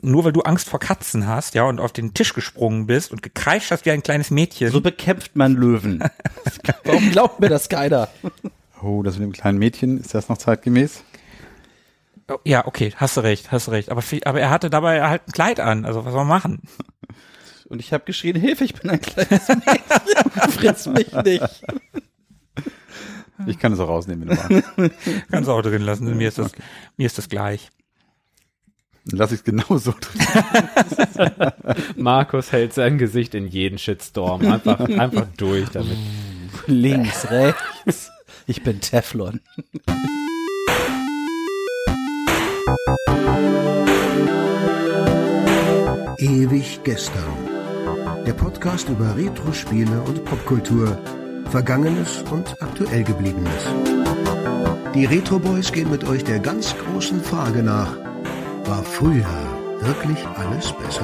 nur 0.00 0.24
weil 0.24 0.32
du 0.32 0.42
Angst 0.42 0.68
vor 0.68 0.80
Katzen 0.80 1.26
hast, 1.26 1.54
ja, 1.54 1.64
und 1.64 1.80
auf 1.80 1.92
den 1.92 2.14
Tisch 2.14 2.34
gesprungen 2.34 2.86
bist 2.86 3.10
und 3.10 3.22
gekreischt 3.22 3.70
hast 3.70 3.84
wie 3.86 3.90
ein 3.90 4.02
kleines 4.02 4.30
Mädchen. 4.30 4.70
So 4.70 4.80
bekämpft 4.80 5.36
man 5.36 5.54
Löwen. 5.54 6.02
Warum 6.84 7.10
glaubt 7.10 7.40
mir 7.40 7.48
das 7.48 7.68
keiner? 7.68 8.08
Oh, 8.82 9.02
das 9.02 9.18
mit 9.18 9.24
dem 9.24 9.32
kleinen 9.32 9.58
Mädchen, 9.58 9.98
ist 9.98 10.14
das 10.14 10.28
noch 10.28 10.38
zeitgemäß? 10.38 11.02
Oh, 12.30 12.38
ja, 12.44 12.66
okay, 12.66 12.92
hast 12.96 13.16
du 13.16 13.22
recht, 13.22 13.50
hast 13.50 13.66
du 13.66 13.70
recht. 13.72 13.90
Aber, 13.90 14.02
aber 14.24 14.40
er 14.40 14.50
hatte 14.50 14.70
dabei 14.70 15.02
halt 15.08 15.22
ein 15.26 15.32
Kleid 15.32 15.60
an, 15.60 15.84
also 15.84 16.04
was 16.04 16.12
soll 16.12 16.24
man 16.24 16.28
machen? 16.28 16.62
Und 17.68 17.80
ich 17.80 17.92
habe 17.92 18.04
geschrien, 18.04 18.36
Hilfe, 18.36 18.64
ich 18.64 18.74
bin 18.74 18.90
ein 18.90 19.00
kleines 19.00 19.48
Mädchen. 19.48 20.50
Fritz 20.52 20.86
mich 20.86 21.12
nicht. 21.12 21.62
Ich 23.46 23.58
kann 23.58 23.72
es 23.72 23.80
auch 23.80 23.88
rausnehmen, 23.88 24.28
wenn 24.28 24.36
du 24.36 24.54
magst. 24.54 25.30
Kannst 25.30 25.48
du 25.48 25.52
auch 25.52 25.62
drin 25.62 25.82
lassen, 25.82 26.16
mir 26.16 26.28
ist 26.28 26.38
das, 26.38 26.52
mir 26.96 27.06
ist 27.06 27.18
das 27.18 27.28
gleich. 27.28 27.70
Dann 29.08 29.18
lass 29.18 29.32
ich 29.32 29.38
es 29.38 29.44
genau 29.44 29.78
so 29.78 29.94
drin. 29.98 31.32
Markus 31.96 32.52
hält 32.52 32.74
sein 32.74 32.98
Gesicht 32.98 33.34
in 33.34 33.46
jeden 33.46 33.78
Shitstorm. 33.78 34.42
Einfach, 34.42 34.80
einfach 34.80 35.26
durch 35.36 35.70
damit. 35.70 35.96
Links, 36.66 37.30
rechts. 37.30 38.10
Ich 38.46 38.62
bin 38.62 38.80
Teflon. 38.80 39.40
Ewig 46.18 46.80
gestern. 46.84 47.48
Der 48.26 48.34
Podcast 48.34 48.90
über 48.90 49.16
Retro-Spiele 49.16 50.02
und 50.02 50.22
Popkultur. 50.26 50.98
Vergangenes 51.50 52.24
und 52.30 52.60
aktuell 52.60 53.04
gebliebenes. 53.04 53.64
Die 54.94 55.06
Retro 55.06 55.38
Boys 55.38 55.72
gehen 55.72 55.90
mit 55.90 56.04
euch 56.04 56.24
der 56.24 56.40
ganz 56.40 56.74
großen 56.76 57.22
Frage 57.22 57.62
nach. 57.62 58.07
War 58.68 58.84
früher 58.84 59.24
wirklich 59.80 60.26
alles 60.26 60.74
besser? 60.74 61.02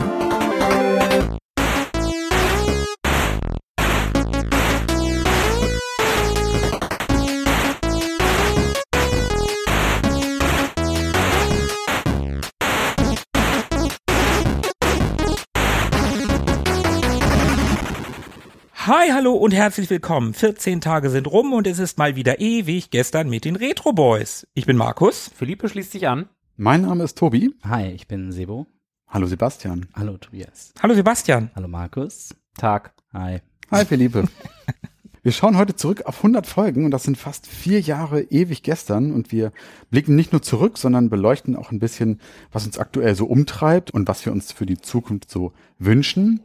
Hi, 18.75 19.09
hallo 19.11 19.33
und 19.33 19.55
herzlich 19.55 19.89
willkommen. 19.89 20.35
14 20.35 20.83
Tage 20.83 21.09
sind 21.09 21.27
rum 21.27 21.55
und 21.55 21.67
es 21.67 21.79
ist 21.79 21.97
mal 21.97 22.15
wieder 22.15 22.41
ewig 22.41 22.91
gestern 22.91 23.31
mit 23.31 23.47
den 23.47 23.57
Retro 23.57 23.95
Boys. 23.95 24.47
Ich 24.53 24.67
bin 24.67 24.77
Markus. 24.77 25.31
Philippe 25.35 25.71
schließt 25.71 25.93
sich 25.93 26.07
an. 26.07 26.29
Mein 26.57 26.83
Name 26.83 27.03
ist 27.03 27.19
Tobi. 27.19 27.53
Hi, 27.65 27.89
ich 27.89 28.07
bin 28.07 28.31
Sebo. 28.31 28.69
Hallo 29.09 29.27
Sebastian. 29.27 29.89
Hallo 29.93 30.17
Tobias. 30.19 30.73
Hallo 30.81 30.95
Sebastian. 30.95 31.51
Hallo 31.57 31.67
Markus. 31.67 32.33
Tag. 32.57 32.95
Hi. 33.13 33.41
Hi 33.73 33.85
Philippe. 33.85 34.29
Wir 35.25 35.33
schauen 35.33 35.57
heute 35.57 35.75
zurück 35.75 36.03
auf 36.07 36.19
100 36.19 36.47
Folgen 36.47 36.85
und 36.85 36.93
das 36.93 37.03
sind 37.03 37.19
fast 37.19 37.49
vier 37.49 37.81
Jahre 37.81 38.23
ewig 38.23 38.63
gestern 38.63 39.11
und 39.11 39.33
wir 39.33 39.53
blicken 39.91 40.15
nicht 40.15 40.33
nur 40.33 40.43
zurück, 40.43 40.77
sondern 40.77 41.09
beleuchten 41.09 41.57
auch 41.57 41.73
ein 41.73 41.79
bisschen, 41.79 42.21
was 42.53 42.67
uns 42.67 42.79
aktuell 42.79 43.17
so 43.17 43.25
umtreibt 43.25 43.91
und 43.91 44.07
was 44.07 44.25
wir 44.25 44.33
uns 44.33 44.53
für 44.53 44.67
die 44.67 44.79
Zukunft 44.79 45.31
so 45.31 45.55
wünschen. 45.79 46.41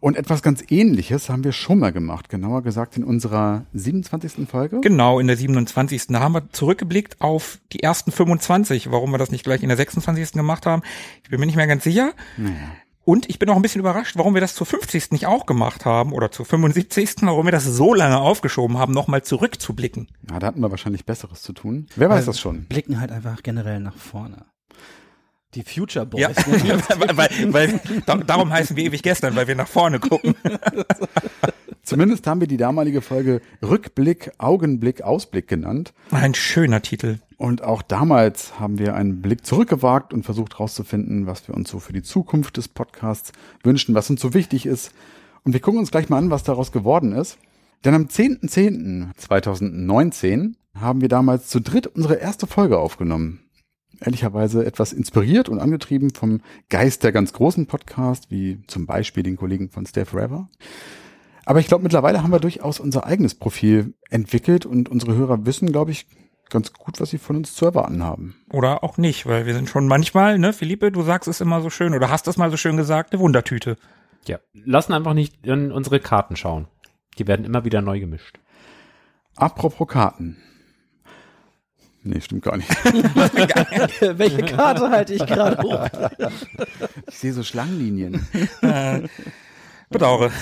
Und 0.00 0.16
etwas 0.16 0.42
ganz 0.42 0.64
ähnliches 0.70 1.28
haben 1.28 1.44
wir 1.44 1.52
schon 1.52 1.78
mal 1.78 1.92
gemacht, 1.92 2.30
genauer 2.30 2.62
gesagt 2.62 2.96
in 2.96 3.04
unserer 3.04 3.66
27. 3.74 4.48
Folge. 4.48 4.80
Genau, 4.80 5.20
in 5.20 5.26
der 5.26 5.36
27. 5.36 6.06
Da 6.08 6.20
haben 6.20 6.32
wir 6.32 6.50
zurückgeblickt 6.52 7.20
auf 7.20 7.58
die 7.72 7.82
ersten 7.82 8.10
25. 8.10 8.90
Warum 8.90 9.10
wir 9.10 9.18
das 9.18 9.30
nicht 9.30 9.44
gleich 9.44 9.62
in 9.62 9.68
der 9.68 9.76
26. 9.76 10.32
gemacht 10.32 10.64
haben, 10.64 10.82
ich 11.22 11.28
bin 11.28 11.38
mir 11.38 11.46
nicht 11.46 11.56
mehr 11.56 11.66
ganz 11.66 11.84
sicher. 11.84 12.14
Und 13.04 13.28
ich 13.28 13.38
bin 13.38 13.50
auch 13.50 13.56
ein 13.56 13.62
bisschen 13.62 13.80
überrascht, 13.80 14.16
warum 14.16 14.32
wir 14.34 14.40
das 14.40 14.54
zur 14.54 14.66
50. 14.66 15.10
nicht 15.10 15.26
auch 15.26 15.44
gemacht 15.44 15.84
haben 15.84 16.12
oder 16.12 16.30
zur 16.30 16.46
75. 16.46 17.16
Warum 17.22 17.46
wir 17.46 17.52
das 17.52 17.64
so 17.64 17.92
lange 17.92 18.20
aufgeschoben 18.20 18.78
haben, 18.78 18.94
nochmal 18.94 19.22
zurückzublicken. 19.22 20.08
Ja, 20.30 20.38
da 20.38 20.46
hatten 20.46 20.60
wir 20.60 20.70
wahrscheinlich 20.70 21.04
Besseres 21.04 21.42
zu 21.42 21.52
tun. 21.52 21.86
Wer 21.96 22.08
weiß 22.08 22.24
das 22.24 22.40
schon? 22.40 22.64
Blicken 22.64 23.00
halt 23.00 23.12
einfach 23.12 23.42
generell 23.42 23.80
nach 23.80 23.96
vorne. 23.96 24.46
Die 25.54 25.62
Future 25.62 26.04
Boys. 26.06 26.36
Ja, 26.64 26.78
weil, 26.98 27.16
weil, 27.52 27.52
weil 27.52 27.80
da- 28.06 28.16
darum 28.18 28.50
heißen 28.52 28.76
wir 28.76 28.84
ewig 28.84 29.02
gestern, 29.02 29.34
weil 29.36 29.48
wir 29.48 29.56
nach 29.56 29.68
vorne 29.68 29.98
gucken. 29.98 30.34
Zumindest 31.82 32.26
haben 32.26 32.40
wir 32.40 32.46
die 32.46 32.56
damalige 32.58 33.00
Folge 33.00 33.40
Rückblick, 33.62 34.30
Augenblick, 34.38 35.02
Ausblick 35.02 35.48
genannt. 35.48 35.92
Ein 36.12 36.34
schöner 36.34 36.82
Titel. 36.82 37.18
Und 37.36 37.62
auch 37.64 37.80
damals 37.82 38.60
haben 38.60 38.78
wir 38.78 38.94
einen 38.94 39.22
Blick 39.22 39.44
zurückgewagt 39.46 40.12
und 40.12 40.24
versucht 40.24 40.52
herauszufinden, 40.54 41.26
was 41.26 41.48
wir 41.48 41.54
uns 41.56 41.70
so 41.70 41.80
für 41.80 41.92
die 41.94 42.02
Zukunft 42.02 42.58
des 42.58 42.68
Podcasts 42.68 43.32
wünschen, 43.64 43.94
was 43.94 44.10
uns 44.10 44.20
so 44.20 44.34
wichtig 44.34 44.66
ist. 44.66 44.92
Und 45.42 45.54
wir 45.54 45.60
gucken 45.60 45.80
uns 45.80 45.90
gleich 45.90 46.08
mal 46.10 46.18
an, 46.18 46.30
was 46.30 46.42
daraus 46.44 46.70
geworden 46.70 47.12
ist. 47.12 47.38
Denn 47.84 47.94
am 47.94 48.04
10.10.2019 48.04 50.52
haben 50.78 51.00
wir 51.00 51.08
damals 51.08 51.48
zu 51.48 51.60
dritt 51.60 51.86
unsere 51.88 52.16
erste 52.16 52.46
Folge 52.46 52.78
aufgenommen. 52.78 53.40
Ehrlicherweise 54.00 54.64
etwas 54.64 54.92
inspiriert 54.92 55.48
und 55.48 55.58
angetrieben 55.58 56.10
vom 56.10 56.40
Geist 56.70 57.04
der 57.04 57.12
ganz 57.12 57.32
großen 57.32 57.66
Podcast, 57.66 58.30
wie 58.30 58.62
zum 58.66 58.86
Beispiel 58.86 59.22
den 59.22 59.36
Kollegen 59.36 59.68
von 59.68 59.84
Stay 59.84 60.04
Forever. 60.04 60.48
Aber 61.44 61.60
ich 61.60 61.66
glaube, 61.66 61.82
mittlerweile 61.82 62.22
haben 62.22 62.32
wir 62.32 62.40
durchaus 62.40 62.80
unser 62.80 63.04
eigenes 63.06 63.34
Profil 63.34 63.94
entwickelt 64.08 64.66
und 64.66 64.88
unsere 64.88 65.14
Hörer 65.14 65.44
wissen, 65.46 65.70
glaube 65.70 65.90
ich, 65.90 66.06
ganz 66.50 66.72
gut, 66.72 67.00
was 67.00 67.10
sie 67.10 67.18
von 67.18 67.36
uns 67.36 67.54
zu 67.54 67.64
erwarten 67.64 68.02
haben. 68.02 68.34
Oder 68.50 68.84
auch 68.84 68.98
nicht, 68.98 69.26
weil 69.26 69.46
wir 69.46 69.54
sind 69.54 69.68
schon 69.68 69.86
manchmal, 69.86 70.38
ne, 70.38 70.52
Philippe, 70.52 70.92
du 70.92 71.02
sagst 71.02 71.28
es 71.28 71.40
immer 71.40 71.62
so 71.62 71.70
schön 71.70 71.94
oder 71.94 72.10
hast 72.10 72.28
es 72.28 72.36
mal 72.36 72.50
so 72.50 72.56
schön 72.56 72.76
gesagt, 72.76 73.12
eine 73.12 73.20
Wundertüte. 73.20 73.76
Ja. 74.26 74.38
Lassen 74.52 74.92
einfach 74.92 75.14
nicht 75.14 75.46
in 75.46 75.72
unsere 75.72 76.00
Karten 76.00 76.36
schauen. 76.36 76.68
Die 77.18 77.26
werden 77.26 77.44
immer 77.44 77.64
wieder 77.64 77.80
neu 77.80 78.00
gemischt. 78.00 78.38
Apropos 79.36 79.88
Karten. 79.88 80.36
Nee, 82.02 82.20
stimmt 82.20 82.42
gar 82.42 82.56
nicht. 82.56 82.70
Welche 84.00 84.42
Karte 84.42 84.88
halte 84.90 85.14
ich 85.14 85.26
gerade 85.26 85.62
hoch? 85.62 85.86
Ich 87.08 87.18
sehe 87.18 87.32
so 87.32 87.42
Schlangenlinien. 87.42 88.26
Bedauere. 89.90 90.30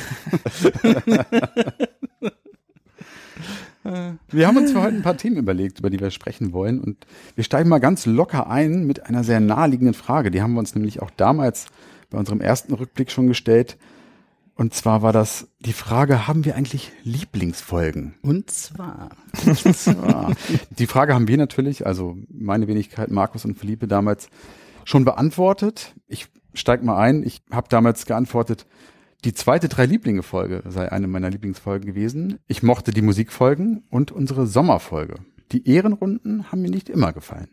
Wir 4.30 4.46
haben 4.46 4.58
uns 4.58 4.72
für 4.72 4.82
heute 4.82 4.96
ein 4.96 5.02
paar 5.02 5.16
Themen 5.16 5.38
überlegt, 5.38 5.78
über 5.78 5.88
die 5.88 5.98
wir 5.98 6.10
sprechen 6.10 6.52
wollen. 6.52 6.78
Und 6.78 7.06
wir 7.36 7.44
steigen 7.44 7.70
mal 7.70 7.78
ganz 7.78 8.04
locker 8.04 8.50
ein 8.50 8.86
mit 8.86 9.06
einer 9.06 9.24
sehr 9.24 9.40
naheliegenden 9.40 9.94
Frage. 9.94 10.30
Die 10.30 10.42
haben 10.42 10.52
wir 10.52 10.58
uns 10.58 10.74
nämlich 10.74 11.00
auch 11.00 11.10
damals 11.16 11.68
bei 12.10 12.18
unserem 12.18 12.42
ersten 12.42 12.74
Rückblick 12.74 13.10
schon 13.10 13.28
gestellt. 13.28 13.78
Und 14.58 14.74
zwar 14.74 15.02
war 15.02 15.12
das 15.12 15.46
die 15.60 15.72
Frage, 15.72 16.26
haben 16.26 16.44
wir 16.44 16.56
eigentlich 16.56 16.90
Lieblingsfolgen? 17.04 18.16
Und 18.22 18.50
zwar. 18.50 19.10
Ja, 19.86 20.32
die 20.70 20.88
Frage 20.88 21.14
haben 21.14 21.28
wir 21.28 21.36
natürlich, 21.36 21.86
also 21.86 22.16
meine 22.28 22.66
Wenigkeit, 22.66 23.08
Markus 23.08 23.44
und 23.44 23.56
Philippe 23.56 23.86
damals 23.86 24.30
schon 24.84 25.04
beantwortet. 25.04 25.94
Ich 26.08 26.26
steig 26.54 26.82
mal 26.82 26.98
ein. 26.98 27.22
Ich 27.22 27.40
habe 27.52 27.68
damals 27.68 28.04
geantwortet, 28.04 28.66
die 29.24 29.32
zweite 29.32 29.68
drei 29.68 29.86
Lieblinge 29.86 30.24
Folge 30.24 30.64
sei 30.66 30.90
eine 30.90 31.06
meiner 31.06 31.30
Lieblingsfolgen 31.30 31.86
gewesen. 31.86 32.40
Ich 32.48 32.64
mochte 32.64 32.90
die 32.90 33.02
Musikfolgen 33.02 33.84
und 33.90 34.10
unsere 34.10 34.48
Sommerfolge. 34.48 35.20
Die 35.52 35.68
Ehrenrunden 35.68 36.50
haben 36.50 36.62
mir 36.62 36.70
nicht 36.70 36.88
immer 36.88 37.12
gefallen. 37.12 37.48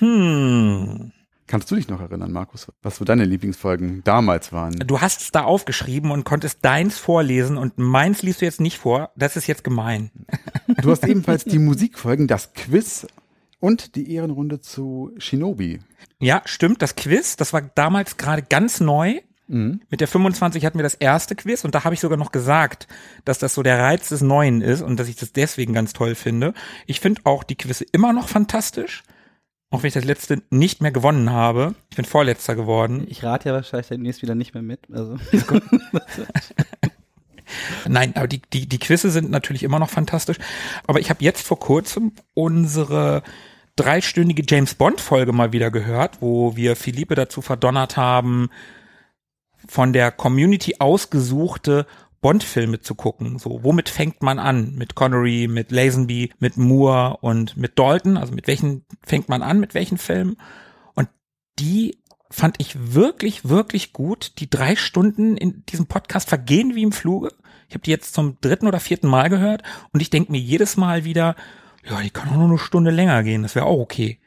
Hm. 0.00 1.12
Kannst 1.48 1.70
du 1.70 1.76
dich 1.76 1.88
noch 1.88 2.00
erinnern, 2.00 2.30
Markus, 2.30 2.70
was 2.82 2.96
so 2.96 3.06
deine 3.06 3.24
Lieblingsfolgen 3.24 4.04
damals 4.04 4.52
waren? 4.52 4.74
Du 4.86 5.00
hast 5.00 5.22
es 5.22 5.30
da 5.32 5.44
aufgeschrieben 5.44 6.10
und 6.10 6.24
konntest 6.24 6.58
deins 6.62 6.98
vorlesen 6.98 7.56
und 7.56 7.78
meins 7.78 8.22
liest 8.22 8.42
du 8.42 8.44
jetzt 8.44 8.60
nicht 8.60 8.78
vor. 8.78 9.10
Das 9.16 9.34
ist 9.34 9.46
jetzt 9.46 9.64
gemein. 9.64 10.10
Du 10.82 10.90
hast 10.90 11.04
ebenfalls 11.08 11.44
die 11.44 11.58
Musikfolgen, 11.58 12.28
das 12.28 12.52
Quiz 12.52 13.06
und 13.60 13.96
die 13.96 14.12
Ehrenrunde 14.12 14.60
zu 14.60 15.10
Shinobi. 15.16 15.80
Ja, 16.20 16.42
stimmt, 16.44 16.82
das 16.82 16.96
Quiz, 16.96 17.36
das 17.36 17.54
war 17.54 17.62
damals 17.62 18.18
gerade 18.18 18.42
ganz 18.42 18.80
neu. 18.80 19.20
Mit 19.50 20.02
der 20.02 20.08
25 20.08 20.66
hatten 20.66 20.78
wir 20.78 20.82
das 20.82 20.92
erste 20.92 21.34
Quiz 21.34 21.64
und 21.64 21.74
da 21.74 21.82
habe 21.84 21.94
ich 21.94 22.00
sogar 22.00 22.18
noch 22.18 22.32
gesagt, 22.32 22.86
dass 23.24 23.38
das 23.38 23.54
so 23.54 23.62
der 23.62 23.78
Reiz 23.78 24.10
des 24.10 24.20
Neuen 24.20 24.60
ist 24.60 24.82
und 24.82 25.00
dass 25.00 25.08
ich 25.08 25.16
das 25.16 25.32
deswegen 25.32 25.72
ganz 25.72 25.94
toll 25.94 26.14
finde. 26.14 26.52
Ich 26.86 27.00
finde 27.00 27.22
auch 27.24 27.44
die 27.44 27.56
Quizze 27.56 27.86
immer 27.90 28.12
noch 28.12 28.28
fantastisch, 28.28 29.04
auch 29.70 29.82
wenn 29.82 29.88
ich 29.88 29.94
das 29.94 30.04
letzte 30.04 30.42
nicht 30.50 30.80
mehr 30.80 30.92
gewonnen 30.92 31.30
habe. 31.30 31.74
Ich 31.90 31.96
bin 31.96 32.04
Vorletzter 32.04 32.54
geworden. 32.54 33.04
Ich 33.08 33.22
rate 33.22 33.50
ja 33.50 33.54
wahrscheinlich 33.54 33.88
demnächst 33.88 34.22
wieder 34.22 34.34
nicht 34.34 34.54
mehr 34.54 34.62
mit. 34.62 34.80
Also. 34.92 35.18
Nein, 37.88 38.12
aber 38.16 38.28
die, 38.28 38.40
die, 38.52 38.66
die 38.66 38.78
Quizze 38.78 39.10
sind 39.10 39.30
natürlich 39.30 39.62
immer 39.62 39.78
noch 39.78 39.90
fantastisch. 39.90 40.38
Aber 40.86 41.00
ich 41.00 41.10
habe 41.10 41.22
jetzt 41.24 41.46
vor 41.46 41.58
kurzem 41.58 42.12
unsere 42.34 43.22
dreistündige 43.76 44.42
James 44.46 44.74
Bond 44.74 45.00
Folge 45.00 45.32
mal 45.32 45.52
wieder 45.52 45.70
gehört, 45.70 46.20
wo 46.20 46.56
wir 46.56 46.74
Philippe 46.74 47.14
dazu 47.14 47.42
verdonnert 47.42 47.96
haben, 47.96 48.48
von 49.68 49.92
der 49.92 50.10
Community 50.10 50.76
ausgesuchte 50.78 51.86
Bond-Filme 52.20 52.80
zu 52.80 52.94
gucken. 52.94 53.38
So, 53.38 53.62
womit 53.62 53.88
fängt 53.88 54.22
man 54.22 54.38
an? 54.38 54.74
Mit 54.74 54.94
Connery, 54.94 55.48
mit 55.48 55.70
Lazenby, 55.70 56.32
mit 56.38 56.56
Moore 56.56 57.18
und 57.20 57.56
mit 57.56 57.78
Dalton? 57.78 58.16
Also 58.16 58.34
mit 58.34 58.46
welchen 58.46 58.84
fängt 59.04 59.28
man 59.28 59.42
an? 59.42 59.60
Mit 59.60 59.74
welchen 59.74 59.98
Filmen? 59.98 60.36
Und 60.94 61.08
die 61.58 61.98
fand 62.30 62.56
ich 62.58 62.94
wirklich, 62.94 63.48
wirklich 63.48 63.92
gut. 63.92 64.32
Die 64.38 64.50
drei 64.50 64.76
Stunden 64.76 65.36
in 65.36 65.64
diesem 65.66 65.86
Podcast 65.86 66.28
vergehen 66.28 66.74
wie 66.74 66.82
im 66.82 66.92
Fluge. 66.92 67.32
Ich 67.68 67.74
habe 67.74 67.82
die 67.84 67.90
jetzt 67.90 68.14
zum 68.14 68.38
dritten 68.40 68.66
oder 68.66 68.80
vierten 68.80 69.08
Mal 69.08 69.28
gehört 69.28 69.62
und 69.92 70.00
ich 70.00 70.10
denke 70.10 70.32
mir 70.32 70.40
jedes 70.40 70.76
Mal 70.76 71.04
wieder, 71.04 71.36
ja, 71.88 72.00
die 72.00 72.10
kann 72.10 72.30
auch 72.30 72.36
nur 72.36 72.48
eine 72.48 72.58
Stunde 72.58 72.90
länger 72.90 73.22
gehen, 73.22 73.42
das 73.42 73.54
wäre 73.54 73.66
auch 73.66 73.78
okay. 73.78 74.18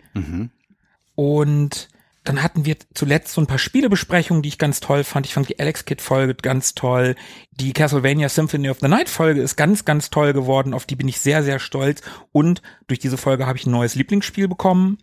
Und 1.16 1.90
dann 2.24 2.44
hatten 2.44 2.66
wir 2.66 2.78
zuletzt 2.94 3.34
so 3.34 3.42
ein 3.42 3.48
paar 3.48 3.58
Spielebesprechungen, 3.58 4.44
die 4.44 4.50
ich 4.50 4.60
ganz 4.60 4.80
toll 4.80 5.04
fand. 5.04 5.26
Ich 5.26 5.34
fand 5.34 5.50
die 5.50 5.60
Alex 5.60 5.86
Kid 5.86 6.02
Folge 6.02 6.36
ganz 6.36 6.76
toll. 6.76 7.16
Die 7.52 7.74
Castlevania 7.74 8.30
Symphony 8.30 8.70
of 8.70 8.80
the 8.80 8.88
Night 8.88 9.10
Folge 9.10 9.42
ist 9.42 9.56
ganz, 9.56 9.86
ganz 9.86 10.12
toll 10.12 10.34
geworden. 10.34 10.76
Auf 10.76 10.86
die 10.86 10.96
bin 10.96 11.08
ich 11.08 11.20
sehr, 11.20 11.44
sehr 11.44 11.60
stolz. 11.60 12.02
Und 12.32 12.62
durch 12.86 13.00
diese 13.00 13.18
Folge 13.18 13.48
habe 13.48 13.58
ich 13.58 13.66
ein 13.66 13.72
neues 13.72 13.96
Lieblingsspiel 13.96 14.48
bekommen. 14.48 15.00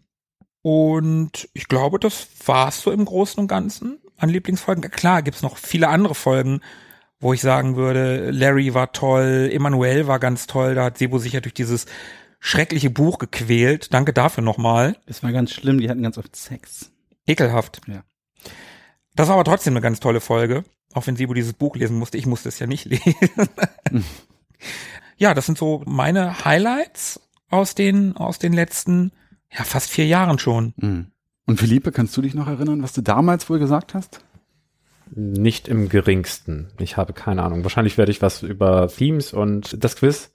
Und 0.63 1.49
ich 1.55 1.67
glaube, 1.67 1.99
das 1.99 2.29
war's 2.47 2.83
so 2.83 2.93
im 2.93 3.05
Großen 3.05 3.41
und 3.41 3.49
Ganzen 3.49 3.99
an 4.17 4.29
Lieblingsfolgen. 4.29 4.89
Klar, 4.91 5.23
gibt's 5.23 5.43
noch 5.43 5.57
viele 5.57 5.89
andere 5.89 6.15
Folgen, 6.15 6.61
wo 7.19 7.33
ich 7.33 7.41
sagen 7.41 7.75
würde, 7.75 8.31
Larry 8.31 8.75
war 8.75 8.93
toll, 8.93 9.51
Emanuel 9.53 10.07
war 10.07 10.21
ganz 10.21 10.47
toll. 10.47 10.77
Da 10.77 10.85
hat 10.85 10.99
Sebo 10.99 11.19
sicher 11.19 11.41
durch 11.41 11.55
dieses 11.55 11.87
schreckliche 12.39 12.91
Buch 12.91 13.19
gequält. 13.19 13.93
Danke 13.93 14.13
dafür 14.13 14.45
nochmal. 14.45 14.97
Es 15.07 15.25
war 15.25 15.33
ganz 15.33 15.51
schlimm, 15.51 15.81
die 15.81 15.91
hatten 15.91 16.03
ganz 16.03 16.17
oft 16.17 16.37
Sex. 16.37 16.93
Ekelhaft. 17.29 17.81
Ja. 17.87 18.03
Das 19.15 19.29
war 19.29 19.35
aber 19.35 19.45
trotzdem 19.45 19.75
eine 19.75 19.81
ganz 19.81 20.01
tolle 20.01 20.21
Folge. 20.21 20.65
Auch 20.95 21.07
wenn 21.07 21.17
Sibu 21.17 21.35
dieses 21.35 21.53
Buch 21.53 21.77
lesen 21.77 21.99
musste. 21.99 22.19
Ich 22.19 22.27
musste 22.27 22.49
es 22.49 22.59
ja 22.59 22.67
nicht 22.67 22.85
lesen. 22.87 23.05
ja, 25.17 25.35
das 25.35 25.47
sind 25.47 25.59
so 25.59 25.83
meine 25.87 26.45
Highlights 26.45 27.21
aus 27.51 27.75
den, 27.75 28.17
aus 28.17 28.39
den 28.39 28.53
letzten, 28.53 29.13
ja, 29.53 29.65
fast 29.65 29.91
vier 29.91 30.07
Jahren 30.07 30.39
schon. 30.39 30.73
Mhm. 30.77 31.07
Und 31.47 31.61
Philippe, 31.61 31.93
kannst 31.93 32.17
du 32.17 32.23
dich 32.23 32.35
noch 32.35 32.47
erinnern, 32.47 32.83
was 32.83 32.93
du 32.93 33.01
damals 33.01 33.49
wohl 33.49 33.59
gesagt 33.59 33.95
hast? 33.95 34.21
Nicht 35.11 35.69
im 35.69 35.89
geringsten. 35.89 36.69
Ich 36.79 36.99
habe 36.99 37.15
keine 37.15 37.43
Ahnung. 37.43 37.63
Wahrscheinlich 37.63 37.97
werde 37.97 38.13
ich 38.13 38.21
was 38.21 38.43
über 38.43 38.89
Themes 38.89 39.33
und 39.33 39.83
das 39.83 39.97
Quiz 39.97 40.31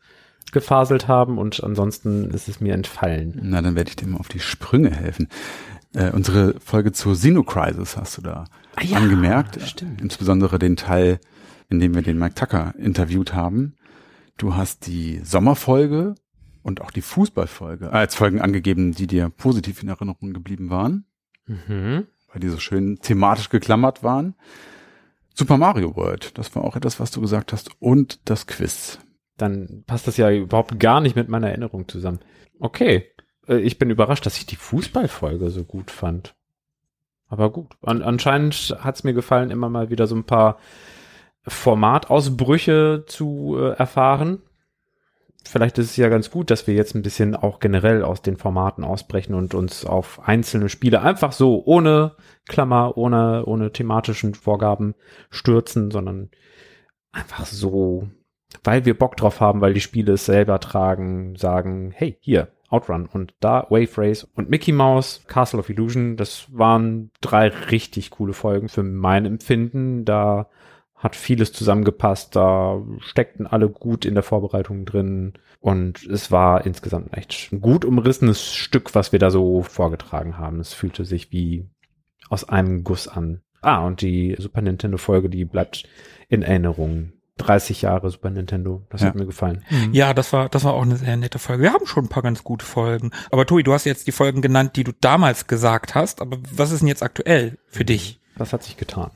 gefaselt 0.51 1.07
haben 1.07 1.37
und 1.37 1.63
ansonsten 1.63 2.31
ist 2.31 2.47
es 2.47 2.59
mir 2.59 2.73
entfallen. 2.73 3.39
Na, 3.43 3.61
dann 3.61 3.75
werde 3.75 3.89
ich 3.89 3.95
dir 3.95 4.07
mal 4.07 4.19
auf 4.19 4.27
die 4.27 4.39
Sprünge 4.39 4.91
helfen. 4.91 5.27
Äh, 5.93 6.11
unsere 6.11 6.59
Folge 6.59 6.91
zur 6.91 7.15
Sino-Crisis 7.15 7.97
hast 7.97 8.17
du 8.17 8.21
da 8.21 8.45
ja, 8.81 8.97
angemerkt. 8.97 9.61
stimmt. 9.61 10.01
Insbesondere 10.01 10.57
den 10.59 10.75
Teil, 10.75 11.19
in 11.69 11.79
dem 11.79 11.93
wir 11.93 12.01
den 12.01 12.17
Mike 12.17 12.35
Tucker 12.35 12.73
interviewt 12.77 13.33
haben. 13.33 13.75
Du 14.37 14.55
hast 14.55 14.87
die 14.87 15.19
Sommerfolge 15.23 16.15
und 16.63 16.81
auch 16.81 16.91
die 16.91 17.01
Fußballfolge 17.01 17.91
als 17.91 18.15
Folgen 18.15 18.41
angegeben, 18.41 18.93
die 18.93 19.05
dir 19.07 19.29
positiv 19.29 19.83
in 19.83 19.89
Erinnerung 19.89 20.33
geblieben 20.33 20.69
waren, 20.69 21.05
Mhm. 21.45 22.07
weil 22.31 22.39
die 22.39 22.49
so 22.49 22.57
schön 22.57 22.97
thematisch 23.01 23.49
geklammert 23.49 24.01
waren. 24.01 24.33
Super 25.35 25.57
Mario 25.57 25.95
World, 25.95 26.37
das 26.37 26.55
war 26.55 26.63
auch 26.63 26.75
etwas, 26.75 26.99
was 26.99 27.11
du 27.11 27.19
gesagt 27.21 27.53
hast. 27.53 27.69
Und 27.79 28.19
das 28.29 28.47
Quiz. 28.47 28.99
Dann 29.37 29.83
passt 29.87 30.07
das 30.07 30.17
ja 30.17 30.31
überhaupt 30.31 30.79
gar 30.79 31.01
nicht 31.01 31.15
mit 31.15 31.27
meiner 31.27 31.49
Erinnerung 31.49 31.87
zusammen. 31.87 32.19
Okay. 32.59 33.05
Äh, 33.47 33.57
Ich 33.57 33.77
bin 33.77 33.89
überrascht, 33.89 34.25
dass 34.25 34.37
ich 34.37 34.45
die 34.45 34.55
Fußballfolge 34.55 35.49
so 35.49 35.63
gut 35.63 35.91
fand. 35.91 36.35
Aber 37.27 37.51
gut. 37.51 37.71
An, 37.81 38.01
anscheinend 38.01 38.75
hat 38.79 38.95
es 38.95 39.03
mir 39.03 39.13
gefallen, 39.13 39.49
immer 39.49 39.69
mal 39.69 39.89
wieder 39.89 40.07
so 40.07 40.15
ein 40.15 40.25
paar 40.25 40.57
Formatausbrüche 41.47 43.05
zu 43.07 43.57
äh, 43.59 43.71
erfahren. 43.71 44.41
Vielleicht 45.45 45.77
ist 45.77 45.87
es 45.91 45.97
ja 45.97 46.07
ganz 46.07 46.31
gut, 46.31 46.49
dass 46.49 46.67
wir 46.67 46.73
jetzt 46.73 46.95
ein 46.95 47.01
bisschen 47.01 47.35
auch 47.35 47.59
generell 47.59 48.03
aus 48.03 48.21
den 48.21 48.37
Formaten 48.37 48.83
ausbrechen 48.85 49.33
und 49.33 49.53
uns 49.53 49.85
auf 49.85 50.25
einzelne 50.25 50.69
Spiele 50.69 51.01
einfach 51.01 51.33
so 51.33 51.63
ohne 51.65 52.15
Klammer, 52.47 52.97
ohne, 52.97 53.45
ohne 53.45 53.73
thematischen 53.73 54.35
Vorgaben 54.35 54.95
stürzen, 55.29 55.91
sondern 55.91 56.29
einfach 57.11 57.45
so, 57.45 58.07
weil 58.63 58.85
wir 58.85 58.97
Bock 58.97 59.17
drauf 59.17 59.41
haben, 59.41 59.59
weil 59.59 59.73
die 59.73 59.81
Spiele 59.81 60.13
es 60.13 60.25
selber 60.25 60.61
tragen, 60.61 61.35
sagen, 61.35 61.91
hey, 61.91 62.17
hier, 62.21 62.47
Outrun 62.73 63.05
und 63.05 63.35
da 63.39 63.67
Wave 63.69 63.97
Race 63.97 64.23
und 64.35 64.49
Mickey 64.49 64.71
Mouse, 64.71 65.23
Castle 65.27 65.59
of 65.59 65.69
Illusion, 65.69 66.17
das 66.17 66.47
waren 66.51 67.11
drei 67.21 67.49
richtig 67.49 68.09
coole 68.09 68.33
Folgen 68.33 68.67
für 68.67 68.81
mein 68.81 69.25
Empfinden. 69.25 70.05
Da 70.05 70.49
hat 70.95 71.15
vieles 71.15 71.53
zusammengepasst, 71.53 72.35
da 72.35 72.81
steckten 72.99 73.45
alle 73.45 73.69
gut 73.69 74.05
in 74.05 74.13
der 74.15 74.23
Vorbereitung 74.23 74.85
drin 74.85 75.33
und 75.59 76.03
es 76.05 76.31
war 76.31 76.65
insgesamt 76.65 77.15
echt 77.15 77.51
ein 77.51 77.61
gut 77.61 77.85
umrissenes 77.85 78.53
Stück, 78.53 78.95
was 78.95 79.11
wir 79.11 79.19
da 79.19 79.29
so 79.29 79.61
vorgetragen 79.61 80.37
haben. 80.37 80.59
Es 80.59 80.73
fühlte 80.73 81.05
sich 81.05 81.31
wie 81.31 81.69
aus 82.29 82.47
einem 82.47 82.83
Guss 82.83 83.07
an. 83.07 83.41
Ah, 83.61 83.85
und 83.85 84.01
die 84.01 84.35
Super 84.39 84.61
Nintendo 84.61 84.97
Folge, 84.97 85.29
die 85.29 85.45
bleibt 85.45 85.87
in 86.27 86.41
Erinnerung. 86.41 87.13
30 87.37 87.81
Jahre 87.81 88.09
Super 88.11 88.29
Nintendo, 88.29 88.83
das 88.89 89.01
Ja. 89.01 89.07
hat 89.07 89.15
mir 89.15 89.25
gefallen. 89.25 89.63
Ja, 89.91 90.13
das 90.13 90.31
war, 90.33 90.49
das 90.49 90.63
war 90.63 90.73
auch 90.73 90.83
eine 90.83 90.97
sehr 90.97 91.17
nette 91.17 91.39
Folge. 91.39 91.63
Wir 91.63 91.73
haben 91.73 91.85
schon 91.87 92.05
ein 92.05 92.09
paar 92.09 92.23
ganz 92.23 92.43
gute 92.43 92.65
Folgen. 92.65 93.11
Aber 93.31 93.45
Tobi, 93.45 93.63
du 93.63 93.73
hast 93.73 93.85
jetzt 93.85 94.07
die 94.07 94.11
Folgen 94.11 94.41
genannt, 94.41 94.75
die 94.75 94.83
du 94.83 94.91
damals 95.01 95.47
gesagt 95.47 95.95
hast. 95.95 96.21
Aber 96.21 96.37
was 96.55 96.71
ist 96.71 96.79
denn 96.81 96.87
jetzt 96.87 97.03
aktuell 97.03 97.57
für 97.67 97.85
dich? 97.85 98.19
Was 98.35 98.53
hat 98.53 98.63
sich 98.63 98.77
getan? 98.77 99.11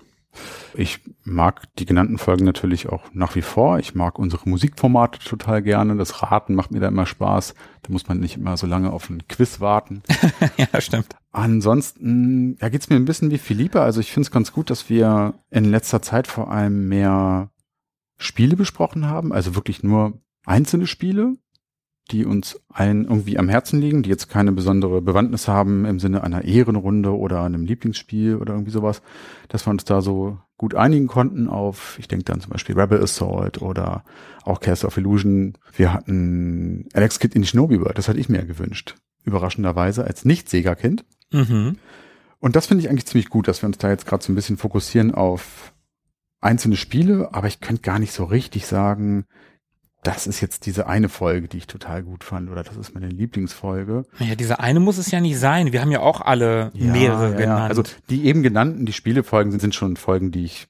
Ich 0.76 1.00
mag 1.24 1.64
die 1.80 1.86
genannten 1.88 2.20
Folgen 2.20 2.46
natürlich 2.46 2.90
auch 2.90 3.04
nach 3.12 3.34
wie 3.36 3.42
vor. 3.42 3.80
Ich 3.80 3.96
mag 3.96 4.20
unsere 4.20 4.48
Musikformate 4.48 5.18
total 5.20 5.64
gerne. 5.64 5.96
Das 5.96 6.22
Raten 6.22 6.54
macht 6.54 6.70
mir 6.72 6.80
da 6.80 6.88
immer 6.90 7.08
Spaß. 7.08 7.56
Da 7.82 7.92
muss 7.92 8.08
man 8.08 8.20
nicht 8.20 8.38
immer 8.38 8.56
so 8.58 8.68
lange 8.68 8.92
auf 8.92 9.10
ein 9.10 9.28
Quiz 9.28 9.60
warten. 9.60 10.04
ja, 10.58 10.80
stimmt. 10.82 11.08
Ansonsten, 11.32 12.58
ja, 12.62 12.70
geht's 12.70 12.90
mir 12.90 12.96
ein 12.98 13.06
bisschen 13.06 13.32
wie 13.32 13.38
Philippe. 13.40 13.82
Also 13.82 14.00
ich 14.00 14.12
finde 14.12 14.28
es 14.28 14.32
ganz 14.32 14.52
gut, 14.54 14.70
dass 14.70 14.90
wir 14.90 15.34
in 15.50 15.66
letzter 15.66 16.02
Zeit 16.02 16.28
vor 16.28 16.52
allem 16.52 16.88
mehr 16.88 17.50
Spiele 18.18 18.56
besprochen 18.56 19.08
haben. 19.08 19.32
Also 19.32 19.56
wirklich 19.56 19.84
nur 19.84 20.20
einzelne 20.46 20.88
Spiele, 20.88 21.36
die 22.12 22.26
uns 22.26 22.60
allen 22.70 23.06
irgendwie 23.06 23.38
am 23.38 23.50
Herzen 23.50 23.82
liegen, 23.82 24.04
die 24.04 24.10
jetzt 24.10 24.30
keine 24.30 24.52
besondere 24.52 25.02
Bewandtnis 25.02 25.48
haben 25.48 25.86
im 25.86 26.00
Sinne 26.00 26.24
einer 26.24 26.46
Ehrenrunde 26.46 27.16
oder 27.16 27.44
einem 27.44 27.66
Lieblingsspiel 27.66 28.36
oder 28.38 28.54
irgendwie 28.54 28.72
sowas. 28.72 29.02
Dass 29.50 29.66
wir 29.68 29.72
uns 29.72 29.84
da 29.84 30.02
so 30.02 30.40
gut 30.58 30.74
einigen 30.74 31.08
konnten 31.08 31.48
auf, 31.48 31.98
ich 32.00 32.08
denke 32.08 32.26
dann 32.26 32.42
zum 32.42 32.52
Beispiel 32.52 32.80
Rebel 32.80 33.02
Assault 33.02 33.62
oder 33.62 34.04
auch 34.44 34.60
Castle 34.60 34.88
of 34.88 34.98
Illusion. 34.98 35.58
Wir 35.76 35.94
hatten 35.94 36.88
Alex 36.94 37.20
Kidd 37.20 37.36
in 37.36 37.46
Shinobi 37.46 37.80
World, 37.82 37.98
das 37.98 38.08
hatte 38.08 38.20
ich 38.20 38.30
mir 38.30 38.46
gewünscht. 38.46 38.96
Überraschenderweise 39.24 40.06
als 40.06 40.24
Nicht-Sega-Kind. 40.24 41.04
Mhm. 41.32 41.78
Und 42.40 42.56
das 42.56 42.68
finde 42.68 42.84
ich 42.84 42.90
eigentlich 42.90 43.06
ziemlich 43.06 43.30
gut, 43.30 43.48
dass 43.48 43.62
wir 43.62 43.68
uns 43.68 43.78
da 43.78 43.90
jetzt 43.90 44.06
gerade 44.06 44.24
so 44.24 44.32
ein 44.32 44.36
bisschen 44.36 44.58
fokussieren 44.58 45.14
auf 45.14 45.74
einzelne 46.42 46.76
Spiele, 46.76 47.30
aber 47.34 47.48
ich 47.48 47.62
könnte 47.62 47.82
gar 47.82 48.00
nicht 48.00 48.12
so 48.12 48.24
richtig 48.24 48.66
sagen, 48.66 49.26
das 50.04 50.28
ist 50.28 50.40
jetzt 50.40 50.66
diese 50.66 50.88
eine 50.88 51.10
Folge, 51.10 51.48
die 51.48 51.58
ich 51.58 51.68
total 51.68 52.04
gut 52.04 52.24
fand 52.24 52.50
oder 52.50 52.64
das 52.64 52.78
ist 52.78 52.94
meine 52.94 53.10
Lieblingsfolge. 53.10 54.06
Naja, 54.20 54.36
diese 54.36 54.60
eine 54.60 54.80
muss 54.80 54.98
es 54.98 55.12
ja 55.12 55.20
nicht 55.20 55.38
sein. 55.38 55.74
Wir 55.74 55.82
haben 55.82 55.92
ja 55.92 56.00
auch 56.00 56.22
alle 56.22 56.72
mehrere 56.74 57.32
ja, 57.32 57.38
genannt. 57.38 57.70
Also 57.70 57.84
die 58.10 58.26
eben 58.26 58.44
genannten, 58.44 58.86
die 58.86 58.94
Spielefolgen 58.94 59.52
sind, 59.52 59.60
sind 59.60 59.76
schon 59.76 59.98
Folgen, 59.98 60.32
die 60.32 60.46
ich 60.46 60.68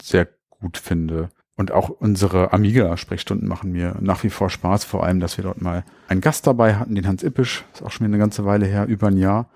sehr 0.00 0.28
gut 0.60 0.78
finde. 0.78 1.30
Und 1.56 1.72
auch 1.72 1.88
unsere 1.88 2.52
Amiga-Sprechstunden 2.52 3.48
machen 3.48 3.72
mir 3.72 3.96
nach 4.00 4.22
wie 4.22 4.30
vor 4.30 4.48
Spaß, 4.48 4.84
vor 4.84 5.02
allem, 5.02 5.18
dass 5.18 5.38
wir 5.38 5.42
dort 5.42 5.60
mal 5.60 5.84
einen 6.06 6.20
Gast 6.20 6.46
dabei 6.46 6.76
hatten, 6.76 6.94
den 6.94 7.08
Hans 7.08 7.24
Ippisch, 7.24 7.64
ist 7.74 7.82
auch 7.82 7.90
schon 7.90 8.06
eine 8.06 8.18
ganze 8.18 8.44
Weile 8.44 8.66
her, 8.66 8.86
über 8.86 9.08
ein 9.08 9.16
Jahr. 9.16 9.48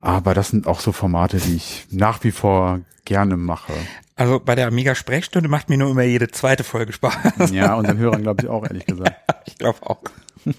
Aber 0.00 0.34
das 0.34 0.48
sind 0.48 0.66
auch 0.66 0.80
so 0.80 0.90
Formate, 0.90 1.36
die 1.36 1.54
ich 1.54 1.86
nach 1.92 2.24
wie 2.24 2.32
vor 2.32 2.80
gerne 3.04 3.36
mache. 3.36 3.72
Also 4.14 4.40
bei 4.40 4.54
der 4.54 4.66
Amiga-Sprechstunde 4.66 5.48
macht 5.48 5.68
mir 5.68 5.78
nur 5.78 5.90
immer 5.90 6.02
jede 6.02 6.28
zweite 6.28 6.64
Folge 6.64 6.92
Spaß. 6.92 7.50
Ja, 7.50 7.74
und 7.74 7.88
den 7.88 7.98
Hörern 7.98 8.22
glaube 8.22 8.42
ich 8.42 8.48
auch, 8.48 8.64
ehrlich 8.64 8.86
gesagt. 8.86 9.16
Ich 9.46 9.58
glaube 9.58 9.78
auch. 9.82 10.02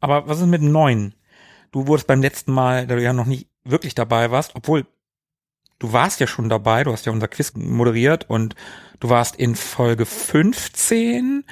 Aber 0.00 0.28
was 0.28 0.40
ist 0.40 0.46
mit 0.46 0.62
neun? 0.62 1.14
Du 1.72 1.86
wurdest 1.86 2.06
beim 2.06 2.22
letzten 2.22 2.52
Mal, 2.52 2.86
da 2.86 2.94
du 2.94 3.02
ja 3.02 3.12
noch 3.12 3.26
nicht 3.26 3.48
wirklich 3.64 3.94
dabei 3.94 4.30
warst, 4.30 4.54
obwohl 4.54 4.86
du 5.78 5.92
warst 5.92 6.20
ja 6.20 6.26
schon 6.26 6.48
dabei, 6.48 6.84
du 6.84 6.92
hast 6.92 7.06
ja 7.06 7.12
unser 7.12 7.28
Quiz 7.28 7.54
moderiert 7.54 8.30
und 8.30 8.54
du 9.00 9.08
warst 9.08 9.36
in 9.36 9.56
Folge 9.56 10.06
15 10.06 11.44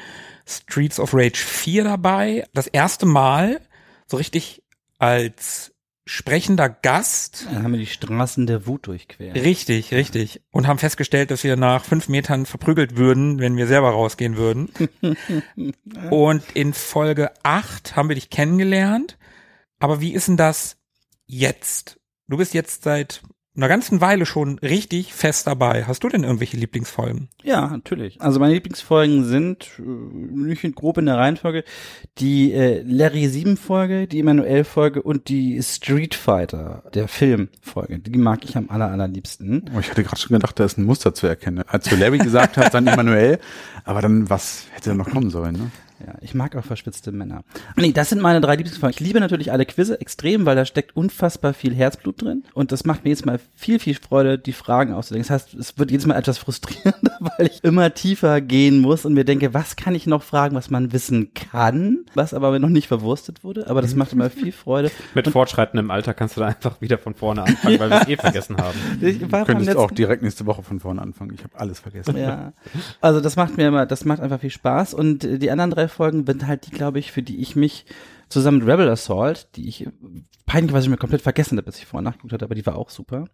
Streets 0.47 1.01
of 1.01 1.15
Rage 1.15 1.39
4 1.39 1.85
dabei. 1.85 2.47
Das 2.55 2.67
erste 2.67 3.07
Mal 3.07 3.61
so 4.07 4.17
richtig 4.17 4.63
als 4.99 5.72
sprechender 6.13 6.69
Gast. 6.69 7.47
Dann 7.51 7.63
haben 7.63 7.73
wir 7.73 7.81
die 7.81 7.87
Straßen 7.87 8.47
der 8.47 8.67
Wut 8.67 8.87
durchquert. 8.87 9.35
Richtig, 9.35 9.95
richtig. 9.95 10.43
Und 10.51 10.67
haben 10.67 10.79
festgestellt, 10.79 11.31
dass 11.31 11.43
wir 11.43 11.57
nach 11.57 11.87
fünf 11.87 12.09
Metern 12.09 12.45
verprügelt 12.45 12.97
würden, 12.97 13.39
wenn 13.39 13.57
wir 13.57 13.67
selber 13.67 13.91
rausgehen 13.91 14.37
würden. 14.37 14.69
Und 16.11 16.45
in 16.53 16.75
Folge 16.75 17.31
8 17.45 17.97
haben 17.97 18.11
wir 18.11 18.15
dich 18.15 18.29
kennengelernt. 18.29 19.17
Aber 19.79 20.03
wie 20.03 20.13
ist 20.13 20.29
denn 20.29 20.37
das 20.37 20.77
jetzt? 21.25 21.99
Du 22.29 22.37
bist 22.37 22.53
jetzt 22.53 22.85
seit 22.85 23.23
einer 23.55 23.69
ganzen 23.69 24.01
Weile 24.01 24.25
schon 24.25 24.59
richtig 24.61 25.13
fest 25.13 25.47
dabei. 25.47 25.85
Hast 25.85 26.03
du 26.03 26.09
denn 26.09 26.25
irgendwelche 26.25 26.57
Lieblingsfolgen? 26.57 27.29
Ja, 27.43 27.69
natürlich. 27.69 28.21
Also 28.21 28.41
meine 28.41 28.55
Lieblingsfolgen 28.55 29.25
sind, 29.25 29.69
äh, 29.79 29.83
nicht 29.83 30.63
grob 30.75 30.97
in 30.97 31.07
der 31.07 31.17
Reihenfolge, 31.17 31.65
die 32.19 32.53
äh, 32.53 32.83
Larry 32.83 33.29
7 33.29 33.59
Folge, 33.59 34.07
die 34.07 34.21
Emanuel 34.21 34.65
Folge 34.65 35.03
und 35.03 35.29
die 35.29 35.63
Street 35.63 36.15
Fighter, 36.15 36.85
der 36.95 37.09
Filmfolge. 37.09 37.99
Die 37.99 38.19
mag 38.19 38.45
ich 38.45 38.57
am 38.57 38.71
aller, 38.71 38.91
allerliebsten. 38.91 39.71
Oh, 39.75 39.81
ich 39.81 39.91
hatte 39.91 40.03
gerade 40.03 40.21
schon 40.21 40.35
gedacht, 40.35 40.59
da 40.59 40.65
ist 40.65 40.79
ein 40.79 40.85
Muster 40.85 41.13
zu 41.13 41.27
erkennen. 41.27 41.63
Als 41.67 41.89
du 41.89 41.97
Larry 41.97 42.19
gesagt 42.19 42.57
hast, 42.57 42.73
dann 42.73 42.87
Emanuel. 42.93 43.39
Aber 43.85 44.01
dann, 44.01 44.31
was 44.31 44.65
hätte 44.71 44.91
da 44.91 44.95
noch 44.95 45.11
kommen 45.11 45.31
sollen, 45.31 45.57
ne? 45.57 45.71
Ja, 46.05 46.15
ich 46.21 46.35
mag 46.35 46.57
auch 46.57 46.65
verspitzte 46.65 47.13
Männer. 47.13 47.45
Nee, 47.77 47.93
das 47.93 48.09
sind 48.09 48.21
meine 48.21 48.41
drei 48.41 48.57
Lieblingsfolgen. 48.57 48.95
Ich 48.95 49.01
liebe 49.01 49.21
natürlich 49.21 49.53
alle 49.53 49.67
Quizze 49.67 50.01
extrem, 50.01 50.47
weil 50.47 50.57
da 50.57 50.65
steckt 50.65 50.97
unfassbar 50.97 51.55
viel 51.55 51.75
Herzblut 51.75 52.23
drin. 52.23 52.45
Und 52.55 52.73
das 52.73 52.85
macht 52.85 53.05
mir 53.05 53.11
jetzt 53.11 53.25
mal 53.25 53.39
viel, 53.55 53.79
viel 53.79 53.95
Freude, 53.95 54.39
die 54.39 54.53
Fragen 54.53 54.95
auszudenken. 54.95 55.29
Das 55.29 55.43
heißt, 55.43 55.55
es 55.55 55.79
wird 55.79 55.91
jedes 55.91 56.07
Mal 56.07 56.17
etwas 56.17 56.39
frustrierender, 56.39 57.17
weil 57.21 57.47
ich 57.47 57.63
immer 57.63 57.95
tiefer 57.95 58.41
gehen 58.41 58.81
muss 58.81 59.05
und 59.05 59.15
mir 59.15 59.25
denke, 59.25 59.55
was 59.55 59.77
kann 59.77 59.95
ich 59.95 60.07
noch 60.07 60.23
fragen, 60.23 60.57
was 60.57 60.71
man 60.71 60.93
wissen 60.93 61.35
kann, 61.35 61.99
was 62.15 62.35
aber 62.35 62.59
noch 62.59 62.69
nicht 62.69 62.89
verwurstet 62.89 63.45
wurde. 63.45 63.69
Aber 63.69 63.81
das 63.81 63.95
macht 63.95 64.13
immer 64.13 64.31
viel 64.31 64.53
Freude. 64.53 64.91
Mit 65.15 65.29
fortschreitendem 65.29 65.91
Alter 65.91 66.15
kannst 66.15 66.37
du 66.37 66.41
da 66.41 66.49
einfach 66.49 66.81
wieder 66.81 66.99
von 66.99 67.15
vorne 67.15 67.43
anfangen, 67.43 67.79
weil 67.79 67.91
wir 67.91 68.03
es 68.03 68.09
eh 68.09 68.17
vergessen 68.21 68.57
haben. 68.57 68.79
Ich 69.01 69.21
Du 69.21 69.45
könntest 69.45 69.77
auch 69.77 69.91
direkt 69.91 70.23
nächste 70.23 70.47
Woche 70.47 70.63
von 70.63 70.81
vorne 70.81 71.01
anfangen. 71.01 71.33
Ich 71.35 71.45
habe 71.45 71.59
alles 71.59 71.81
vergessen. 71.81 72.17
Ja, 72.17 72.53
also 73.01 73.21
das 73.21 73.37
macht 73.37 73.57
mir 73.57 73.69
immer, 73.69 73.87
das 73.87 74.05
macht 74.05 74.21
einfach 74.21 74.41
viel 74.41 74.51
Spaß 74.51 74.95
und 74.95 75.25
äh, 75.25 75.39
die 75.39 75.51
anderen 75.51 75.71
drei 75.71 75.89
Folgen 75.93 76.27
sind 76.27 76.47
halt 76.47 76.67
die, 76.67 76.71
glaube 76.71 76.99
ich, 76.99 77.13
für 77.13 77.23
die 77.23 77.41
ich 77.41 77.57
mich 77.57 77.87
zusammen 78.29 78.59
mit 78.59 78.69
Rebel 78.69 78.89
Assault, 78.89 79.49
die 79.57 79.69
ich 79.69 79.87
peinlicherweise 80.47 80.91
mir 80.91 80.97
komplett 80.97 81.23
vergessen 81.23 81.57
habe, 81.57 81.67
bis 81.67 81.79
ich 81.79 81.87
vorher 81.87 82.03
nachgeguckt 82.03 82.33
hatte, 82.33 82.45
aber 82.45 82.55
die 82.55 82.67
war 82.67 82.77
auch 82.77 82.91
super. 82.91 83.27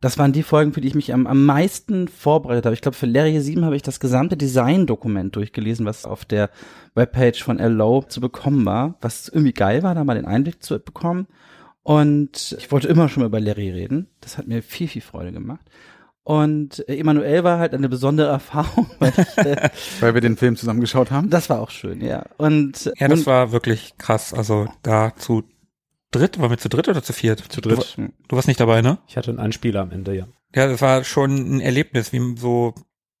Das 0.00 0.16
waren 0.18 0.32
die 0.32 0.42
Folgen, 0.42 0.72
für 0.72 0.80
die 0.80 0.88
ich 0.88 0.94
mich 0.94 1.12
am, 1.12 1.26
am 1.26 1.44
meisten 1.44 2.08
vorbereitet 2.08 2.64
habe. 2.64 2.74
Ich 2.74 2.80
glaube, 2.80 2.96
für 2.96 3.06
Larry 3.06 3.40
7 3.40 3.64
habe 3.64 3.76
ich 3.76 3.82
das 3.82 4.00
gesamte 4.00 4.36
Design-Dokument 4.36 5.36
durchgelesen, 5.36 5.86
was 5.86 6.04
auf 6.04 6.24
der 6.24 6.50
Webpage 6.94 7.42
von 7.42 7.58
L. 7.58 7.72
Lowe 7.72 8.08
zu 8.08 8.20
bekommen 8.20 8.64
war, 8.64 8.96
was 9.00 9.28
irgendwie 9.28 9.52
geil 9.52 9.82
war, 9.82 9.94
da 9.94 10.04
mal 10.04 10.14
den 10.14 10.26
Einblick 10.26 10.62
zu 10.62 10.78
bekommen. 10.78 11.26
Und 11.82 12.56
ich 12.58 12.72
wollte 12.72 12.88
immer 12.88 13.08
schon 13.08 13.22
mal 13.22 13.26
über 13.26 13.40
Larry 13.40 13.70
reden. 13.70 14.08
Das 14.20 14.38
hat 14.38 14.46
mir 14.46 14.62
viel, 14.62 14.88
viel 14.88 15.02
Freude 15.02 15.32
gemacht. 15.32 15.66
Und 16.24 16.88
äh, 16.88 16.96
Emanuel 16.98 17.44
war 17.44 17.58
halt 17.58 17.74
eine 17.74 17.88
besondere 17.88 18.28
Erfahrung, 18.28 18.90
weil 18.98 19.12
ich, 19.16 19.38
äh, 19.44 19.70
Weil 20.00 20.14
wir 20.14 20.20
den 20.20 20.36
Film 20.36 20.56
zusammen 20.56 20.80
geschaut 20.80 21.10
haben. 21.10 21.30
das 21.30 21.50
war 21.50 21.60
auch 21.60 21.70
schön, 21.70 22.00
ja. 22.00 22.24
Und 22.38 22.90
Ja, 22.96 23.08
das 23.08 23.20
und, 23.20 23.26
war 23.26 23.52
wirklich 23.52 23.96
krass. 23.98 24.32
Also 24.32 24.66
da 24.82 25.14
zu 25.16 25.44
dritt, 26.10 26.40
waren 26.40 26.50
wir 26.50 26.58
zu 26.58 26.68
dritt 26.68 26.88
oder 26.88 27.02
zu 27.02 27.12
viert? 27.12 27.40
Zu 27.48 27.60
dritt. 27.60 27.94
Du, 27.96 28.08
du 28.28 28.36
warst 28.36 28.48
nicht 28.48 28.60
dabei, 28.60 28.80
ne? 28.80 28.98
Ich 29.06 29.16
hatte 29.16 29.30
einen 29.30 29.40
Einspieler 29.40 29.80
am 29.80 29.90
Ende, 29.90 30.16
ja. 30.16 30.26
Ja, 30.54 30.68
das 30.68 30.80
war 30.80 31.04
schon 31.04 31.56
ein 31.56 31.60
Erlebnis, 31.60 32.12
wie 32.12 32.36
so 32.38 32.74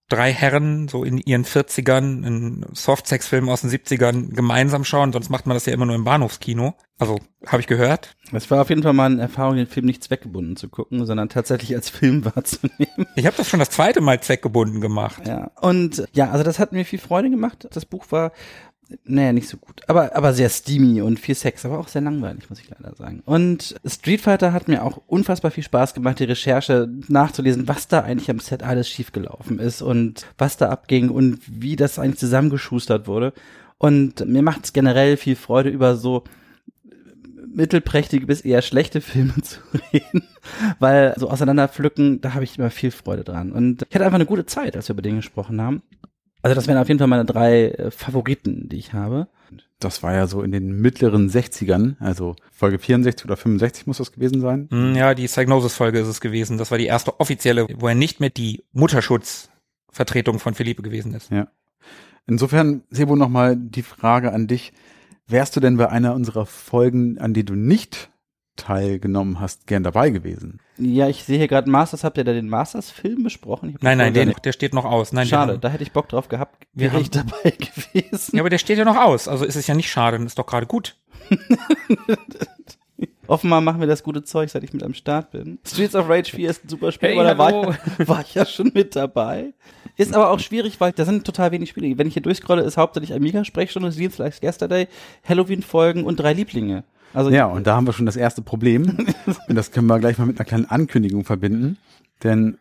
drei 0.08 0.32
Herren 0.32 0.88
so 0.88 1.04
in 1.04 1.18
ihren 1.18 1.44
40ern 1.44 2.24
einen 2.24 2.66
Softsex-Film 2.72 3.48
aus 3.48 3.62
den 3.62 3.70
70ern 3.70 4.34
gemeinsam 4.34 4.84
schauen. 4.84 5.12
Sonst 5.12 5.30
macht 5.30 5.46
man 5.46 5.54
das 5.56 5.66
ja 5.66 5.72
immer 5.72 5.86
nur 5.86 5.96
im 5.96 6.04
Bahnhofskino. 6.04 6.74
Also, 6.98 7.18
habe 7.46 7.60
ich 7.60 7.66
gehört. 7.66 8.16
es 8.32 8.50
war 8.50 8.62
auf 8.62 8.68
jeden 8.68 8.84
Fall 8.84 8.92
mal 8.92 9.10
eine 9.10 9.22
Erfahrung, 9.22 9.56
den 9.56 9.66
Film 9.66 9.86
nicht 9.86 10.04
zweckgebunden 10.04 10.56
zu 10.56 10.68
gucken, 10.68 11.04
sondern 11.06 11.28
tatsächlich 11.28 11.74
als 11.74 11.90
Film 11.90 12.24
wahrzunehmen. 12.24 13.06
Ich 13.16 13.26
habe 13.26 13.36
das 13.36 13.48
schon 13.48 13.60
das 13.60 13.70
zweite 13.70 14.00
Mal 14.00 14.20
zweckgebunden 14.20 14.80
gemacht. 14.80 15.26
Ja. 15.26 15.50
Und 15.60 16.04
ja, 16.12 16.30
also 16.30 16.44
das 16.44 16.58
hat 16.58 16.72
mir 16.72 16.84
viel 16.84 17.00
Freude 17.00 17.30
gemacht. 17.30 17.66
Das 17.72 17.84
Buch 17.84 18.06
war, 18.10 18.32
naja, 19.04 19.32
nicht 19.32 19.48
so 19.48 19.56
gut. 19.56 19.82
Aber, 19.88 20.14
aber 20.14 20.32
sehr 20.32 20.48
steamy 20.48 21.00
und 21.00 21.18
viel 21.18 21.34
Sex, 21.34 21.64
aber 21.64 21.78
auch 21.78 21.88
sehr 21.88 22.02
langweilig, 22.02 22.48
muss 22.48 22.60
ich 22.60 22.70
leider 22.70 22.94
sagen. 22.94 23.22
Und 23.24 23.74
Street 23.84 24.20
Fighter 24.20 24.52
hat 24.52 24.68
mir 24.68 24.84
auch 24.84 25.00
unfassbar 25.06 25.50
viel 25.50 25.64
Spaß 25.64 25.94
gemacht, 25.94 26.20
die 26.20 26.24
Recherche 26.24 26.88
nachzulesen, 27.08 27.66
was 27.66 27.88
da 27.88 28.00
eigentlich 28.00 28.30
am 28.30 28.38
Set 28.38 28.62
alles 28.62 28.88
schiefgelaufen 28.88 29.58
ist 29.58 29.82
und 29.82 30.26
was 30.38 30.56
da 30.56 30.68
abging 30.68 31.08
und 31.08 31.40
wie 31.48 31.76
das 31.76 31.98
eigentlich 31.98 32.20
zusammengeschustert 32.20 33.08
wurde. 33.08 33.32
Und 33.78 34.26
mir 34.26 34.42
macht 34.42 34.64
es 34.64 34.72
generell 34.72 35.16
viel 35.16 35.36
Freude, 35.36 35.70
über 35.70 35.96
so 35.96 36.24
mittelprächtige 37.54 38.26
bis 38.26 38.40
eher 38.40 38.62
schlechte 38.62 39.00
Filme 39.00 39.34
zu 39.42 39.60
reden, 39.92 40.24
weil 40.78 41.14
so 41.16 41.30
auseinanderpflücken, 41.30 42.20
da 42.20 42.34
habe 42.34 42.44
ich 42.44 42.58
immer 42.58 42.70
viel 42.70 42.90
Freude 42.90 43.24
dran. 43.24 43.52
Und 43.52 43.86
ich 43.88 43.94
hatte 43.94 44.04
einfach 44.04 44.16
eine 44.16 44.26
gute 44.26 44.46
Zeit, 44.46 44.76
als 44.76 44.88
wir 44.88 44.94
über 44.94 45.02
den 45.02 45.16
gesprochen 45.16 45.60
haben. 45.60 45.82
Also 46.42 46.54
das 46.54 46.66
wären 46.66 46.76
auf 46.78 46.88
jeden 46.88 46.98
Fall 46.98 47.08
meine 47.08 47.24
drei 47.24 47.68
äh, 47.70 47.90
Favoriten, 47.90 48.68
die 48.68 48.76
ich 48.76 48.92
habe. 48.92 49.28
Das 49.80 50.02
war 50.02 50.12
ja 50.12 50.26
so 50.26 50.42
in 50.42 50.52
den 50.52 50.80
mittleren 50.80 51.30
60ern, 51.30 51.96
also 52.00 52.36
Folge 52.52 52.78
64 52.78 53.24
oder 53.24 53.36
65 53.36 53.86
muss 53.86 53.98
das 53.98 54.12
gewesen 54.12 54.40
sein. 54.40 54.68
Hm, 54.70 54.94
Ja, 54.94 55.14
die 55.14 55.26
Psygnosis-Folge 55.26 55.98
ist 56.00 56.08
es 56.08 56.20
gewesen. 56.20 56.58
Das 56.58 56.70
war 56.70 56.78
die 56.78 56.86
erste 56.86 57.18
offizielle, 57.18 57.66
wo 57.78 57.88
er 57.88 57.94
nicht 57.94 58.20
mehr 58.20 58.30
die 58.30 58.62
Mutterschutzvertretung 58.72 60.38
von 60.38 60.54
Philippe 60.54 60.82
gewesen 60.82 61.14
ist. 61.14 61.30
Ja. 61.30 61.48
Insofern, 62.26 62.82
Sebo, 62.90 63.16
nochmal 63.16 63.56
die 63.56 63.82
Frage 63.82 64.32
an 64.32 64.46
dich. 64.46 64.72
Wärst 65.26 65.56
du 65.56 65.60
denn 65.60 65.76
bei 65.76 65.88
einer 65.88 66.14
unserer 66.14 66.46
Folgen, 66.46 67.18
an 67.18 67.32
die 67.34 67.44
du 67.44 67.54
nicht 67.54 68.10
teilgenommen 68.56 69.40
hast, 69.40 69.66
gern 69.66 69.82
dabei 69.82 70.10
gewesen? 70.10 70.60
Ja, 70.76 71.08
ich 71.08 71.24
sehe 71.24 71.38
hier 71.38 71.48
gerade 71.48 71.68
Masters, 71.70 72.04
habt 72.04 72.18
ihr 72.18 72.24
da 72.24 72.32
den 72.32 72.48
Masters-Film 72.48 73.22
besprochen? 73.24 73.70
Ich 73.70 73.80
Nein, 73.82 73.98
nein, 73.98 74.14
den, 74.14 74.32
der 74.44 74.52
steht 74.52 74.74
noch 74.74 74.84
aus. 74.84 75.12
Nein, 75.12 75.26
Schade, 75.26 75.52
haben- 75.54 75.60
da 75.60 75.68
hätte 75.70 75.82
ich 75.82 75.92
Bock 75.92 76.08
drauf 76.08 76.28
gehabt, 76.28 76.66
wäre 76.72 77.00
ich 77.00 77.10
haben- 77.16 77.28
dabei 77.42 77.50
gewesen. 77.92 78.36
Ja, 78.36 78.42
aber 78.42 78.50
der 78.50 78.58
steht 78.58 78.78
ja 78.78 78.84
noch 78.84 78.96
aus. 78.96 79.26
Also 79.26 79.44
ist 79.44 79.56
es 79.56 79.66
ja 79.66 79.74
nicht 79.74 79.90
schade, 79.90 80.18
dann 80.18 80.26
ist 80.26 80.38
doch 80.38 80.46
gerade 80.46 80.66
gut. 80.66 80.96
Offenbar 83.26 83.60
machen 83.60 83.80
wir 83.80 83.86
das 83.86 84.02
gute 84.02 84.22
Zeug, 84.24 84.50
seit 84.50 84.64
ich 84.64 84.72
mit 84.72 84.82
am 84.82 84.94
Start 84.94 85.30
bin. 85.30 85.58
Streets 85.66 85.94
of 85.94 86.08
Rage 86.08 86.30
4 86.30 86.50
ist 86.50 86.64
ein 86.64 86.68
super 86.68 86.92
Spiel, 86.92 87.10
Hey, 87.10 87.18
aber 87.18 87.28
da 87.28 87.38
war 87.38 87.70
ich, 87.98 88.08
war 88.08 88.20
ich 88.20 88.34
ja 88.34 88.46
schon 88.46 88.70
mit 88.74 88.96
dabei. 88.96 89.52
Ist 89.96 90.14
aber 90.14 90.30
auch 90.30 90.40
schwierig, 90.40 90.80
weil 90.80 90.92
da 90.92 91.04
sind 91.04 91.24
total 91.24 91.52
wenig 91.52 91.70
Spiele. 91.70 91.96
Wenn 91.96 92.06
ich 92.06 92.14
hier 92.14 92.22
durchscrolle, 92.22 92.62
ist 92.62 92.76
hauptsächlich 92.76 93.14
Amiga-Sprechstunde, 93.14 93.92
Seals 93.92 94.18
Like 94.18 94.42
Yesterday, 94.42 94.88
Halloween-Folgen 95.28 96.04
und 96.04 96.16
drei 96.16 96.32
Lieblinge. 96.32 96.84
Also 97.12 97.30
Ja, 97.30 97.46
und 97.46 97.66
da 97.66 97.76
haben 97.76 97.86
wir 97.86 97.92
schon 97.92 98.06
das 98.06 98.16
erste 98.16 98.42
Problem. 98.42 99.06
und 99.48 99.54
das 99.54 99.70
können 99.70 99.86
wir 99.86 99.98
gleich 100.00 100.18
mal 100.18 100.26
mit 100.26 100.38
einer 100.38 100.46
kleinen 100.46 100.66
Ankündigung 100.66 101.24
verbinden. 101.24 101.78
Denn 102.24 102.58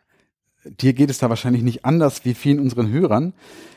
dir 0.66 0.94
geht 0.94 1.10
es 1.10 1.18
da 1.18 1.30
wahrscheinlich 1.30 1.64
nicht 1.64 1.86
anders 1.86 2.24
wie 2.24 2.36
vielen 2.36 2.60
unseren 2.60 2.92
Hörern. 2.92 3.34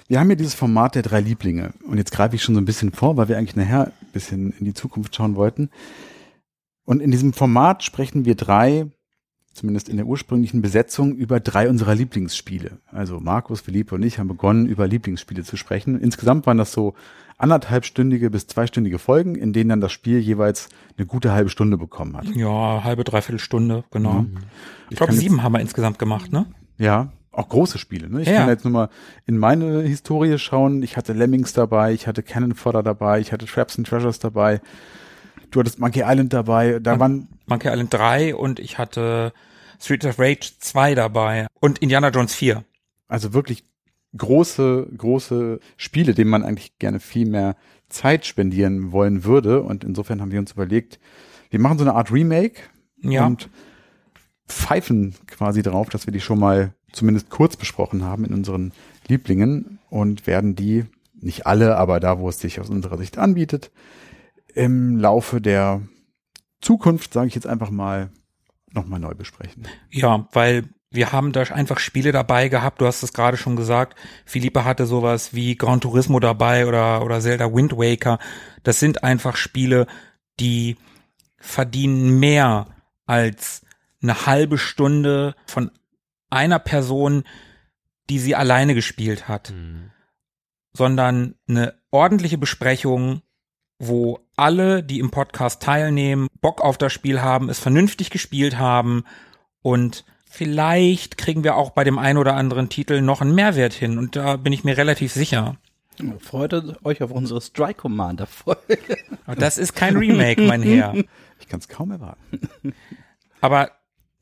Wir 0.09 0.21
haben 0.21 0.29
hier 0.29 0.37
dieses 0.37 0.55
Format 0.55 0.95
der 0.95 1.03
drei 1.03 1.21
Lieblinge. 1.21 1.71
Und 1.89 1.99
jetzt 1.99 2.13
greife 2.13 2.37
ich 2.37 2.43
schon 2.43 2.55
so 2.55 2.61
ein 2.61 2.67
bisschen 2.67 2.93
vor, 2.93 3.17
weil 3.17 3.29
wir 3.29 3.39
eigentlich 3.39 3.57
nachher 3.57 3.87
ein 3.87 4.13
bisschen 4.13 4.53
in 4.59 4.67
die 4.67 4.75
Zukunft 4.75 5.17
schauen 5.17 5.35
wollten. 5.35 5.71
Und 6.87 7.03
in 7.03 7.11
diesem 7.11 7.35
Format 7.35 7.83
sprechen 7.83 8.25
wir 8.25 8.37
drei, 8.37 8.87
zumindest 9.53 9.89
in 9.89 9.97
der 9.97 10.07
ursprünglichen 10.07 10.63
Besetzung, 10.63 11.15
über 11.15 11.41
drei 11.41 11.69
unserer 11.69 11.95
Lieblingsspiele. 11.95 12.79
Also 12.91 13.21
Markus, 13.21 13.61
Philippe 13.61 13.95
und 13.97 14.03
ich 14.03 14.19
haben 14.19 14.29
begonnen, 14.29 14.67
über 14.67 14.87
Lieblingsspiele 14.87 15.43
zu 15.43 15.57
sprechen. 15.57 16.01
Insgesamt 16.01 16.47
waren 16.47 16.59
das 16.59 16.73
so 16.73 16.95
anderthalbstündige 17.39 18.31
bis 18.31 18.47
zweistündige 18.47 18.99
Folgen, 18.99 19.35
in 19.35 19.53
denen 19.53 19.69
dann 19.69 19.81
das 19.81 19.93
Spiel 19.93 20.19
jeweils 20.21 20.69
eine 20.97 21.07
gute 21.07 21.33
halbe 21.33 21.51
Stunde 21.51 21.77
bekommen 21.77 22.17
hat. 22.17 22.27
Ja, 22.35 22.83
halbe, 22.85 23.05
dreiviertel 23.05 23.41
Stunde, 23.41 23.85
genau. 23.91 24.23
Mhm. 24.23 24.39
Ich 24.91 24.97
glaube, 24.97 25.13
kann 25.13 25.21
sieben 25.21 25.43
haben 25.43 25.53
wir 25.53 25.61
insgesamt 25.61 25.99
gemacht, 25.99 26.33
ne? 26.33 26.47
Ja, 26.79 27.13
auch 27.33 27.49
große 27.49 27.79
Spiele. 27.79 28.09
Ne? 28.09 28.23
Ich 28.23 28.29
Ja. 28.29 28.39
kann 28.39 28.49
jetzt 28.49 28.65
nur 28.65 28.73
mal 28.73 28.89
in 29.27 29.37
meine 29.37 29.83
Historie 29.83 30.39
schauen. 30.39 30.83
Ich 30.83 30.97
hatte 30.97 31.13
Lemmings 31.13 31.53
dabei, 31.53 31.93
ich 31.93 32.07
hatte 32.07 32.23
Cannon 32.23 32.55
Fodder 32.55 32.83
dabei, 32.83 33.21
ich 33.21 33.33
hatte 33.33 33.45
Traps 33.45 33.77
and 33.77 33.87
Treasures 33.87 34.19
dabei. 34.19 34.61
Du 35.57 35.61
hattest 35.61 35.79
Monkey 35.79 36.03
Island 36.05 36.35
dabei. 36.35 36.81
Da 36.81 37.01
waren 37.01 37.29
Monkey 37.47 37.69
Island 37.69 37.91
3 37.95 38.35
und 38.35 38.61
ich 38.61 38.77
hatte 38.77 39.33
Streets 39.81 40.05
of 40.05 40.19
Rage 40.19 40.51
2 40.61 40.95
dabei 40.95 41.47
und 41.61 41.79
Indiana 41.79 42.11
Jones 42.11 42.35
4. 42.35 42.63
also 43.09 43.33
wirklich 43.33 43.65
große, 44.19 44.87
große 44.95 45.59
Spiele, 45.79 46.13
denen 46.13 46.29
man 46.29 46.43
eigentlich 46.45 46.79
gerne 46.79 47.01
viel 47.01 47.27
mehr 47.27 47.57
Zeit 47.89 48.27
spendieren 48.27 48.93
wollen 48.93 49.25
würde. 49.25 49.63
Und 49.63 49.83
insofern 49.83 50.21
haben 50.21 50.31
wir 50.31 50.41
uns 50.41 50.53
überlegt, 50.53 50.99
wir 51.49 51.59
machen 51.59 51.79
so 51.79 51.85
eine 51.85 51.95
Art 51.95 52.13
Remake 52.13 52.61
Ja. 53.01 53.25
und 53.25 53.49
pfeifen 54.49 55.15
quasi 55.27 55.63
drauf, 55.63 55.89
dass 55.89 56.07
wir 56.07 56.13
die 56.13 56.21
schon 56.21 56.39
mal 56.39 56.75
zumindest 56.93 57.31
kurz 57.31 57.57
besprochen 57.57 58.05
haben 58.05 58.27
in 58.27 58.35
unseren 58.35 58.73
Lieblingen 59.09 59.79
und 59.89 60.27
werden 60.27 60.55
die, 60.55 60.85
nicht 61.19 61.47
alle, 61.47 61.79
aber 61.79 61.99
da, 61.99 62.19
wo 62.19 62.29
es 62.29 62.41
sich 62.41 62.61
aus 62.61 62.69
unserer 62.69 62.99
Sicht 62.99 63.17
anbietet, 63.17 63.71
im 64.57 64.99
Laufe 64.99 65.41
der 65.41 65.83
Zukunft, 66.61 67.13
sage 67.13 67.29
ich 67.29 67.35
jetzt 67.35 67.47
einfach 67.47 67.71
mal, 67.71 68.11
nochmal 68.73 69.01
neu 69.01 69.15
besprechen. 69.15 69.69
Ja, 69.91 70.29
weil 70.33 70.65
wir 70.91 71.13
haben 71.13 71.33
da 71.33 71.43
einfach 71.43 71.79
Spiele 71.79 72.11
dabei 72.11 72.49
gehabt, 72.49 72.81
du 72.81 72.87
hast 72.87 73.03
es 73.03 73.13
gerade 73.13 73.37
schon 73.37 73.57
gesagt, 73.57 73.99
Philippe 74.25 74.65
hatte 74.65 74.87
sowas 74.87 75.35
wie 75.35 75.57
Gran 75.57 75.81
Turismo 75.81 76.21
dabei 76.21 76.67
oder, 76.67 77.05
oder 77.05 77.21
Zelda 77.21 77.53
Wind 77.53 77.73
Waker. 77.73 78.19
Das 78.63 78.81
sind 78.81 79.05
einfach 79.05 79.37
Spiele, 79.37 79.87
die 80.41 80.77
verdienen 81.39 82.19
mehr 82.19 82.67
als 83.05 83.63
eine 84.03 84.27
halbe 84.27 84.59
Stunde 84.59 85.35
von 85.47 85.71
einer 86.31 86.59
Person, 86.59 87.25
die 88.09 88.19
sie 88.19 88.35
alleine 88.35 88.75
gespielt 88.75 89.29
hat, 89.29 89.53
sondern 90.73 91.35
eine 91.49 91.75
ordentliche 91.91 92.39
Besprechung, 92.39 93.23
wo 93.79 94.21
alle, 94.37 94.83
die 94.83 94.99
im 94.99 95.11
Podcast 95.11 95.63
teilnehmen, 95.63 96.29
Bock 96.41 96.61
auf 96.61 96.79
das 96.79 96.93
Spiel 96.93 97.21
haben, 97.21 97.49
es 97.49 97.59
vernünftig 97.59 98.11
gespielt 98.11 98.59
haben 98.59 99.05
Und 99.63 100.05
vielleicht 100.29 101.19
kriegen 101.19 101.45
wir 101.45 101.57
auch 101.57 101.71
bei 101.71 101.85
dem 101.85 101.99
einen 101.99 102.19
oder 102.19 102.35
anderen 102.35 102.69
Titel 102.69 103.01
noch 103.01 103.21
einen 103.21 103.35
Mehrwert 103.35 103.73
hin. 103.73 103.99
Und 103.99 104.17
da 104.17 104.37
bin 104.37 104.53
ich 104.53 104.65
mir 104.65 104.77
relativ 104.77 105.13
sicher. 105.13 105.57
Freut 106.21 106.53
euch 106.85 107.03
auf 107.03 107.11
unsere 107.11 107.41
Strike 107.41 107.81
Commander 107.81 108.27
Folge. 108.27 108.79
Das 109.39 109.59
ist 109.59 109.75
kein 109.75 109.97
Remake, 109.97 110.43
mein 110.43 110.63
Herr. 110.63 110.95
Ich 111.39 111.49
kann 111.49 111.61
es 111.61 111.69
kaum 111.69 111.91
erwarten. 111.91 112.41
Aber 113.43 113.71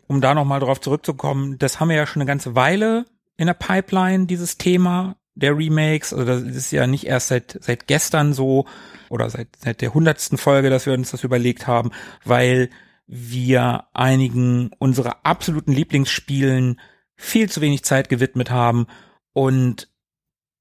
um 0.09 0.21
da 0.21 0.35
nochmal 0.35 0.59
drauf 0.59 0.81
zurückzukommen, 0.81 1.59
das 1.61 1.79
haben 1.79 1.89
wir 1.89 1.97
ja 1.97 2.09
schon 2.09 2.21
eine 2.23 2.29
ganze 2.29 2.57
Weile 2.57 3.05
in 3.37 3.47
der 3.47 3.55
Pipeline, 3.55 4.27
dieses 4.27 4.59
Thema 4.59 5.17
der 5.35 5.57
Remakes. 5.57 6.13
Also 6.13 6.25
das 6.25 6.43
ist 6.43 6.73
ja 6.73 6.87
nicht 6.87 7.07
erst 7.07 7.29
seit, 7.29 7.59
seit 7.61 7.87
gestern 7.87 8.33
so 8.33 8.67
oder 9.15 9.31
seit, 9.31 9.49
seit 9.57 9.81
der 9.81 9.95
hundertsten 9.95 10.37
Folge, 10.37 10.69
dass 10.71 10.87
wir 10.87 10.93
uns 10.93 11.13
das 11.13 11.25
überlegt 11.25 11.67
haben, 11.67 11.93
weil 12.25 12.69
wir 13.07 13.85
einigen 13.93 14.71
unserer 14.79 15.25
absoluten 15.25 15.73
Lieblingsspielen 15.73 16.81
viel 17.15 17.49
zu 17.49 17.61
wenig 17.61 17.85
Zeit 17.85 18.09
gewidmet 18.09 18.51
haben 18.51 18.87
und 19.33 19.89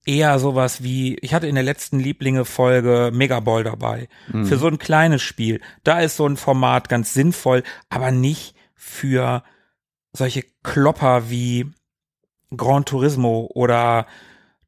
eher 0.06 0.38
sowas 0.38 0.84
wie, 0.84 1.16
ich 1.16 1.34
hatte 1.34 1.48
in 1.48 1.56
der 1.56 1.64
letzten 1.64 2.00
Lieblinge-Folge 2.00 3.12
Megaball 3.14 3.64
dabei. 3.64 4.08
Mhm. 4.32 4.46
Für 4.46 4.58
so 4.58 4.68
ein 4.68 4.78
kleines 4.78 5.22
Spiel. 5.22 5.62
Da 5.84 6.02
ist 6.02 6.18
so 6.18 6.28
ein 6.28 6.38
Format 6.38 6.90
ganz 6.90 7.14
sinnvoll, 7.14 7.64
aber 7.90 8.12
nicht 8.12 8.56
für 8.76 9.44
solche 10.12 10.44
Klopper 10.62 11.30
wie 11.30 11.72
Gran 12.56 12.86
Turismo 12.86 13.50
oder 13.54 14.06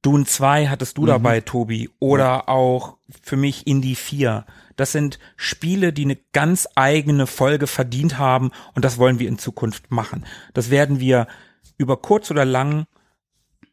Dune 0.05 0.25
2 0.25 0.67
hattest 0.67 0.97
du 0.97 1.03
Mhm. 1.03 1.07
dabei, 1.07 1.41
Tobi, 1.41 1.89
oder 1.99 2.47
auch 2.47 2.97
für 3.23 3.37
mich 3.37 3.65
Indie 3.65 3.95
4. 3.95 4.45
Das 4.75 4.91
sind 4.91 5.17
Spiele, 5.35 5.93
die 5.93 6.03
eine 6.03 6.17
ganz 6.31 6.67
eigene 6.75 7.25
Folge 7.27 7.65
verdient 7.65 8.19
haben 8.19 8.51
und 8.75 8.85
das 8.85 8.97
wollen 8.97 9.17
wir 9.19 9.27
in 9.27 9.39
Zukunft 9.39 9.89
machen. 9.89 10.25
Das 10.53 10.69
werden 10.69 10.99
wir 10.99 11.27
über 11.77 11.97
kurz 11.97 12.29
oder 12.29 12.45
lang 12.45 12.85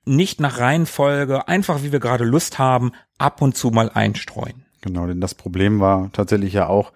nicht 0.05 0.41
nach 0.41 0.59
Reihenfolge, 0.59 1.49
einfach 1.49 1.83
wie 1.83 1.93
wir 1.93 2.01
gerade 2.01 2.25
Lust 2.25 2.59
haben, 2.59 2.93
ab 3.19 3.43
und 3.43 3.57
zu 3.57 3.71
mal 3.71 3.91
einstreuen. 3.91 4.65
Genau, 4.81 5.07
denn 5.07 5.21
das 5.21 5.35
Problem 5.35 5.81
war 5.81 6.11
tatsächlich 6.13 6.55
ja 6.55 6.67
auch, 6.67 6.93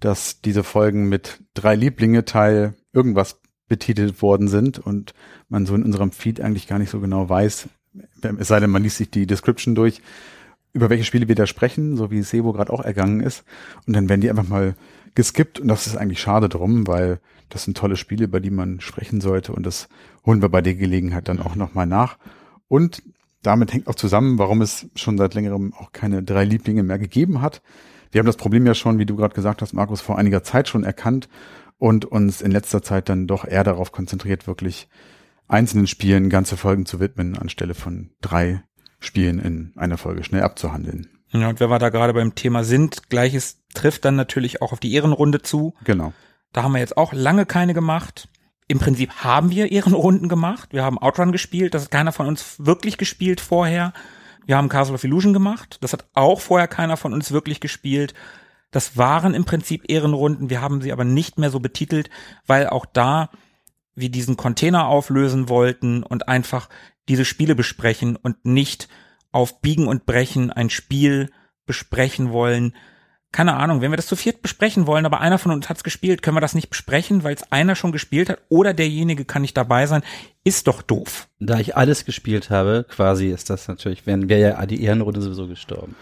dass 0.00 0.40
diese 0.42 0.62
Folgen 0.62 1.08
mit 1.08 1.42
drei 1.54 1.74
Lieblinge 1.74 2.24
Teil 2.24 2.74
irgendwas 2.92 3.40
betitelt 3.68 4.22
worden 4.22 4.48
sind 4.48 4.78
und 4.78 5.12
man 5.48 5.66
so 5.66 5.74
in 5.74 5.82
unserem 5.82 6.12
Feed 6.12 6.40
eigentlich 6.40 6.66
gar 6.68 6.78
nicht 6.78 6.90
so 6.90 7.00
genau 7.00 7.28
weiß, 7.28 7.68
es 8.38 8.48
sei 8.48 8.60
denn, 8.60 8.70
man 8.70 8.82
liest 8.82 8.98
sich 8.98 9.10
die 9.10 9.26
Description 9.26 9.74
durch, 9.74 10.02
über 10.72 10.90
welche 10.90 11.04
Spiele 11.04 11.28
wir 11.28 11.34
da 11.34 11.46
sprechen, 11.46 11.96
so 11.96 12.10
wie 12.10 12.22
Sebo 12.22 12.52
gerade 12.52 12.72
auch 12.72 12.82
ergangen 12.82 13.20
ist. 13.20 13.44
Und 13.86 13.94
dann 13.94 14.08
werden 14.08 14.20
die 14.20 14.30
einfach 14.30 14.46
mal 14.46 14.74
geskippt 15.14 15.58
und 15.58 15.68
das 15.68 15.86
ist 15.86 15.96
eigentlich 15.96 16.20
schade 16.20 16.48
drum, 16.48 16.86
weil 16.86 17.20
das 17.48 17.64
sind 17.64 17.76
tolle 17.76 17.96
Spiele, 17.96 18.24
über 18.24 18.40
die 18.40 18.50
man 18.50 18.80
sprechen 18.80 19.20
sollte 19.20 19.52
und 19.52 19.64
das 19.64 19.88
holen 20.24 20.42
wir 20.42 20.48
bei 20.48 20.60
der 20.60 20.74
Gelegenheit 20.74 21.28
dann 21.28 21.40
auch 21.40 21.56
nochmal 21.56 21.86
nach. 21.86 22.18
Und 22.68 23.02
damit 23.42 23.72
hängt 23.72 23.86
auch 23.86 23.94
zusammen, 23.94 24.38
warum 24.38 24.60
es 24.60 24.88
schon 24.94 25.16
seit 25.16 25.34
längerem 25.34 25.72
auch 25.74 25.92
keine 25.92 26.22
drei 26.22 26.44
Lieblinge 26.44 26.82
mehr 26.82 26.98
gegeben 26.98 27.40
hat. 27.40 27.62
Wir 28.10 28.18
haben 28.18 28.26
das 28.26 28.36
Problem 28.36 28.66
ja 28.66 28.74
schon, 28.74 28.98
wie 28.98 29.06
du 29.06 29.16
gerade 29.16 29.34
gesagt 29.34 29.62
hast, 29.62 29.72
Markus, 29.72 30.00
vor 30.00 30.18
einiger 30.18 30.42
Zeit 30.42 30.68
schon 30.68 30.84
erkannt 30.84 31.28
und 31.78 32.04
uns 32.04 32.42
in 32.42 32.50
letzter 32.50 32.82
Zeit 32.82 33.08
dann 33.08 33.26
doch 33.26 33.46
eher 33.46 33.64
darauf 33.64 33.92
konzentriert, 33.92 34.46
wirklich 34.46 34.88
einzelnen 35.48 35.86
Spielen 35.86 36.30
ganze 36.30 36.56
Folgen 36.56 36.86
zu 36.86 37.00
widmen, 37.00 37.36
anstelle 37.36 37.74
von 37.74 38.10
drei 38.20 38.62
Spielen 38.98 39.38
in 39.38 39.72
einer 39.76 39.98
Folge 39.98 40.24
schnell 40.24 40.42
abzuhandeln. 40.42 41.08
Ja, 41.30 41.48
und 41.48 41.60
wenn 41.60 41.70
wir 41.70 41.78
da 41.78 41.90
gerade 41.90 42.14
beim 42.14 42.34
Thema 42.34 42.64
sind, 42.64 43.10
gleiches 43.10 43.62
trifft 43.74 44.04
dann 44.04 44.16
natürlich 44.16 44.62
auch 44.62 44.72
auf 44.72 44.80
die 44.80 44.94
Ehrenrunde 44.94 45.42
zu. 45.42 45.74
Genau. 45.84 46.12
Da 46.52 46.62
haben 46.62 46.72
wir 46.72 46.78
jetzt 46.78 46.96
auch 46.96 47.12
lange 47.12 47.46
keine 47.46 47.74
gemacht. 47.74 48.28
Im 48.68 48.78
Prinzip 48.78 49.12
haben 49.16 49.50
wir 49.50 49.70
Ehrenrunden 49.70 50.28
gemacht. 50.28 50.72
Wir 50.72 50.82
haben 50.82 50.98
Outrun 50.98 51.32
gespielt. 51.32 51.74
Das 51.74 51.84
hat 51.84 51.90
keiner 51.90 52.12
von 52.12 52.26
uns 52.26 52.56
wirklich 52.58 52.98
gespielt 52.98 53.40
vorher. 53.40 53.92
Wir 54.46 54.56
haben 54.56 54.68
Castle 54.68 54.94
of 54.94 55.04
Illusion 55.04 55.32
gemacht. 55.32 55.78
Das 55.82 55.92
hat 55.92 56.06
auch 56.14 56.40
vorher 56.40 56.68
keiner 56.68 56.96
von 56.96 57.12
uns 57.12 57.32
wirklich 57.32 57.60
gespielt. 57.60 58.14
Das 58.70 58.96
waren 58.96 59.34
im 59.34 59.44
Prinzip 59.44 59.84
Ehrenrunden. 59.88 60.50
Wir 60.50 60.60
haben 60.60 60.80
sie 60.80 60.92
aber 60.92 61.04
nicht 61.04 61.38
mehr 61.38 61.50
so 61.50 61.60
betitelt, 61.60 62.10
weil 62.46 62.68
auch 62.68 62.86
da 62.86 63.30
wir 63.96 64.10
diesen 64.10 64.36
Container 64.36 64.86
auflösen 64.86 65.48
wollten 65.48 66.02
und 66.02 66.28
einfach 66.28 66.68
diese 67.08 67.24
Spiele 67.24 67.54
besprechen 67.54 68.16
und 68.16 68.44
nicht 68.44 68.88
auf 69.32 69.60
Biegen 69.60 69.88
und 69.88 70.06
Brechen 70.06 70.50
ein 70.50 70.70
Spiel 70.70 71.30
besprechen 71.66 72.30
wollen. 72.30 72.74
Keine 73.32 73.54
Ahnung, 73.54 73.80
wenn 73.80 73.90
wir 73.90 73.96
das 73.96 74.06
zu 74.06 74.16
viert 74.16 74.40
besprechen 74.40 74.86
wollen, 74.86 75.04
aber 75.04 75.20
einer 75.20 75.38
von 75.38 75.52
uns 75.52 75.68
hat's 75.68 75.84
gespielt, 75.84 76.22
können 76.22 76.36
wir 76.36 76.40
das 76.40 76.54
nicht 76.54 76.70
besprechen, 76.70 77.22
weil 77.22 77.34
es 77.34 77.50
einer 77.52 77.74
schon 77.74 77.92
gespielt 77.92 78.30
hat 78.30 78.40
oder 78.48 78.72
derjenige 78.72 79.24
kann 79.24 79.42
nicht 79.42 79.56
dabei 79.56 79.86
sein, 79.86 80.02
ist 80.44 80.68
doch 80.68 80.80
doof. 80.80 81.28
Da 81.38 81.58
ich 81.58 81.76
alles 81.76 82.04
gespielt 82.04 82.50
habe, 82.50 82.86
quasi 82.88 83.28
ist 83.28 83.50
das 83.50 83.68
natürlich, 83.68 84.06
wären 84.06 84.28
wäre 84.28 84.40
ja 84.40 84.66
die 84.66 84.82
Ehrenrunde 84.82 85.20
sowieso 85.20 85.48
gestorben. 85.48 85.96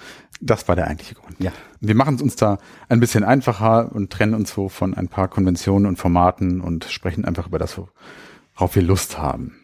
Das 0.47 0.69
war 0.69 0.77
der 0.77 0.89
eigentliche 0.89 1.15
Grund. 1.15 1.37
Ja. 1.39 1.53
Wir 1.81 1.95
machen 1.95 2.17
es 2.17 2.23
uns 2.23 2.37
da 2.37 2.59
ein 2.91 3.01
bisschen 3.01 3.25
einfacher 3.25 3.91
und 3.93 4.11
trennen 4.13 4.35
uns 4.35 4.53
so 4.53 4.69
von 4.69 4.93
ein 4.93 5.09
paar 5.09 5.29
Konventionen 5.29 5.87
und 5.87 5.97
Formaten 5.97 6.61
und 6.61 6.85
sprechen 6.85 7.25
einfach 7.25 7.47
über 7.47 7.59
das, 7.59 7.81
worauf 8.55 8.75
wir 8.75 8.83
Lust 8.83 9.17
haben. 9.17 9.57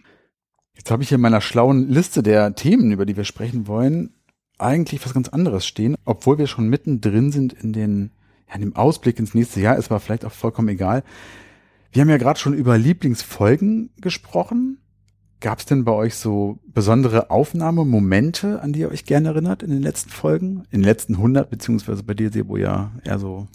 Jetzt 0.74 0.90
habe 0.90 1.02
ich 1.02 1.10
hier 1.10 1.16
in 1.16 1.22
meiner 1.22 1.42
schlauen 1.42 1.90
Liste 1.90 2.22
der 2.22 2.54
Themen, 2.54 2.92
über 2.92 3.04
die 3.04 3.14
wir 3.14 3.24
sprechen 3.24 3.66
wollen, 3.66 4.14
eigentlich 4.56 5.04
was 5.04 5.12
ganz 5.12 5.28
anderes 5.28 5.66
stehen, 5.66 5.96
obwohl 6.06 6.38
wir 6.38 6.46
schon 6.46 6.68
mittendrin 6.68 7.30
sind 7.30 7.52
in 7.52 7.74
den, 7.74 8.12
ja, 8.48 8.54
in 8.54 8.62
dem 8.62 8.76
Ausblick 8.76 9.18
ins 9.18 9.34
nächste 9.34 9.60
Jahr, 9.60 9.76
ist 9.76 9.90
aber 9.90 10.00
vielleicht 10.00 10.24
auch 10.24 10.32
vollkommen 10.32 10.68
egal. 10.68 11.04
Wir 11.92 12.00
haben 12.00 12.08
ja 12.08 12.16
gerade 12.16 12.40
schon 12.40 12.54
über 12.54 12.78
Lieblingsfolgen 12.78 13.90
gesprochen. 14.00 14.79
Gab 15.40 15.58
es 15.58 15.64
denn 15.64 15.84
bei 15.84 15.92
euch 15.92 16.16
so 16.16 16.58
besondere 16.66 17.30
Aufnahmemomente, 17.30 18.60
an 18.60 18.72
die 18.72 18.80
ihr 18.80 18.90
euch 18.90 19.06
gerne 19.06 19.28
erinnert 19.28 19.62
in 19.62 19.70
den 19.70 19.82
letzten 19.82 20.10
Folgen? 20.10 20.64
In 20.70 20.80
den 20.80 20.84
letzten 20.84 21.14
100, 21.14 21.48
beziehungsweise 21.48 22.02
bei 22.02 22.12
dir, 22.12 22.30
Sebo, 22.30 22.58
ja 22.58 22.92
eher 23.04 23.18
so 23.18 23.48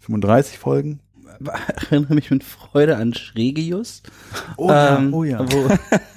35 0.00 0.58
Folgen? 0.58 1.00
Erinnere 1.90 2.14
mich 2.14 2.30
mit 2.30 2.44
Freude 2.44 2.96
an 2.96 3.14
Schregius. 3.14 4.02
Oh 4.58 4.70
ähm, 4.70 5.14
oh 5.14 5.24
ja. 5.24 5.40
Wo 5.50 5.68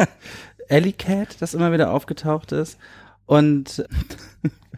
Alley 0.69 0.91
Cat, 0.91 1.37
das 1.39 1.53
immer 1.53 1.71
wieder 1.71 1.91
aufgetaucht 1.91 2.51
ist. 2.51 2.77
Und 3.25 3.85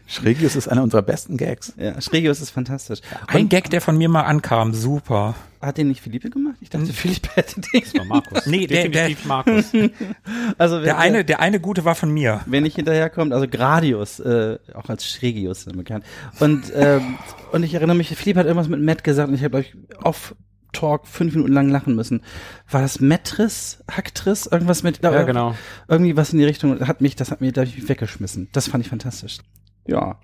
Schrägius 0.06 0.54
ist 0.56 0.68
einer 0.68 0.82
unserer 0.82 1.02
besten 1.02 1.36
Gags. 1.36 1.72
ja, 1.76 2.00
Schregius 2.00 2.40
ist 2.40 2.50
fantastisch. 2.50 3.00
Ein 3.26 3.48
Gag, 3.48 3.70
der 3.70 3.80
von 3.80 3.98
mir 3.98 4.08
mal 4.08 4.22
ankam, 4.22 4.72
super. 4.72 5.34
Hat 5.60 5.78
den 5.78 5.88
nicht 5.88 6.00
Philippe 6.00 6.30
gemacht? 6.30 6.54
Ich 6.60 6.70
dachte, 6.70 6.86
Philippe 6.92 7.28
hätte 7.34 7.60
den. 7.60 7.80
Das 7.82 7.94
war 7.94 8.04
Markus. 8.04 8.46
Nee, 8.46 8.66
der- 8.66 8.88
Definitiv 8.88 9.24
Markus. 9.24 9.64
Also 10.58 10.76
wenn, 10.76 10.84
Der 10.84 10.98
eine, 10.98 11.24
der 11.24 11.40
eine 11.40 11.58
gute 11.60 11.84
war 11.84 11.94
von 11.94 12.10
mir. 12.12 12.40
wenn 12.46 12.62
nicht 12.62 12.76
hinterherkommt, 12.76 13.32
also 13.32 13.48
Gradius, 13.48 14.20
äh, 14.20 14.58
auch 14.74 14.88
als 14.88 15.06
Schregius 15.10 15.64
bekannt. 15.64 16.04
Und, 16.40 16.72
ähm, 16.74 17.16
und 17.52 17.62
ich 17.64 17.74
erinnere 17.74 17.96
mich, 17.96 18.08
Philipp 18.16 18.36
hat 18.36 18.46
irgendwas 18.46 18.68
mit 18.68 18.80
Matt 18.80 19.02
gesagt 19.04 19.28
und 19.28 19.34
ich 19.34 19.42
habe 19.44 19.58
euch 19.58 19.74
auf 20.02 20.34
Talk 20.72 21.06
fünf 21.06 21.34
Minuten 21.34 21.52
lang 21.52 21.68
lachen 21.70 21.96
müssen. 21.96 22.22
War 22.70 22.82
das 22.82 23.00
Metris, 23.00 23.82
Haktris, 23.90 24.46
irgendwas 24.46 24.82
mit, 24.82 25.02
Ja, 25.02 25.22
genau. 25.22 25.54
irgendwie 25.88 26.16
was 26.16 26.32
in 26.32 26.38
die 26.38 26.44
Richtung, 26.44 26.86
hat 26.86 27.00
mich, 27.00 27.16
das 27.16 27.30
hat 27.30 27.40
mir 27.40 27.50
da 27.52 27.62
hab 27.62 27.68
ich 27.68 27.76
mich 27.76 27.88
weggeschmissen. 27.88 28.48
Das 28.52 28.68
fand 28.68 28.84
ich 28.84 28.90
fantastisch. 28.90 29.38
Ja, 29.86 30.18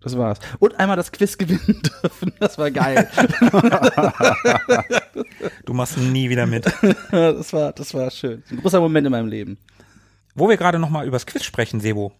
das 0.00 0.18
war's. 0.18 0.38
Und 0.58 0.78
einmal 0.78 0.96
das 0.96 1.12
Quiz 1.12 1.38
gewinnen 1.38 1.82
dürfen, 2.02 2.32
das 2.38 2.58
war 2.58 2.70
geil. 2.70 3.08
Du 5.64 5.72
machst 5.72 5.96
nie 5.96 6.28
wieder 6.28 6.46
mit. 6.46 6.66
das 7.10 7.52
war, 7.52 7.72
das 7.72 7.94
war 7.94 8.10
schön. 8.10 8.42
Ein 8.50 8.58
großer 8.58 8.80
Moment 8.80 9.06
in 9.06 9.10
meinem 9.12 9.28
Leben. 9.28 9.58
Wo 10.34 10.48
wir 10.48 10.56
gerade 10.56 10.78
noch 10.78 10.90
mal 10.90 11.06
übers 11.06 11.26
Quiz 11.26 11.44
sprechen, 11.44 11.80
Sebo. 11.80 12.12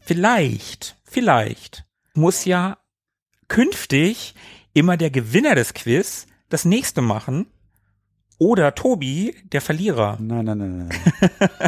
Vielleicht, 0.00 0.96
vielleicht 1.04 1.84
muss 2.14 2.44
ja 2.46 2.78
künftig 3.48 4.34
immer 4.72 4.96
der 4.96 5.10
Gewinner 5.10 5.54
des 5.54 5.74
Quiz 5.74 6.26
das 6.48 6.64
nächste 6.64 7.02
machen 7.02 7.46
oder 8.38 8.74
Tobi, 8.74 9.34
der 9.52 9.60
Verlierer. 9.60 10.16
Nein, 10.20 10.44
nein, 10.44 10.58
nein, 10.58 10.88
nein. 10.88 11.60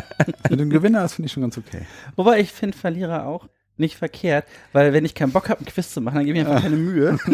Mit 0.48 0.60
dem 0.60 0.70
Gewinner, 0.70 1.00
das 1.00 1.14
finde 1.14 1.26
ich 1.26 1.32
schon 1.32 1.42
ganz 1.42 1.58
okay. 1.58 1.82
Wobei 2.16 2.40
ich 2.40 2.52
finde 2.52 2.78
Verlierer 2.78 3.26
auch 3.26 3.48
nicht 3.80 3.96
verkehrt, 3.96 4.44
weil 4.72 4.92
wenn 4.92 5.04
ich 5.04 5.14
keinen 5.14 5.32
Bock 5.32 5.48
habe, 5.48 5.60
ein 5.60 5.66
Quiz 5.66 5.92
zu 5.92 6.00
machen, 6.00 6.16
dann 6.16 6.26
gebe 6.26 6.38
ich 6.38 6.44
mir 6.44 6.50
einfach 6.50 6.62
keine 6.62 6.76
Mühe. 6.76 7.18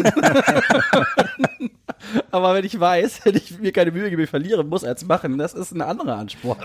Aber 2.31 2.53
wenn 2.53 2.65
ich 2.65 2.79
weiß, 2.79 3.21
wenn 3.25 3.35
ich 3.35 3.59
mir 3.59 3.71
keine 3.71 3.91
Mühe 3.91 4.09
gebe, 4.09 4.23
ich 4.23 4.29
verliere, 4.29 4.63
muss 4.63 4.83
als 4.83 5.05
machen, 5.05 5.37
das 5.37 5.53
ist 5.53 5.71
ein 5.73 5.81
anderer 5.81 6.17
Ansporn. 6.17 6.57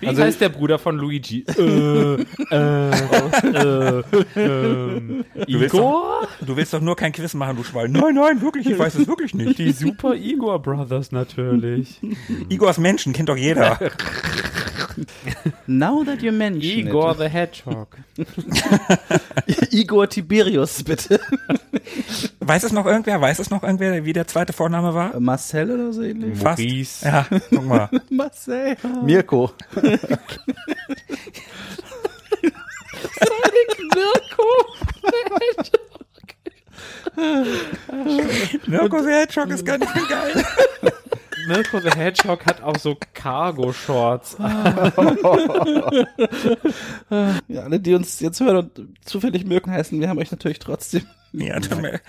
Wie 0.00 0.08
heißt 0.08 0.40
der 0.40 0.48
Bruder 0.48 0.78
von 0.78 0.96
Luigi? 0.96 1.44
äh, 1.58 2.14
äh, 2.50 2.90
äh, 3.44 4.02
ähm, 4.36 5.24
willst 5.34 5.74
Igor? 5.74 6.28
Du 6.40 6.56
willst 6.56 6.72
doch 6.72 6.80
nur 6.80 6.96
kein 6.96 7.12
Quiz 7.12 7.34
machen, 7.34 7.56
du 7.56 7.64
Schwein. 7.64 7.92
Nein, 7.92 8.14
nein, 8.14 8.40
wirklich, 8.40 8.68
ich 8.68 8.78
weiß 8.78 8.94
es 8.96 9.08
wirklich 9.08 9.34
nicht. 9.34 9.58
Die 9.58 9.72
Super 9.72 10.14
Igor 10.14 10.60
Brothers 10.60 11.12
natürlich. 11.12 12.00
Igors 12.48 12.78
Menschen 12.78 13.12
kennt 13.12 13.28
doch 13.28 13.36
jeder. 13.36 13.78
Now 15.66 16.04
that 16.04 16.22
you 16.22 16.32
mention 16.32 16.86
Igor 16.86 17.12
it. 17.12 17.18
the 17.18 17.28
Hedgehog. 17.28 17.96
Igor 19.70 20.08
Tiberius, 20.08 20.82
bitte. 20.82 21.20
Weiß 22.40 22.64
es 22.64 22.72
noch 22.72 22.86
irgendwer? 22.86 23.20
Weiß 23.20 23.38
es 23.38 23.50
noch 23.50 23.62
irgendwer, 23.62 24.04
wie 24.04 24.12
der 24.12 24.26
zweite 24.26 24.52
Vorname 24.52 24.94
war? 24.94 25.18
Marcel 25.20 25.70
oder 25.70 25.92
so 25.92 26.02
ähnlich? 26.02 26.38
Fast. 26.38 26.58
Maurice. 26.60 27.04
Ja, 27.06 27.26
guck 27.50 27.64
mal. 27.64 27.88
Marcel. 28.10 28.76
Mirko. 29.04 29.50
Mirko 38.66 39.02
the 39.02 39.10
Hedgehog 39.10 39.50
ist 39.50 39.64
ganz 39.64 39.84
schön 39.92 40.08
geil. 40.08 40.44
Mirko 41.48 41.80
the 41.80 41.90
Hedgehog 41.90 42.46
hat 42.46 42.62
auch 42.62 42.76
so 42.78 42.96
Cargo-Shorts. 43.14 44.36
Ja, 47.48 47.62
alle, 47.62 47.80
die 47.80 47.94
uns 47.94 48.20
jetzt 48.20 48.40
hören 48.40 48.56
und 48.56 48.88
zufällig 49.04 49.44
Mirko 49.44 49.70
heißen, 49.70 49.98
wir 50.00 50.08
haben 50.08 50.18
euch 50.18 50.30
natürlich 50.30 50.58
trotzdem. 50.60 51.02
Ja, 51.32 51.58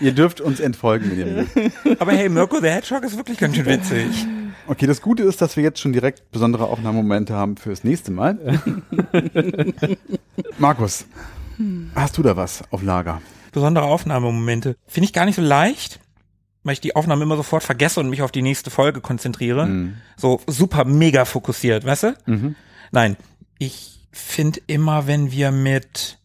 Ihr 0.00 0.12
dürft 0.12 0.40
uns 0.40 0.60
entfolgen 0.60 1.08
mit 1.08 1.18
dem. 1.18 1.72
aber 1.98 2.12
hey, 2.12 2.28
Mirko 2.28 2.60
the 2.60 2.68
Hedgehog 2.68 3.04
ist 3.04 3.16
wirklich 3.16 3.38
ganz 3.38 3.56
schön 3.56 3.66
witzig. 3.66 4.26
Okay, 4.66 4.86
das 4.86 5.00
Gute 5.02 5.22
ist, 5.22 5.40
dass 5.40 5.56
wir 5.56 5.62
jetzt 5.62 5.80
schon 5.80 5.92
direkt 5.92 6.30
besondere 6.30 6.66
Aufnahmemomente 6.66 7.34
haben 7.34 7.56
fürs 7.56 7.84
nächste 7.84 8.12
Mal. 8.12 8.38
Markus, 10.58 11.06
hast 11.94 12.18
du 12.18 12.22
da 12.22 12.36
was 12.36 12.62
auf 12.70 12.82
Lager? 12.82 13.20
Besondere 13.52 13.84
Aufnahmemomente. 13.84 14.76
Finde 14.86 15.06
ich 15.06 15.12
gar 15.12 15.24
nicht 15.24 15.36
so 15.36 15.42
leicht, 15.42 16.00
weil 16.64 16.74
ich 16.74 16.80
die 16.80 16.96
Aufnahme 16.96 17.24
immer 17.24 17.36
sofort 17.36 17.62
vergesse 17.62 18.00
und 18.00 18.10
mich 18.10 18.22
auf 18.22 18.32
die 18.32 18.42
nächste 18.42 18.70
Folge 18.70 19.00
konzentriere. 19.00 19.66
So 20.16 20.40
super 20.46 20.84
mega 20.84 21.24
fokussiert, 21.24 21.84
weißt 21.84 22.02
du? 22.02 22.14
Nein, 22.90 23.16
ich 23.58 24.00
finde 24.12 24.60
immer, 24.66 25.06
wenn 25.06 25.32
wir 25.32 25.50
mit 25.50 26.18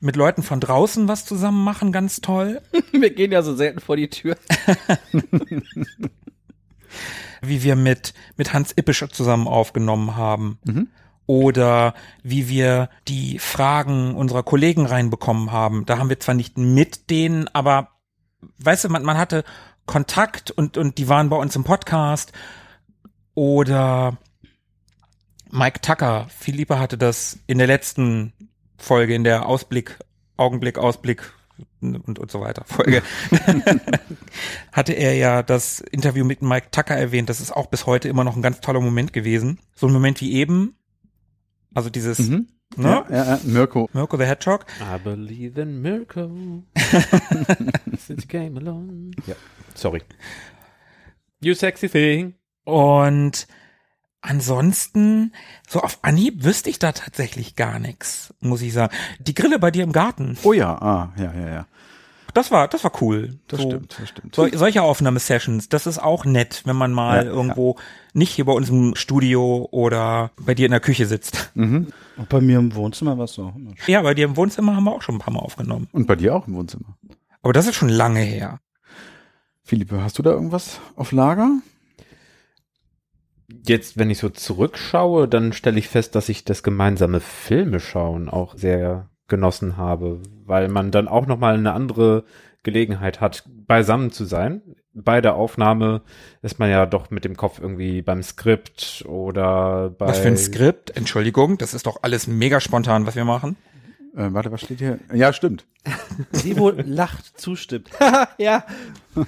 mit 0.00 0.16
Leuten 0.16 0.42
von 0.42 0.60
draußen 0.60 1.08
was 1.08 1.26
zusammen 1.26 1.62
machen, 1.62 1.92
ganz 1.92 2.22
toll. 2.22 2.62
Wir 2.92 3.10
gehen 3.10 3.32
ja 3.32 3.42
so 3.42 3.54
selten 3.54 3.80
vor 3.80 3.96
die 3.96 4.08
Tür. 4.08 4.34
wie 7.42 7.62
wir 7.62 7.76
mit, 7.76 8.14
mit 8.36 8.52
Hans 8.52 8.72
Ippisch 8.76 9.04
zusammen 9.10 9.46
aufgenommen 9.46 10.16
haben. 10.16 10.58
Oder 11.26 11.94
wie 12.22 12.48
wir 12.48 12.88
die 13.06 13.38
Fragen 13.38 14.16
unserer 14.16 14.42
Kollegen 14.42 14.86
reinbekommen 14.86 15.52
haben. 15.52 15.86
Da 15.86 15.98
haben 15.98 16.08
wir 16.08 16.18
zwar 16.18 16.34
nicht 16.34 16.58
mit 16.58 17.08
denen, 17.08 17.46
aber 17.48 17.90
weißt 18.58 18.84
du, 18.84 18.88
man, 18.88 19.04
man 19.04 19.16
hatte 19.16 19.44
Kontakt 19.86 20.50
und, 20.50 20.76
und 20.76 20.98
die 20.98 21.08
waren 21.08 21.28
bei 21.30 21.36
uns 21.36 21.56
im 21.56 21.64
Podcast. 21.64 22.32
Oder 23.34 24.18
Mike 25.50 25.80
Tucker, 25.80 26.26
Philippa 26.28 26.78
hatte 26.78 26.98
das 26.98 27.38
in 27.46 27.58
der 27.58 27.66
letzten 27.66 28.32
Folge, 28.78 29.14
in 29.14 29.24
der 29.24 29.46
Ausblick, 29.46 29.98
Augenblick, 30.36 30.78
Ausblick 30.78 31.32
und, 31.80 32.18
und 32.18 32.30
so 32.30 32.40
weiter 32.40 32.64
Folge, 32.66 33.02
hatte 34.72 34.92
er 34.92 35.14
ja 35.14 35.42
das 35.42 35.80
Interview 35.80 36.24
mit 36.24 36.42
Mike 36.42 36.68
Tucker 36.70 36.96
erwähnt. 36.96 37.28
Das 37.28 37.40
ist 37.40 37.52
auch 37.52 37.66
bis 37.66 37.86
heute 37.86 38.08
immer 38.08 38.24
noch 38.24 38.36
ein 38.36 38.42
ganz 38.42 38.60
toller 38.60 38.80
Moment 38.80 39.12
gewesen. 39.12 39.58
So 39.74 39.86
ein 39.86 39.92
Moment 39.92 40.20
wie 40.20 40.32
eben. 40.32 40.76
Also 41.74 41.90
dieses, 41.90 42.18
Mhm. 42.18 42.48
Ne? 42.76 42.88
Ja, 42.88 43.06
ja, 43.10 43.24
ja, 43.24 43.40
Mirko. 43.44 43.88
Mirko 43.92 44.16
the 44.16 44.26
Hedgehog. 44.26 44.64
I 44.80 44.98
believe 45.02 45.60
in 45.60 45.80
Mirko. 45.82 46.30
Since 47.96 48.22
you 48.22 48.28
came 48.28 48.58
along. 48.58 49.12
Ja. 49.26 49.34
Sorry. 49.74 50.02
You 51.40 51.54
sexy 51.54 51.88
thing. 51.88 52.34
Und 52.64 53.46
ansonsten, 54.20 55.32
so 55.68 55.80
auf 55.80 55.98
Anhieb 56.02 56.44
wüsste 56.44 56.70
ich 56.70 56.78
da 56.78 56.92
tatsächlich 56.92 57.56
gar 57.56 57.78
nichts, 57.78 58.34
muss 58.40 58.62
ich 58.62 58.72
sagen. 58.72 58.94
Die 59.18 59.34
Grille 59.34 59.58
bei 59.58 59.70
dir 59.70 59.84
im 59.84 59.92
Garten, 59.92 60.36
Oh 60.42 60.52
ja, 60.52 60.74
ah, 60.80 61.12
ja, 61.16 61.32
ja, 61.32 61.48
ja. 61.48 61.66
Das 62.34 62.50
war, 62.50 62.68
das 62.68 62.84
war 62.84 62.92
cool. 63.00 63.38
Das 63.48 63.60
so, 63.60 63.68
stimmt, 63.68 63.96
das 63.98 64.08
stimmt. 64.08 64.34
So, 64.34 64.48
solche 64.52 64.82
Aufnahmesessions, 64.82 65.68
das 65.68 65.86
ist 65.86 65.98
auch 65.98 66.24
nett, 66.24 66.62
wenn 66.64 66.76
man 66.76 66.92
mal 66.92 67.24
Ja, 67.24 67.30
irgendwo 67.30 67.76
nicht 68.12 68.32
hier 68.32 68.44
bei 68.44 68.52
uns 68.52 68.70
im 68.70 68.94
Studio 68.96 69.68
oder 69.70 70.32
bei 70.38 70.54
dir 70.54 70.66
in 70.66 70.72
der 70.72 70.80
Küche 70.80 71.06
sitzt. 71.06 71.52
Und 71.54 71.92
bei 72.28 72.40
mir 72.40 72.58
im 72.58 72.74
Wohnzimmer 72.74 73.16
war 73.16 73.24
es 73.24 73.32
so. 73.32 73.52
Ja, 73.86 74.02
bei 74.02 74.14
dir 74.14 74.24
im 74.24 74.36
Wohnzimmer 74.36 74.76
haben 74.76 74.84
wir 74.84 74.92
auch 74.92 75.02
schon 75.02 75.16
ein 75.16 75.20
paar 75.20 75.32
Mal 75.32 75.40
aufgenommen. 75.40 75.88
Und 75.92 76.06
bei 76.06 76.16
dir 76.16 76.34
auch 76.34 76.46
im 76.46 76.54
Wohnzimmer. 76.54 76.96
Aber 77.42 77.52
das 77.52 77.66
ist 77.66 77.76
schon 77.76 77.88
lange 77.88 78.20
her. 78.20 78.60
Philippe, 79.62 80.02
hast 80.02 80.18
du 80.18 80.22
da 80.22 80.30
irgendwas 80.30 80.80
auf 80.96 81.12
Lager? 81.12 81.60
Jetzt, 83.66 83.98
wenn 83.98 84.10
ich 84.10 84.18
so 84.18 84.28
zurückschaue, 84.28 85.28
dann 85.28 85.52
stelle 85.52 85.78
ich 85.78 85.88
fest, 85.88 86.14
dass 86.14 86.28
ich 86.28 86.44
das 86.44 86.62
gemeinsame 86.62 87.20
Filme 87.20 87.80
schauen 87.80 88.28
auch 88.28 88.56
sehr 88.56 89.08
genossen 89.30 89.78
habe, 89.78 90.20
weil 90.44 90.68
man 90.68 90.90
dann 90.90 91.08
auch 91.08 91.26
nochmal 91.26 91.54
eine 91.54 91.72
andere 91.72 92.24
Gelegenheit 92.62 93.22
hat, 93.22 93.44
beisammen 93.66 94.10
zu 94.10 94.26
sein. 94.26 94.60
Bei 94.92 95.22
der 95.22 95.36
Aufnahme 95.36 96.02
ist 96.42 96.58
man 96.58 96.68
ja 96.68 96.84
doch 96.84 97.10
mit 97.10 97.24
dem 97.24 97.36
Kopf 97.36 97.58
irgendwie 97.58 98.02
beim 98.02 98.22
Skript 98.22 99.04
oder 99.08 99.90
bei. 99.90 100.08
Was 100.08 100.18
für 100.18 100.28
ein 100.28 100.36
Skript? 100.36 100.94
Entschuldigung, 100.96 101.56
das 101.56 101.72
ist 101.72 101.86
doch 101.86 102.02
alles 102.02 102.26
mega 102.26 102.60
spontan, 102.60 103.06
was 103.06 103.16
wir 103.16 103.24
machen. 103.24 103.56
Äh, 104.16 104.32
warte, 104.32 104.50
was 104.50 104.62
steht 104.62 104.80
hier? 104.80 104.98
Ja, 105.14 105.32
stimmt. 105.32 105.64
Sibo 106.32 106.70
lacht, 106.70 107.38
zustimmt. 107.40 107.88
ja. 108.38 108.64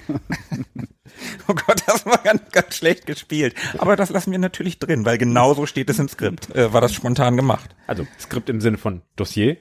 Oh 1.47 1.53
Gott, 1.53 1.83
das 1.85 2.05
war 2.05 2.17
ganz, 2.23 2.41
ganz 2.51 2.75
schlecht 2.75 3.05
gespielt. 3.05 3.53
Aber 3.77 3.95
das 3.95 4.09
lassen 4.09 4.31
wir 4.31 4.39
natürlich 4.39 4.79
drin, 4.79 5.05
weil 5.05 5.17
genau 5.17 5.53
so 5.53 5.65
steht 5.65 5.89
es 5.89 5.99
im 5.99 6.07
Skript. 6.07 6.55
Äh, 6.55 6.73
war 6.73 6.81
das 6.81 6.93
spontan 6.93 7.37
gemacht. 7.37 7.75
Also 7.85 8.07
Skript 8.19 8.49
im 8.49 8.61
Sinne 8.61 8.77
von 8.77 9.01
Dossier. 9.15 9.57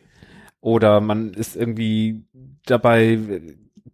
Oder 0.63 1.03
man 1.03 1.35
ist 1.35 1.57
irgendwie 1.57 2.25
dabei, 2.65 3.19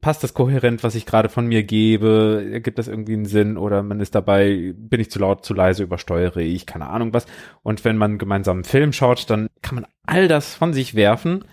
passt 0.00 0.22
das 0.22 0.35
kohärent, 0.35 0.85
was 0.85 0.94
ich 0.94 1.07
gerade 1.07 1.28
von 1.28 1.46
mir 1.46 1.64
gebe, 1.64 2.46
ergibt 2.52 2.78
das 2.78 2.87
irgendwie 2.87 3.14
einen 3.14 3.24
Sinn 3.24 3.57
oder 3.57 3.83
man 3.83 3.98
ist 3.98 4.14
dabei, 4.14 4.74
bin 4.76 5.00
ich 5.00 5.11
zu 5.11 5.18
laut, 5.18 5.44
zu 5.44 5.54
leise, 5.54 5.83
übersteuere 5.83 6.37
ich, 6.37 6.66
keine 6.66 6.88
Ahnung 6.88 7.12
was. 7.12 7.26
Und 7.62 7.85
wenn 7.85 7.96
man 7.96 8.18
gemeinsam 8.18 8.59
einen 8.59 8.64
Film 8.64 8.92
schaut, 8.92 9.28
dann 9.31 9.48
kann 9.62 9.74
man 9.74 9.87
all 10.07 10.28
das 10.28 10.54
von 10.54 10.72
sich 10.72 10.94
werfen 10.94 11.44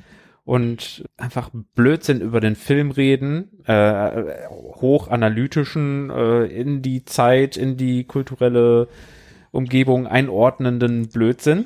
einfach 1.17 1.49
Blödsinn 1.73 2.21
über 2.21 2.39
den 2.39 2.55
Film 2.55 2.91
reden, 2.91 3.63
äh, 3.65 4.47
hochanalytischen, 4.49 6.11
äh, 6.11 6.45
in 6.45 6.83
die 6.83 7.03
Zeit, 7.03 7.57
in 7.57 7.77
die 7.77 8.03
kulturelle 8.03 8.87
Umgebung 9.49 10.05
einordnenden 10.05 11.07
Blödsinn. 11.09 11.65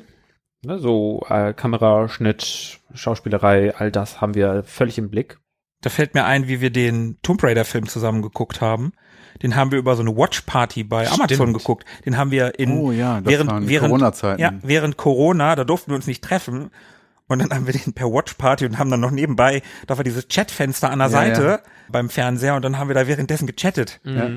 Ne, 0.63 0.79
so 0.79 1.25
äh, 1.29 1.53
Kamera, 1.53 2.07
Schnitt, 2.07 2.78
Schauspielerei, 2.93 3.75
all 3.75 3.91
das 3.91 4.21
haben 4.21 4.35
wir 4.35 4.63
völlig 4.63 4.97
im 4.97 5.09
Blick. 5.09 5.39
Da 5.81 5.89
fällt 5.89 6.13
mir 6.13 6.25
ein, 6.25 6.47
wie 6.47 6.59
wir 6.61 6.71
den 6.71 7.17
Tomb 7.21 7.41
Raider 7.43 7.63
Film 7.65 7.87
zusammen 7.87 8.21
geguckt 8.21 8.59
haben. 8.61 8.91
Den 9.41 9.55
haben 9.55 9.71
wir 9.71 9.79
über 9.79 9.95
so 9.95 10.01
eine 10.01 10.15
Watch 10.17 10.41
Party 10.41 10.83
bei 10.83 11.07
Amazon 11.07 11.27
Stimmt. 11.29 11.53
geguckt. 11.57 11.85
Den 12.05 12.17
haben 12.17 12.31
wir 12.31 12.59
in 12.59 12.71
Oh 12.77 12.91
ja, 12.91 13.21
das 13.21 13.31
während 13.31 13.69
während 13.69 13.89
Corona-Zeiten. 13.91 14.41
Ja, 14.41 14.53
während 14.61 14.97
Corona, 14.97 15.55
da 15.55 15.63
durften 15.63 15.91
wir 15.91 15.95
uns 15.95 16.07
nicht 16.07 16.23
treffen. 16.23 16.69
Und 17.27 17.39
dann 17.39 17.51
haben 17.51 17.65
wir 17.67 17.73
den 17.73 17.93
per 17.93 18.11
Watch 18.11 18.33
Party 18.33 18.65
und 18.65 18.77
haben 18.79 18.89
dann 18.89 18.99
noch 18.99 19.11
nebenbei, 19.11 19.61
da 19.87 19.95
war 19.97 20.03
dieses 20.03 20.27
Chatfenster 20.27 20.89
an 20.89 20.97
der 20.99 21.07
Ja, 21.09 21.11
Seite 21.11 21.43
ja. 21.43 21.59
beim 21.91 22.09
Fernseher 22.09 22.55
und 22.55 22.63
dann 22.65 22.77
haben 22.79 22.87
wir 22.89 22.95
da 22.95 23.07
währenddessen 23.07 23.45
gechattet. 23.45 24.01
Ja. 24.03 24.29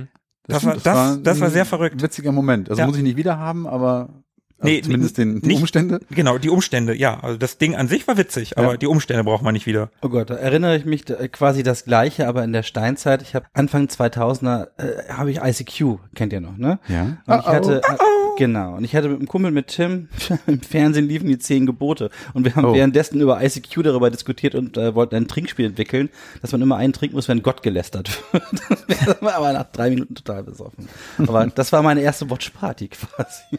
Das 0.47 0.65
war- 0.65 0.75
das- 0.77 1.23
das 1.23 1.41
war 1.41 1.51
sehr 1.51 1.63
ein 1.63 1.67
verrückt. 1.67 2.03
Witziger 2.03 2.33
Moment. 2.33 2.69
Also 2.69 2.81
Ja. 2.83 2.87
muss 2.87 2.97
ich 2.99 3.03
nicht 3.03 3.17
wieder 3.17 3.39
haben, 3.39 3.67
aber 3.67 4.23
also 4.63 4.73
Nee, 4.75 4.81
zumindest 4.83 5.19
den, 5.19 5.41
die 5.41 5.49
nicht- 5.49 5.61
Umstände. 5.61 6.01
Genau, 6.11 6.39
die 6.39 6.49
Umstände, 6.51 6.95
ja. 6.95 7.19
Also 7.21 7.37
das 7.37 7.59
Ding 7.59 7.75
an 7.75 7.89
sich 7.89 8.07
war 8.09 8.17
witzig, 8.17 8.57
aber 8.59 8.73
Ja. 8.73 8.77
die 8.77 8.87
Umstände 8.87 9.25
braucht 9.25 9.43
man 9.43 9.53
nicht 9.55 9.67
wieder. 9.67 9.91
Oh 10.03 10.09
Gott, 10.09 10.31
da 10.31 10.35
erinnere 10.37 10.77
ich 10.77 10.85
mich 10.85 11.09
äh, 11.11 11.29
quasi 11.29 11.63
das 11.63 11.85
Gleiche, 11.85 12.27
aber 12.29 12.45
in 12.45 12.53
der 12.53 12.63
Steinzeit. 12.63 13.23
Ich 13.23 13.35
habe 13.35 13.47
Anfang 13.53 13.87
2000er 13.87 14.69
äh, 14.79 15.13
habe 15.13 15.31
ich 15.31 15.39
ICQ, 15.43 15.99
kennt 16.15 16.33
ihr 16.33 16.41
noch, 16.41 16.57
ne? 16.57 16.79
Ja. 16.89 17.19
Und 17.27 17.41
ich 17.41 17.47
hatte 17.47 17.83
äh, 17.83 17.97
genau 18.39 18.77
und 18.77 18.85
ich 18.85 18.95
hatte 18.97 19.09
mit 19.09 19.19
einem 19.19 19.29
Kumpel 19.29 19.51
mit 19.51 19.67
Tim 19.69 20.09
im 20.47 20.61
Fernsehen 20.63 21.07
liefen 21.09 21.29
die 21.29 21.39
zehn 21.39 21.67
Gebote 21.67 22.11
und 22.35 22.45
wir 22.45 22.55
haben 22.55 22.65
Oh. 22.67 22.75
währenddessen 22.75 23.21
über 23.21 23.43
ICQ 23.43 23.83
darüber 23.83 24.11
diskutiert 24.11 24.55
und 24.55 24.77
äh, 24.77 24.95
wollten 24.95 25.17
ein 25.17 25.29
Trinkspiel 25.29 25.67
entwickeln, 25.67 26.09
dass 26.41 26.53
man 26.53 26.63
immer 26.63 26.77
einen 26.77 26.93
trinken 26.93 27.17
muss, 27.17 27.29
wenn 27.29 27.43
Gott 27.43 27.63
gelästert 27.63 28.11
wird. 28.33 28.45
Das 28.89 29.21
war 29.23 29.35
aber 29.35 29.53
nach 29.53 29.71
drei 29.73 29.91
Minuten 29.91 30.15
total 30.15 30.45
besoffen. 30.45 30.89
Aber 31.19 31.47
das 31.47 31.73
war 31.73 31.83
meine 31.83 32.01
erste 32.03 32.31
Watchparty 32.31 32.89
quasi. 32.89 33.59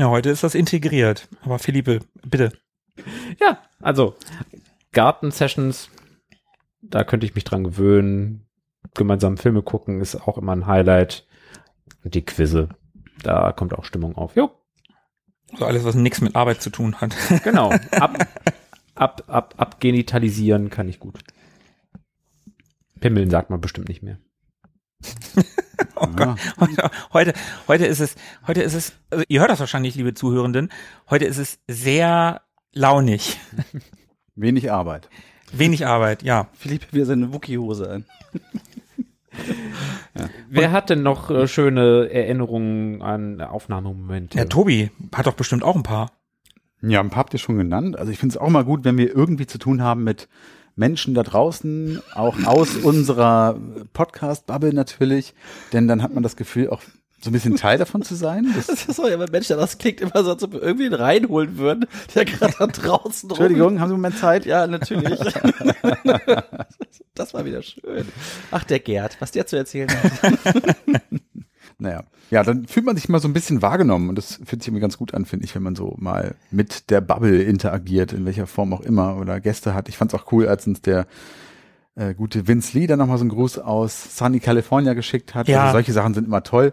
Ja, 0.00 0.08
heute 0.08 0.30
ist 0.30 0.42
das 0.42 0.54
integriert. 0.54 1.28
Aber 1.42 1.58
Philippe, 1.58 2.00
bitte. 2.26 2.52
Ja, 3.38 3.58
also 3.80 4.16
Garten-Sessions, 4.92 5.90
da 6.80 7.04
könnte 7.04 7.26
ich 7.26 7.34
mich 7.34 7.44
dran 7.44 7.64
gewöhnen. 7.64 8.46
Gemeinsam 8.94 9.36
Filme 9.36 9.60
gucken 9.62 10.00
ist 10.00 10.14
auch 10.26 10.38
immer 10.38 10.52
ein 10.52 10.66
Highlight. 10.66 11.26
Und 12.02 12.14
die 12.14 12.24
Quizze, 12.24 12.70
da 13.22 13.52
kommt 13.52 13.74
auch 13.74 13.84
Stimmung 13.84 14.16
auf. 14.16 14.36
Jo, 14.36 14.50
So 15.58 15.66
alles, 15.66 15.84
was 15.84 15.96
nichts 15.96 16.22
mit 16.22 16.34
Arbeit 16.34 16.62
zu 16.62 16.70
tun 16.70 16.98
hat. 16.98 17.14
genau. 17.44 17.68
Ab, 17.90 18.26
ab, 18.94 19.24
ab, 19.26 19.54
abgenitalisieren 19.58 20.70
kann 20.70 20.88
ich 20.88 20.98
gut. 20.98 21.22
Pimmeln 23.00 23.28
sagt 23.28 23.50
man 23.50 23.60
bestimmt 23.60 23.90
nicht 23.90 24.02
mehr. 24.02 24.18
Oh 25.96 26.06
Gott. 26.08 26.38
Heute, 26.58 26.90
heute, 27.12 27.32
heute 27.68 27.86
ist 27.86 28.00
es, 28.00 28.14
heute 28.46 28.62
ist 28.62 28.74
es, 28.74 28.94
also 29.10 29.24
ihr 29.28 29.40
hört 29.40 29.50
das 29.50 29.60
wahrscheinlich, 29.60 29.94
liebe 29.94 30.14
Zuhörenden, 30.14 30.70
heute 31.08 31.24
ist 31.24 31.38
es 31.38 31.58
sehr 31.68 32.42
launig. 32.72 33.38
Wenig 34.34 34.70
Arbeit. 34.70 35.08
Wenig 35.52 35.86
Arbeit, 35.86 36.22
ja. 36.22 36.48
Philipp 36.52 36.82
hat 36.82 36.94
wieder 36.94 37.06
seine 37.06 37.32
Wookie-Hose 37.32 37.90
an. 37.90 38.04
Wer 40.48 40.72
hat 40.72 40.90
denn 40.90 41.02
noch 41.02 41.30
äh, 41.30 41.48
schöne 41.48 42.10
Erinnerungen 42.10 43.02
an 43.02 43.40
Aufnahmemomente? 43.40 44.36
Der 44.36 44.48
Tobi 44.48 44.90
hat 45.14 45.26
doch 45.26 45.34
bestimmt 45.34 45.62
auch 45.62 45.76
ein 45.76 45.82
paar. 45.82 46.12
Ja, 46.82 47.00
ein 47.00 47.10
paar 47.10 47.20
habt 47.20 47.34
ihr 47.34 47.38
schon 47.38 47.58
genannt. 47.58 47.98
Also 47.98 48.10
ich 48.10 48.18
finde 48.18 48.34
es 48.34 48.36
auch 48.38 48.48
mal 48.48 48.64
gut, 48.64 48.84
wenn 48.84 48.96
wir 48.96 49.14
irgendwie 49.14 49.46
zu 49.46 49.58
tun 49.58 49.82
haben 49.82 50.04
mit 50.04 50.28
Menschen 50.76 51.14
da 51.14 51.22
draußen, 51.22 52.00
auch 52.14 52.36
aus 52.46 52.76
unserer 52.76 53.56
Podcast-Bubble 53.92 54.72
natürlich, 54.72 55.34
denn 55.72 55.88
dann 55.88 56.02
hat 56.02 56.14
man 56.14 56.22
das 56.22 56.36
Gefühl, 56.36 56.70
auch 56.70 56.80
so 57.22 57.28
ein 57.28 57.32
bisschen 57.34 57.56
Teil 57.56 57.76
davon 57.76 58.00
zu 58.00 58.14
sein. 58.14 58.46
Das, 58.56 58.66
Das 58.68 58.86
ist 58.86 58.96
so, 58.96 59.06
ja, 59.06 59.18
Mensch, 59.18 59.48
das 59.48 59.76
klingt 59.76 60.00
immer 60.00 60.24
so, 60.24 60.30
als 60.32 60.42
ob 60.42 60.52
wir 60.54 60.62
irgendwie 60.62 60.86
einen 60.86 60.94
reinholen 60.94 61.58
würden, 61.58 61.84
der 62.14 62.24
gerade 62.24 62.54
da 62.58 62.66
draußen 62.66 63.30
rum- 63.30 63.38
Entschuldigung, 63.38 63.78
haben 63.80 63.88
Sie 63.88 63.94
einen 63.94 64.00
Moment 64.02 64.18
Zeit? 64.18 64.46
Ja, 64.46 64.66
natürlich. 64.66 65.20
das 67.14 67.34
war 67.34 67.44
wieder 67.44 67.62
schön. 67.62 68.06
Ach, 68.50 68.64
der 68.64 68.78
Gerd, 68.80 69.20
was 69.20 69.32
der 69.32 69.46
zu 69.46 69.56
erzählen 69.56 69.88
hat. 69.90 70.74
Naja, 71.80 72.04
ja, 72.30 72.44
dann 72.44 72.66
fühlt 72.66 72.86
man 72.86 72.96
sich 72.96 73.08
mal 73.08 73.20
so 73.20 73.28
ein 73.28 73.32
bisschen 73.32 73.62
wahrgenommen 73.62 74.08
und 74.08 74.16
das 74.16 74.40
fühlt 74.44 74.62
sich 74.62 74.68
immer 74.68 74.80
ganz 74.80 74.98
gut 74.98 75.14
an, 75.14 75.24
finde 75.24 75.44
ich, 75.44 75.54
wenn 75.54 75.62
man 75.62 75.74
so 75.74 75.96
mal 75.98 76.34
mit 76.50 76.90
der 76.90 77.00
Bubble 77.00 77.42
interagiert, 77.42 78.12
in 78.12 78.24
welcher 78.24 78.46
Form 78.46 78.72
auch 78.72 78.80
immer 78.80 79.16
oder 79.16 79.40
Gäste 79.40 79.74
hat. 79.74 79.88
Ich 79.88 79.96
fand 79.96 80.12
es 80.12 80.20
auch 80.20 80.30
cool, 80.30 80.46
als 80.46 80.66
uns 80.66 80.80
der 80.80 81.06
äh, 81.96 82.14
gute 82.14 82.46
Vince 82.46 82.78
Lee 82.78 82.86
dann 82.86 82.98
nochmal 82.98 83.18
so 83.18 83.22
einen 83.22 83.30
Gruß 83.30 83.58
aus 83.58 84.16
Sunny 84.16 84.40
California 84.40 84.94
geschickt 84.94 85.34
hat. 85.34 85.48
Ja. 85.48 85.62
Also 85.62 85.72
solche 85.72 85.92
Sachen 85.92 86.14
sind 86.14 86.26
immer 86.26 86.42
toll, 86.42 86.72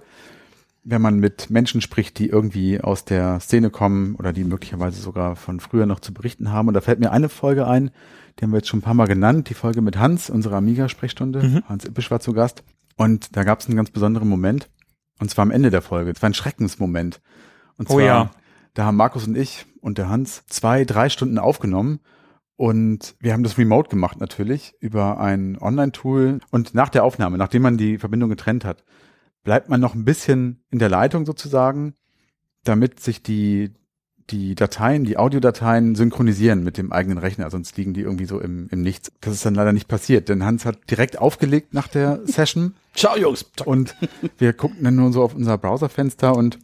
wenn 0.84 1.02
man 1.02 1.20
mit 1.20 1.50
Menschen 1.50 1.82
spricht, 1.82 2.20
die 2.20 2.30
irgendwie 2.30 2.80
aus 2.80 3.04
der 3.04 3.40
Szene 3.40 3.70
kommen 3.70 4.16
oder 4.16 4.34
die 4.34 4.44
möglicherweise 4.44 5.02
sogar 5.02 5.36
von 5.36 5.60
früher 5.60 5.86
noch 5.86 6.00
zu 6.00 6.14
berichten 6.14 6.52
haben. 6.52 6.68
Und 6.68 6.76
da 6.76 6.82
fällt 6.82 7.00
mir 7.00 7.12
eine 7.12 7.30
Folge 7.30 7.68
ein, 7.68 7.92
die 8.40 8.44
haben 8.44 8.52
wir 8.52 8.58
jetzt 8.58 8.68
schon 8.68 8.80
ein 8.80 8.84
paar 8.84 8.94
Mal 8.94 9.08
genannt, 9.08 9.50
die 9.50 9.56
Folge 9.56 9.82
mit 9.82 9.98
Hans, 9.98 10.30
unserer 10.30 10.58
Amiga-Sprechstunde. 10.58 11.64
Hans 11.68 11.86
Ippisch 11.86 12.12
war 12.12 12.20
zu 12.20 12.34
Gast. 12.34 12.64
Und 12.96 13.36
da 13.36 13.44
gab 13.44 13.60
es 13.60 13.68
einen 13.68 13.76
ganz 13.76 13.90
besonderen 13.90 14.28
Moment. 14.28 14.70
Und 15.20 15.30
zwar 15.30 15.44
am 15.44 15.52
Ende 15.52 15.70
der 15.70 15.82
Folge. 15.82 16.12
Es 16.12 16.22
war 16.22 16.30
ein 16.30 16.34
Schreckensmoment. 16.34 17.22
Und 17.78 17.90
Oh 17.90 17.94
zwar, 17.94 18.04
ja. 18.04 18.32
da 18.74 18.86
haben 18.86 18.98
Markus 18.98 19.28
und 19.28 19.38
ich 19.38 19.66
und 19.82 19.98
der 19.98 20.10
Hans 20.10 20.44
zwei, 20.48 20.86
drei 20.86 21.10
Stunden 21.10 21.40
aufgenommen. 21.40 22.00
Und 22.56 23.16
wir 23.20 23.34
haben 23.34 23.44
das 23.44 23.58
remote 23.58 23.90
gemacht 23.90 24.20
natürlich 24.20 24.74
über 24.80 25.20
ein 25.20 25.58
Online-Tool. 25.60 26.40
Und 26.52 26.74
nach 26.74 26.90
der 26.90 27.04
Aufnahme, 27.04 27.38
nachdem 27.38 27.62
man 27.62 27.78
die 27.78 27.98
Verbindung 28.00 28.30
getrennt 28.30 28.66
hat, 28.66 28.84
bleibt 29.44 29.70
man 29.70 29.80
noch 29.80 29.94
ein 29.94 30.06
bisschen 30.06 30.64
in 30.72 30.80
der 30.80 30.90
Leitung 30.90 31.26
sozusagen, 31.26 31.94
damit 32.64 33.00
sich 33.00 33.24
die, 33.24 33.74
die 34.30 34.56
Dateien, 34.56 35.06
die 35.06 35.18
Audiodateien 35.18 35.96
synchronisieren 35.96 36.64
mit 36.64 36.78
dem 36.78 36.92
eigenen 36.92 37.18
Rechner, 37.18 37.50
sonst 37.50 37.78
liegen 37.78 37.94
die 37.94 38.02
irgendwie 38.02 38.26
so 38.26 38.40
im, 38.40 38.68
im 38.72 38.82
Nichts. 38.82 39.12
Das 39.22 39.34
ist 39.34 39.46
dann 39.46 39.56
leider 39.56 39.74
nicht 39.74 39.88
passiert, 39.88 40.30
denn 40.30 40.44
Hans 40.44 40.66
hat 40.66 40.90
direkt 40.90 41.20
aufgelegt 41.20 41.74
nach 41.74 41.88
der 41.88 42.22
Session 42.26 42.76
Ciao, 42.94 43.18
Jungs. 43.18 43.46
und 43.66 43.96
wir 44.38 44.54
guckten 44.54 44.84
dann 44.84 44.96
nur 44.96 45.14
so 45.14 45.24
auf 45.24 45.36
unser 45.36 45.58
Browserfenster 45.58 46.36
und 46.36 46.60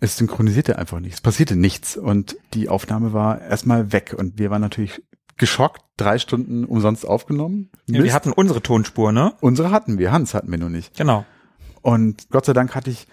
es 0.00 0.16
synchronisierte 0.16 0.78
einfach 0.78 0.98
nicht. 0.98 1.14
Es 1.14 1.20
passierte 1.20 1.54
nichts 1.54 1.96
und 1.96 2.36
die 2.54 2.68
Aufnahme 2.68 3.12
war 3.12 3.40
erstmal 3.40 3.92
weg 3.92 4.14
und 4.18 4.38
wir 4.38 4.50
waren 4.50 4.60
natürlich 4.60 5.00
geschockt, 5.36 5.82
drei 5.96 6.18
Stunden 6.18 6.64
umsonst 6.64 7.06
aufgenommen. 7.06 7.70
Ja, 7.86 8.02
wir 8.02 8.12
hatten 8.12 8.32
unsere 8.32 8.62
Tonspur, 8.62 9.12
ne? 9.12 9.34
Unsere 9.40 9.70
hatten 9.70 9.98
wir, 9.98 10.10
Hans 10.10 10.34
hatten 10.34 10.50
wir 10.50 10.58
nur 10.58 10.70
nicht. 10.70 10.96
Genau. 10.96 11.24
Und 11.82 12.28
Gott 12.30 12.44
sei 12.44 12.52
Dank 12.52 12.74
hatte 12.74 12.90
ich 12.90 13.06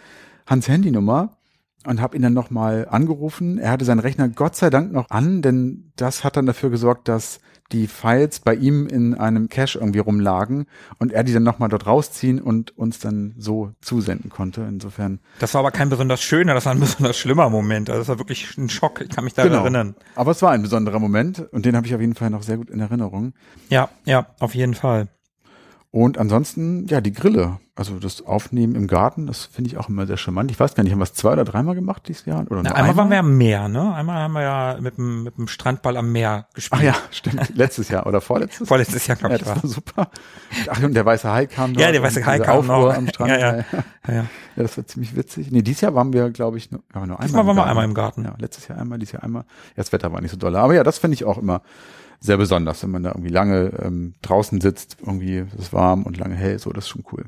Hans 0.48 0.68
Handynummer 0.68 1.38
und 1.86 2.02
habe 2.02 2.16
ihn 2.16 2.22
dann 2.22 2.34
nochmal 2.34 2.88
angerufen. 2.90 3.58
Er 3.58 3.72
hatte 3.72 3.86
seinen 3.86 4.00
Rechner 4.00 4.28
Gott 4.30 4.56
sei 4.56 4.70
Dank 4.70 4.92
noch 4.92 5.10
an, 5.10 5.42
denn 5.42 5.92
das 5.96 6.24
hat 6.24 6.36
dann 6.38 6.46
dafür 6.46 6.70
gesorgt, 6.70 7.08
dass 7.08 7.40
die 7.72 7.86
Files 7.86 8.40
bei 8.40 8.56
ihm 8.56 8.88
in 8.88 9.14
einem 9.14 9.48
Cache 9.48 9.78
irgendwie 9.78 10.00
rumlagen 10.00 10.66
und 10.98 11.12
er 11.12 11.24
die 11.24 11.34
dann 11.34 11.44
nochmal 11.44 11.70
dort 11.70 11.86
rausziehen 11.86 12.42
und 12.42 12.76
uns 12.76 12.98
dann 12.98 13.36
so 13.38 13.72
zusenden 13.80 14.32
konnte. 14.32 14.62
Insofern. 14.68 15.20
Das 15.38 15.54
war 15.54 15.60
aber 15.60 15.70
kein 15.70 15.90
besonders 15.90 16.20
schöner, 16.22 16.56
das 16.56 16.66
war 16.66 16.74
ein 16.74 16.80
besonders 16.80 17.16
schlimmer 17.18 17.50
Moment. 17.52 17.90
Also 17.92 18.02
das 18.02 18.08
war 18.08 18.18
wirklich 18.18 18.58
ein 18.58 18.70
Schock. 18.70 19.02
Ich 19.02 19.10
kann 19.10 19.24
mich 19.24 19.36
da 19.36 19.44
Genau. 19.44 19.60
erinnern. 19.62 19.96
Aber 20.16 20.32
es 20.32 20.42
war 20.42 20.50
ein 20.52 20.64
besonderer 20.64 20.98
Moment 21.00 21.40
und 21.52 21.66
den 21.66 21.76
habe 21.76 21.86
ich 21.86 21.94
auf 21.94 22.02
jeden 22.02 22.16
Fall 22.16 22.32
noch 22.32 22.42
sehr 22.42 22.58
gut 22.58 22.72
in 22.72 22.80
Erinnerung. 22.80 23.34
Ja, 23.70 23.90
ja, 24.04 24.26
auf 24.40 24.56
jeden 24.56 24.74
Fall. 24.74 25.08
Und 25.92 26.20
ansonsten, 26.20 26.86
ja, 26.88 27.02
die 27.02 27.12
Grille. 27.12 27.58
Also 27.76 27.98
das 27.98 28.24
Aufnehmen 28.26 28.76
im 28.76 28.88
Garten, 28.88 29.26
das 29.26 29.46
finde 29.46 29.70
ich 29.70 29.78
auch 29.78 29.88
immer 29.90 30.06
sehr 30.06 30.18
charmant. 30.18 30.52
Ich 30.52 30.60
weiß 30.60 30.76
gar 30.76 30.84
nicht, 30.84 30.92
haben 30.92 31.00
wir 31.00 31.06
es 31.06 31.14
zwei 31.14 31.32
oder 31.32 31.46
dreimal 31.46 31.76
gemacht 31.76 32.04
dieses 32.10 32.26
Jahr? 32.26 32.46
Oder 32.52 32.62
Na, 32.62 32.74
einmal 32.74 32.98
waren 32.98 33.10
wir 33.10 33.20
am 33.20 33.38
Meer, 33.38 33.70
ne? 33.70 33.96
Einmal 33.96 34.18
haben 34.22 34.34
wir 34.34 34.42
ja 34.42 34.78
mit 34.82 34.98
dem, 34.98 35.24
mit 35.24 35.38
dem 35.38 35.48
Strandball 35.48 35.96
am 35.96 36.12
Meer 36.12 36.48
gespielt. 36.54 36.82
Ach 36.82 36.86
ja, 36.86 36.96
stimmt. 37.10 37.56
Letztes 37.56 37.88
Jahr 37.88 38.06
oder 38.06 38.20
vorletztes? 38.20 38.68
Vorletztes 38.68 39.08
Jahr, 39.08 39.16
glaube 39.18 39.36
Ja, 39.36 39.40
ich, 39.40 39.46
das 39.46 39.56
war. 39.56 39.64
war 39.64 39.70
super. 39.70 40.10
Ach, 40.68 40.84
und 40.84 40.94
der 40.94 41.06
weiße 41.06 41.32
Hai 41.32 41.46
kam. 41.48 41.74
Ja, 41.76 41.92
der 41.92 42.04
weiße 42.04 42.24
Hai 42.26 42.40
kam 42.40 42.58
Aufruhr 42.58 42.90
noch. 42.90 42.98
am 42.98 43.08
Strand. 43.08 43.32
Ja, 43.32 43.38
ja. 43.40 43.56
ja. 43.56 43.64
Ja, 44.08 44.14
ja. 44.14 44.22
Ja, 44.58 44.64
das 44.64 44.78
war 44.78 44.86
ziemlich 44.86 45.16
witzig. 45.16 45.50
Nee, 45.52 45.62
dieses 45.62 45.80
Jahr 45.82 45.96
waren 45.96 46.12
wir, 46.12 46.30
glaube 46.32 46.58
ich, 46.58 46.70
nur, 46.70 46.82
ja, 46.94 47.00
nur 47.06 47.18
einmal. 47.20 47.28
Diesmal 47.28 47.42
im 47.42 47.48
waren 47.48 47.56
wir 47.56 47.62
Garten. 47.62 47.70
einmal 47.70 47.86
im 47.86 47.94
Garten. 47.94 48.24
Ja, 48.26 48.36
letztes 48.38 48.68
Jahr 48.68 48.78
einmal, 48.78 49.00
dieses 49.00 49.14
Jahr 49.14 49.24
einmal. 49.24 49.44
Ja, 49.70 49.74
das 49.78 49.92
Wetter 49.94 50.12
war 50.12 50.20
nicht 50.20 50.32
so 50.32 50.38
doll. 50.38 50.56
Aber 50.58 50.76
ja, 50.76 50.84
das 50.84 50.98
finde 51.00 51.16
ich 51.16 51.24
auch 51.24 51.38
immer 51.38 51.62
sehr 52.20 52.38
besonders, 52.38 52.84
wenn 52.84 52.92
man 52.92 53.04
da 53.04 53.12
irgendwie 53.12 53.30
lange 53.32 53.72
ähm, 53.82 54.16
draußen 54.22 54.60
sitzt, 54.62 54.98
irgendwie 55.00 55.38
ist 55.38 55.58
es 55.58 55.74
warm 55.74 56.04
und 56.04 56.18
lange 56.18 56.36
hell, 56.36 56.60
so, 56.60 56.72
das 56.72 56.86
ist 56.86 56.90
schon 56.90 57.06
cool. 57.12 57.26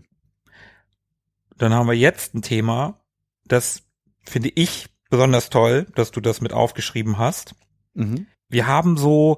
Dann 1.57 1.73
haben 1.73 1.87
wir 1.87 1.93
jetzt 1.93 2.33
ein 2.33 2.41
Thema, 2.41 2.99
das 3.45 3.83
finde 4.23 4.51
ich 4.55 4.87
besonders 5.09 5.49
toll, 5.49 5.85
dass 5.95 6.11
du 6.11 6.21
das 6.21 6.41
mit 6.41 6.53
aufgeschrieben 6.53 7.17
hast. 7.17 7.55
Mhm. 7.93 8.27
Wir 8.49 8.67
haben 8.67 8.97
so 8.97 9.37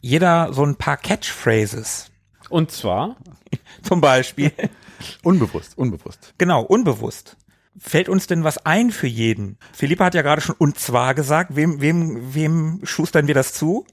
jeder 0.00 0.52
so 0.52 0.64
ein 0.64 0.76
paar 0.76 0.96
Catchphrases. 0.96 2.10
Und 2.48 2.70
zwar, 2.70 3.16
Zum 3.82 4.00
Beispiel. 4.00 4.52
Unbewusst, 5.22 5.76
unbewusst. 5.76 6.34
genau, 6.38 6.62
unbewusst. 6.62 7.36
Fällt 7.78 8.08
uns 8.08 8.26
denn 8.26 8.44
was 8.44 8.64
ein 8.64 8.90
für 8.90 9.06
jeden? 9.06 9.58
Philippa 9.74 10.06
hat 10.06 10.14
ja 10.14 10.22
gerade 10.22 10.40
schon 10.40 10.54
und 10.58 10.78
zwar 10.78 11.14
gesagt. 11.14 11.54
Wem, 11.56 11.82
wem, 11.82 12.34
wem 12.34 12.80
schustern 12.84 13.26
wir 13.26 13.34
das 13.34 13.52
zu? 13.52 13.86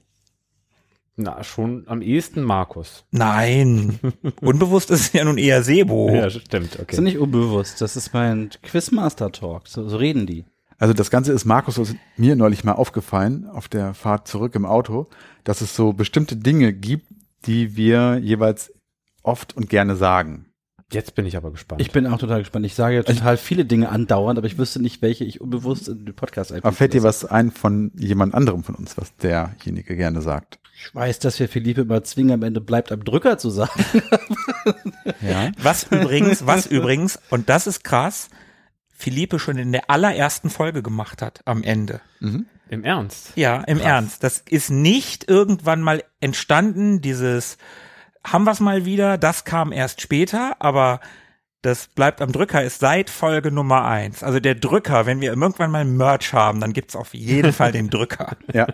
Na, 1.16 1.44
schon 1.44 1.84
am 1.86 2.02
ehesten 2.02 2.42
Markus. 2.42 3.04
Nein. 3.10 3.98
Unbewusst 4.40 4.90
ist 4.90 5.14
ja 5.14 5.24
nun 5.24 5.38
eher 5.38 5.62
Sebo. 5.62 6.10
Ja, 6.10 6.28
stimmt, 6.30 6.72
Das 6.74 6.80
ist 6.80 6.80
okay. 6.80 7.00
nicht 7.00 7.18
unbewusst, 7.18 7.80
das 7.80 7.96
ist 7.96 8.12
mein 8.12 8.50
Quizmaster-Talk. 8.62 9.68
So, 9.68 9.88
so 9.88 9.96
reden 9.96 10.26
die. 10.26 10.44
Also 10.78 10.92
das 10.92 11.10
Ganze 11.10 11.32
ist 11.32 11.44
Markus 11.44 11.78
ist 11.78 11.94
mir 12.16 12.34
neulich 12.34 12.64
mal 12.64 12.72
aufgefallen 12.72 13.46
auf 13.46 13.68
der 13.68 13.94
Fahrt 13.94 14.26
zurück 14.26 14.54
im 14.56 14.66
Auto, 14.66 15.06
dass 15.44 15.60
es 15.60 15.76
so 15.76 15.92
bestimmte 15.92 16.36
Dinge 16.36 16.72
gibt, 16.72 17.06
die 17.46 17.76
wir 17.76 18.18
jeweils 18.18 18.72
oft 19.22 19.56
und 19.56 19.68
gerne 19.68 19.96
sagen. 19.96 20.46
Jetzt 20.92 21.14
bin 21.14 21.26
ich 21.26 21.36
aber 21.36 21.50
gespannt. 21.50 21.80
Ich 21.80 21.92
bin 21.92 22.06
auch 22.06 22.18
total 22.18 22.40
gespannt. 22.40 22.66
Ich 22.66 22.74
sage 22.74 22.96
ja 22.96 23.02
total 23.02 23.36
viele 23.36 23.64
Dinge 23.64 23.88
andauernd, 23.88 24.38
aber 24.38 24.46
ich 24.46 24.58
wüsste 24.58 24.82
nicht, 24.82 25.00
welche 25.00 25.24
ich 25.24 25.40
unbewusst 25.40 25.88
in 25.88 26.04
den 26.04 26.14
Podcast 26.14 26.52
Aber 26.52 26.72
fällt 26.72 26.92
dir 26.92 27.02
was 27.02 27.24
ein 27.24 27.50
von 27.50 27.90
jemand 27.96 28.34
anderem 28.34 28.62
von 28.64 28.74
uns, 28.74 28.96
was 28.98 29.16
derjenige 29.16 29.96
gerne 29.96 30.22
sagt? 30.22 30.58
Ich 30.76 30.94
weiß, 30.94 31.18
dass 31.20 31.38
wir 31.38 31.48
Philippe 31.48 31.82
immer 31.82 32.02
zwingen, 32.02 32.32
am 32.32 32.42
Ende 32.42 32.60
bleibt 32.60 32.90
am 32.92 33.04
Drücker 33.04 33.38
zu 33.38 33.50
sagen. 33.50 33.84
Ja. 35.20 35.52
Was 35.58 35.84
übrigens, 35.84 36.46
was 36.46 36.66
übrigens, 36.66 37.18
und 37.28 37.50
das 37.50 37.66
ist 37.66 37.84
krass, 37.84 38.30
Philippe 38.90 39.38
schon 39.38 39.58
in 39.58 39.72
der 39.72 39.90
allerersten 39.90 40.48
Folge 40.48 40.82
gemacht 40.82 41.20
hat 41.20 41.40
am 41.44 41.62
Ende. 41.62 42.00
Im 42.70 42.84
Ernst? 42.84 43.32
Ja, 43.36 43.60
im 43.64 43.80
Ernst. 43.80 44.22
Das 44.24 44.42
ist 44.48 44.70
nicht 44.70 45.28
irgendwann 45.28 45.82
mal 45.82 46.02
entstanden, 46.20 47.02
dieses 47.02 47.58
haben 48.26 48.44
wir 48.44 48.52
es 48.52 48.60
mal 48.60 48.86
wieder, 48.86 49.18
das 49.18 49.44
kam 49.44 49.72
erst 49.72 50.00
später, 50.00 50.56
aber 50.60 51.00
das 51.60 51.88
bleibt 51.88 52.20
am 52.22 52.32
Drücker 52.32 52.62
ist 52.62 52.80
seit 52.80 53.10
Folge 53.10 53.50
Nummer 53.50 53.84
eins. 53.84 54.22
Also 54.22 54.40
der 54.40 54.54
Drücker, 54.54 55.06
wenn 55.06 55.20
wir 55.20 55.30
irgendwann 55.30 55.70
mal 55.70 55.84
Merch 55.84 56.32
haben, 56.32 56.60
dann 56.60 56.72
gibt's 56.72 56.96
auf 56.96 57.12
jeden 57.14 57.52
Fall 57.54 57.72
den 57.72 57.90
Drücker. 57.90 58.36
ja. 58.52 58.66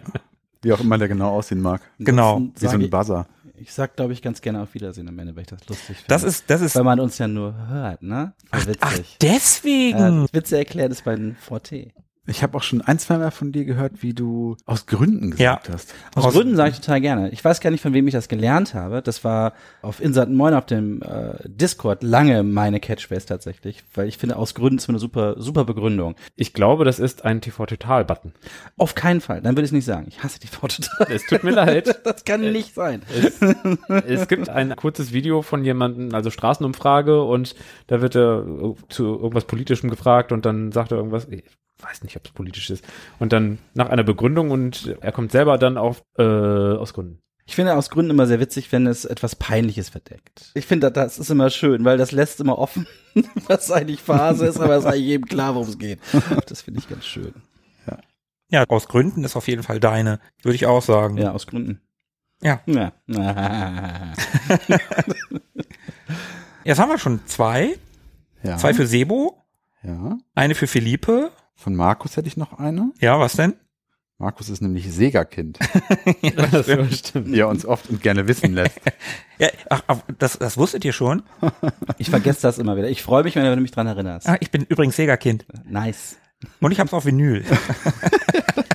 Wie 0.62 0.73
auch 0.73 0.81
immer 0.81 0.99
der 0.99 1.09
genau 1.09 1.31
aussehen 1.31 1.61
mag. 1.61 1.81
Genau. 1.99 2.40
Wie 2.59 2.66
so 2.66 2.77
ein 2.77 2.90
Buzzer. 2.90 3.27
ich, 3.57 3.73
sag, 3.73 3.96
glaube 3.96 4.12
ich, 4.12 4.20
ganz 4.20 4.40
gerne 4.40 4.62
auf 4.62 4.75
Wiedersehen 4.75 5.09
am 5.09 5.18
Ende, 5.18 5.35
weil 5.35 5.42
ich 5.42 5.49
das 5.49 5.66
lustig 5.68 5.96
finde. 5.96 6.09
Das 6.09 6.23
ist, 6.23 6.49
das 6.49 6.61
ist, 6.61 6.77
weil 6.77 6.85
man 6.85 7.01
uns 7.01 7.18
ja 7.18 7.29
nur 7.29 7.55
hört, 7.68 8.03
ne? 8.03 8.35
Ach, 8.51 8.66
witzig. 8.66 9.16
deswegen. 9.23 9.99
ja, 9.99 10.27
Witze 10.33 10.59
erklären 10.59 10.90
ist 10.90 11.07
mein 11.07 11.37
Forte. 11.37 11.92
Ich 12.26 12.42
habe 12.42 12.56
auch 12.56 12.62
schon 12.62 12.83
ein, 12.83 12.98
zwei 12.98 13.16
Mal 13.16 13.30
von 13.30 13.50
dir 13.50 13.64
gehört, 13.64 14.02
wie 14.02 14.12
du 14.12 14.56
aus 14.66 14.85
Gründen 14.87 15.30
gesagt 15.33 15.66
Ja. 15.68 15.74
hast. 15.74 15.94
Aus, 16.14 16.26
Aus- 16.26 16.35
Gründen 16.35 16.54
sage 16.54 16.70
ich 16.70 16.76
total 16.80 17.00
gerne. 17.00 17.30
Ich 17.30 17.42
weiß 17.44 17.61
gar 17.61 17.70
nicht, 17.70 17.80
von 17.80 17.94
wem 17.94 18.06
ich 18.06 18.12
das 18.12 18.28
gelernt 18.28 18.74
habe. 18.74 19.00
Das 19.02 19.24
war 19.24 19.54
auf 19.80 20.00
Insert 20.00 20.30
Moin 20.30 20.52
auf 20.54 20.66
dem 20.66 21.00
äh, 21.02 21.37
Discord 21.48 22.02
lange 22.02 22.42
meine 22.42 22.78
Catchphrase 22.78 23.26
tatsächlich, 23.26 23.83
weil 23.94 24.06
ich 24.06 24.18
finde, 24.18 24.37
aus 24.37 24.54
Gründen 24.54 24.76
ist 24.78 24.88
eine 24.90 24.98
super, 24.98 25.37
super 25.38 25.64
Begründung. 25.64 26.14
Ich 26.37 26.52
glaube, 26.52 26.85
das 26.85 26.98
ist 27.00 27.24
ein 27.24 27.40
TV-Total-Button. 27.40 28.33
Auf 28.76 28.94
keinen 28.94 29.22
Fall. 29.22 29.40
Dann 29.40 29.52
würde 29.56 29.62
ich 29.62 29.68
es 29.70 29.72
nicht 29.72 29.87
sagen. 29.87 30.06
Ich 30.09 30.22
hasse 30.22 30.38
die 30.40 30.48
total. 30.48 31.11
Es 31.11 31.24
tut 31.26 31.42
mir 31.42 31.50
leid. 31.52 32.00
Das 32.04 32.24
kann 32.24 32.40
nicht 32.52 32.74
sein. 32.74 33.02
Es, 33.09 33.40
es 34.06 34.28
gibt 34.28 34.48
ein 34.50 34.74
kurzes 34.76 35.12
Video 35.12 35.42
von 35.42 35.64
jemandem, 35.64 36.14
also 36.14 36.30
Straßenumfrage, 36.30 37.22
und 37.22 37.54
da 37.87 38.00
wird 38.02 38.14
er 38.14 38.44
zu 38.88 39.04
irgendwas 39.04 39.44
Politischem 39.44 39.90
gefragt 39.90 40.33
und 40.33 40.44
dann 40.44 40.70
sagt 40.72 40.90
er 40.92 40.98
irgendwas, 40.98 41.28
weiß 41.82 42.02
nicht, 42.02 42.16
ob 42.16 42.26
es 42.26 42.32
politisch 42.32 42.70
ist, 42.70 42.84
und 43.18 43.32
dann 43.32 43.58
nach 43.74 43.88
einer 43.88 44.04
Begründung 44.04 44.50
und 44.50 44.96
er 45.00 45.12
kommt 45.12 45.32
selber 45.32 45.58
dann 45.58 45.76
auf 45.76 46.02
äh, 46.18 46.22
aus 46.22 46.94
Gründen. 46.94 47.20
Ich 47.46 47.56
finde 47.56 47.74
aus 47.74 47.90
Gründen 47.90 48.12
immer 48.12 48.28
sehr 48.28 48.38
witzig, 48.38 48.70
wenn 48.70 48.86
es 48.86 49.04
etwas 49.04 49.34
Peinliches 49.34 49.88
verdeckt. 49.88 50.52
Ich 50.54 50.66
finde, 50.66 50.92
das 50.92 51.18
ist 51.18 51.30
immer 51.30 51.50
schön, 51.50 51.84
weil 51.84 51.98
das 51.98 52.12
lässt 52.12 52.40
immer 52.40 52.58
offen, 52.58 52.86
was 53.48 53.72
eigentlich 53.72 54.00
Phase 54.00 54.46
ist, 54.46 54.60
aber 54.60 54.76
es 54.76 54.84
ist 54.84 54.90
eigentlich 54.90 55.06
jedem 55.06 55.26
klar, 55.26 55.54
worum 55.54 55.68
es 55.68 55.78
geht. 55.78 55.98
Das 56.46 56.62
finde 56.62 56.80
ich 56.80 56.88
ganz 56.88 57.04
schön. 57.04 57.34
Ja, 58.50 58.64
aus 58.68 58.88
Gründen 58.88 59.22
ist 59.24 59.36
auf 59.36 59.46
jeden 59.46 59.62
Fall 59.62 59.78
deine, 59.78 60.18
würde 60.42 60.56
ich 60.56 60.66
auch 60.66 60.82
sagen. 60.82 61.16
Ja, 61.16 61.30
aus 61.32 61.46
Gründen. 61.46 61.80
Ja. 62.42 62.60
Ja. 62.66 62.92
Jetzt 66.64 66.78
haben 66.78 66.90
wir 66.90 66.98
schon 66.98 67.20
zwei. 67.26 67.76
Ja. 68.42 68.56
Zwei 68.56 68.74
für 68.74 68.86
Sebo, 68.86 69.44
ja. 69.82 70.18
eine 70.34 70.54
für 70.54 70.66
Philippe. 70.66 71.30
Von 71.61 71.77
Markus 71.77 72.16
hätte 72.16 72.27
ich 72.27 72.38
noch 72.38 72.59
eine. 72.59 72.90
Ja, 73.01 73.20
was 73.20 73.35
denn? 73.35 73.53
Markus 74.16 74.49
ist 74.49 74.62
nämlich 74.62 74.90
Sega-Kind, 74.90 75.59
Das 76.37 76.66
stimmt. 76.99 77.27
wie 77.33 77.38
er 77.40 77.49
uns 77.49 77.64
oft 77.66 77.88
und 77.90 78.03
gerne 78.03 78.27
wissen 78.29 78.55
lässt. 78.55 78.81
Ja, 79.38 79.49
ach, 79.70 79.83
ach, 79.87 79.99
das, 80.18 80.38
das 80.38 80.59
wusstet 80.59 80.85
ihr 80.85 80.92
schon? 80.92 81.23
Ich 81.96 82.11
vergesse 82.11 82.42
das 82.42 82.59
immer 82.59 82.77
wieder. 82.77 82.90
Ich 82.90 83.03
freue 83.03 83.25
mich, 83.25 83.35
wenn 83.37 83.44
du 83.44 83.57
mich 83.62 83.70
dran 83.70 83.87
erinnerst. 83.87 84.29
Ah, 84.29 84.37
ich 84.40 84.51
bin 84.51 84.64
übrigens 84.68 84.96
Sega-Kind. 84.96 85.46
Nice. 85.64 86.16
Und 86.61 86.73
ich 86.73 86.81
hab's 86.81 86.92
auf 86.92 87.07
Vinyl. 87.07 87.42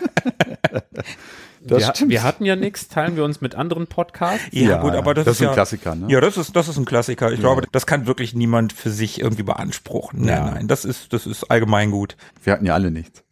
Das 1.68 1.80
wir, 1.80 1.96
stimmt. 1.96 2.12
wir 2.12 2.24
hatten 2.24 2.46
ja 2.46 2.56
nichts, 2.56 2.88
teilen 2.88 3.16
wir 3.16 3.24
uns 3.24 3.42
mit 3.42 3.56
anderen 3.56 3.88
Podcasts. 3.88 4.46
Ja, 4.52 4.82
gut, 4.82 4.94
aber 4.94 5.14
das, 5.16 5.26
das 5.26 5.36
ist 5.36 5.42
ist 5.42 5.42
ein 5.42 5.50
ja, 5.50 5.54
Klassiker, 5.54 5.96
ne? 5.96 6.06
Ja, 6.10 6.22
das 6.22 6.38
ist, 6.38 6.56
das 6.56 6.68
ist 6.68 6.78
ein 6.78 6.86
Klassiker. 6.86 7.32
Ich 7.32 7.40
glaube, 7.40 7.64
das 7.72 7.86
kann 7.88 8.06
wirklich 8.06 8.36
niemand 8.36 8.72
für 8.72 8.92
sich 8.92 9.20
irgendwie 9.20 9.44
beanspruchen. 9.44 10.22
Nein, 10.22 10.30
Ja. 10.38 10.52
nein, 10.52 10.68
das 10.68 10.86
ist, 10.86 11.12
das 11.12 11.26
ist 11.26 11.46
allgemein 11.46 11.90
gut. 11.92 12.18
Wir 12.44 12.54
hatten 12.54 12.66
ja 12.66 12.74
alle 12.76 12.92
nichts. 12.92 13.24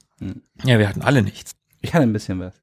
Ja, 0.64 0.80
wir 0.80 0.90
hatten 0.90 1.02
alle 1.02 1.22
nichts. 1.22 1.52
Ich 1.82 1.94
hatte 1.94 2.04
ein 2.04 2.14
bisschen 2.14 2.40
was. 2.40 2.54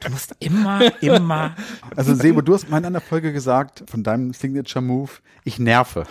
Du 0.00 0.10
musst 0.10 0.34
immer, 0.38 0.80
immer. 1.02 1.56
Also 1.96 2.14
Sebo, 2.14 2.40
du 2.40 2.54
hast 2.54 2.68
mal 2.70 2.78
in 2.78 2.86
einer 2.86 3.00
Folge 3.00 3.32
gesagt, 3.32 3.84
von 3.90 4.02
deinem 4.02 4.32
Signature 4.32 4.82
Move, 4.82 5.10
ich 5.44 5.58
nerve. 5.58 6.06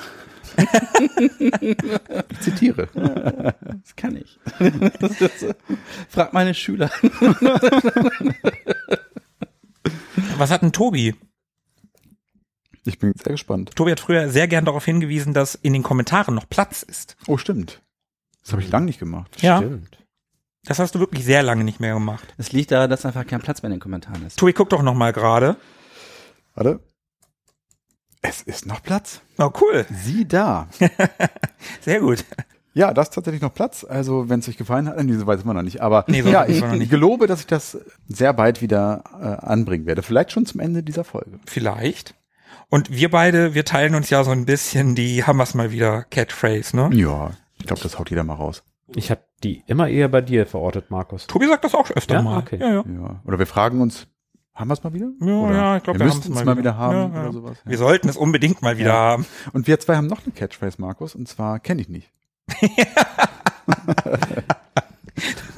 ich 2.30 2.40
zitiere. 2.40 2.88
Das 2.94 3.96
kann 3.96 4.16
ich. 4.18 4.40
Das 5.00 5.18
so. 5.40 5.54
Frag 6.10 6.34
meine 6.34 6.54
Schüler. 6.54 6.90
Was 10.38 10.52
hat 10.52 10.62
denn 10.62 10.72
Tobi? 10.72 11.16
Ich 12.86 13.00
bin 13.00 13.14
sehr 13.22 13.34
gespannt. 13.34 13.76
Tobi 13.76 13.92
hat 13.92 14.00
früher 14.00 14.30
sehr 14.30 14.48
gern 14.48 14.64
darauf 14.66 14.86
hingewiesen, 14.86 15.34
dass 15.34 15.56
in 15.56 15.74
den 15.74 15.84
Kommentaren 15.84 16.34
noch 16.36 16.48
Platz 16.48 16.84
ist. 16.84 17.18
Oh, 17.28 17.38
stimmt. 17.38 17.82
Das 18.44 18.54
habe 18.54 18.62
ich 18.62 18.70
lange 18.72 18.86
nicht 18.86 19.00
gemacht. 19.00 19.42
Ja, 19.42 19.58
Stimmt. 19.58 19.98
das 20.64 20.80
hast 20.80 20.96
du 20.96 21.00
wirklich 21.00 21.26
sehr 21.26 21.44
lange 21.44 21.66
nicht 21.66 21.82
mehr 21.82 21.94
gemacht. 21.96 22.34
Es 22.38 22.54
liegt 22.54 22.72
daran, 22.72 22.90
dass 22.90 23.06
einfach 23.06 23.28
kein 23.28 23.42
Platz 23.42 23.62
mehr 23.62 23.68
in 23.68 23.76
den 23.76 23.82
Kommentaren 23.82 24.26
ist. 24.26 24.40
Tobi, 24.40 24.54
guck 24.54 24.70
doch 24.70 24.84
noch 24.84 24.94
mal 24.94 25.12
gerade. 25.12 25.58
Warte. 26.56 26.80
Es 28.22 28.42
ist 28.42 28.66
noch 28.66 28.82
Platz. 28.84 29.22
Oh, 29.38 29.52
cool. 29.62 29.86
Sieh 29.92 30.26
da. 30.28 30.68
Sehr 31.82 32.00
gut. 32.02 32.26
Ja, 32.74 32.94
da 32.94 33.02
ist 33.02 33.14
tatsächlich 33.14 33.42
noch 33.42 33.54
Platz. 33.54 33.84
Also, 33.88 34.30
wenn 34.30 34.40
es 34.40 34.48
euch 34.50 34.58
gefallen 34.58 34.88
hat, 34.88 35.04
nee, 35.04 35.14
so 35.14 35.26
weit 35.26 35.40
ist 35.40 35.46
man 35.46 35.56
noch 35.56 35.64
nicht. 35.64 35.82
Aber 35.82 36.06
Nee, 36.08 36.22
so 36.22 36.30
ja, 36.30 36.46
ich 36.48 36.64
nicht. 36.64 36.92
gelobe, 36.92 37.26
dass 37.28 37.40
ich 37.40 37.48
das 37.48 37.78
sehr 38.08 38.34
bald 38.34 38.62
wieder 38.62 39.04
äh, 39.20 39.46
anbringen 39.46 39.86
werde. 39.88 40.04
Vielleicht 40.04 40.32
schon 40.32 40.46
zum 40.46 40.60
Ende 40.60 40.84
dieser 40.84 41.04
Folge. 41.04 41.40
Vielleicht. 41.48 42.14
Und 42.70 42.92
wir 42.92 43.10
beide, 43.10 43.54
wir 43.56 43.66
teilen 43.66 43.96
uns 43.96 44.10
ja 44.10 44.24
so 44.24 44.32
ein 44.32 44.46
bisschen 44.46 44.94
die, 44.94 45.24
haben 45.24 45.38
wir's 45.38 45.54
mal 45.56 45.72
wieder, 45.72 46.04
Catchphrase, 46.04 46.76
ne? 46.76 46.90
Ja, 46.94 47.32
ich 47.58 47.66
glaube, 47.66 47.82
das 47.82 47.98
haut 47.98 48.10
jeder 48.12 48.24
mal 48.24 48.34
raus. 48.36 48.64
Ich 48.96 49.10
habe 49.10 49.22
die 49.44 49.64
immer 49.68 49.88
eher 49.90 50.08
bei 50.10 50.22
dir 50.22 50.46
verortet, 50.46 50.92
Markus. 50.92 51.26
Tobi 51.28 51.48
sagt 51.48 51.64
das 51.64 51.74
auch 51.74 51.90
öfter 51.92 52.16
Ja? 52.16 52.22
mal. 52.22 52.38
Okay. 52.40 52.58
Ja, 52.60 52.68
ja. 52.70 52.84
Ja. 52.88 53.22
Oder 53.26 53.40
wir 53.40 53.48
fragen 53.48 53.82
uns, 53.82 54.08
haben 54.58 54.70
wir 54.70 54.74
es 54.74 54.84
mal 54.84 54.94
wieder? 54.94 55.12
Ja, 55.22 55.34
oder 55.34 55.56
ja, 55.56 55.78
ich 55.78 55.84
glaube, 55.84 56.00
wir, 56.00 56.08
wir, 56.08 56.14
müssten 56.14 56.34
es 56.34 56.44
mal 56.44 56.58
wieder 56.58 56.76
haben 56.78 57.14
Ja, 57.14 57.16
ja. 57.16 57.22
oder 57.24 57.32
sowas. 57.34 57.58
Wir 57.64 57.78
sollten 57.78 58.10
es 58.10 58.18
unbedingt 58.18 58.62
mal 58.62 58.78
wieder 58.78 58.90
Ja. 58.90 58.96
haben. 58.96 59.26
Und 59.54 59.68
wir 59.68 59.80
zwei 59.80 59.96
haben 59.96 60.08
noch 60.08 60.24
eine 60.26 60.34
Catchphrase, 60.34 60.82
Markus, 60.82 61.16
und 61.16 61.28
zwar 61.28 61.60
kenne 61.60 61.82
ich 61.82 61.90
nicht. 61.90 62.10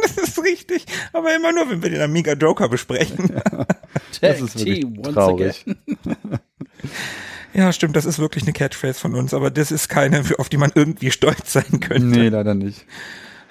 Das 0.02 0.18
ist 0.18 0.42
richtig. 0.44 0.86
Aber 1.12 1.36
immer 1.36 1.52
nur, 1.52 1.70
wenn 1.70 1.84
wir 1.84 1.90
den 1.90 2.02
Amiga 2.02 2.34
Joker 2.34 2.70
besprechen. 2.70 3.42
Das 4.22 4.42
ist 4.42 4.58
wirklich 4.58 4.86
traurig. 5.14 5.66
Ja, 7.54 7.74
stimmt, 7.74 7.96
das 7.96 8.06
ist 8.06 8.20
wirklich 8.20 8.44
eine 8.44 8.54
Catchphrase 8.54 9.00
von 9.00 9.16
uns, 9.16 9.34
aber 9.34 9.50
das 9.50 9.72
ist 9.72 9.90
keine, 9.90 10.24
auf 10.38 10.50
die 10.50 10.58
man 10.58 10.72
irgendwie 10.76 11.10
stolz 11.10 11.52
sein 11.54 11.80
könnte. 11.80 12.06
Nee, 12.06 12.30
leider 12.30 12.54
nicht. 12.54 12.86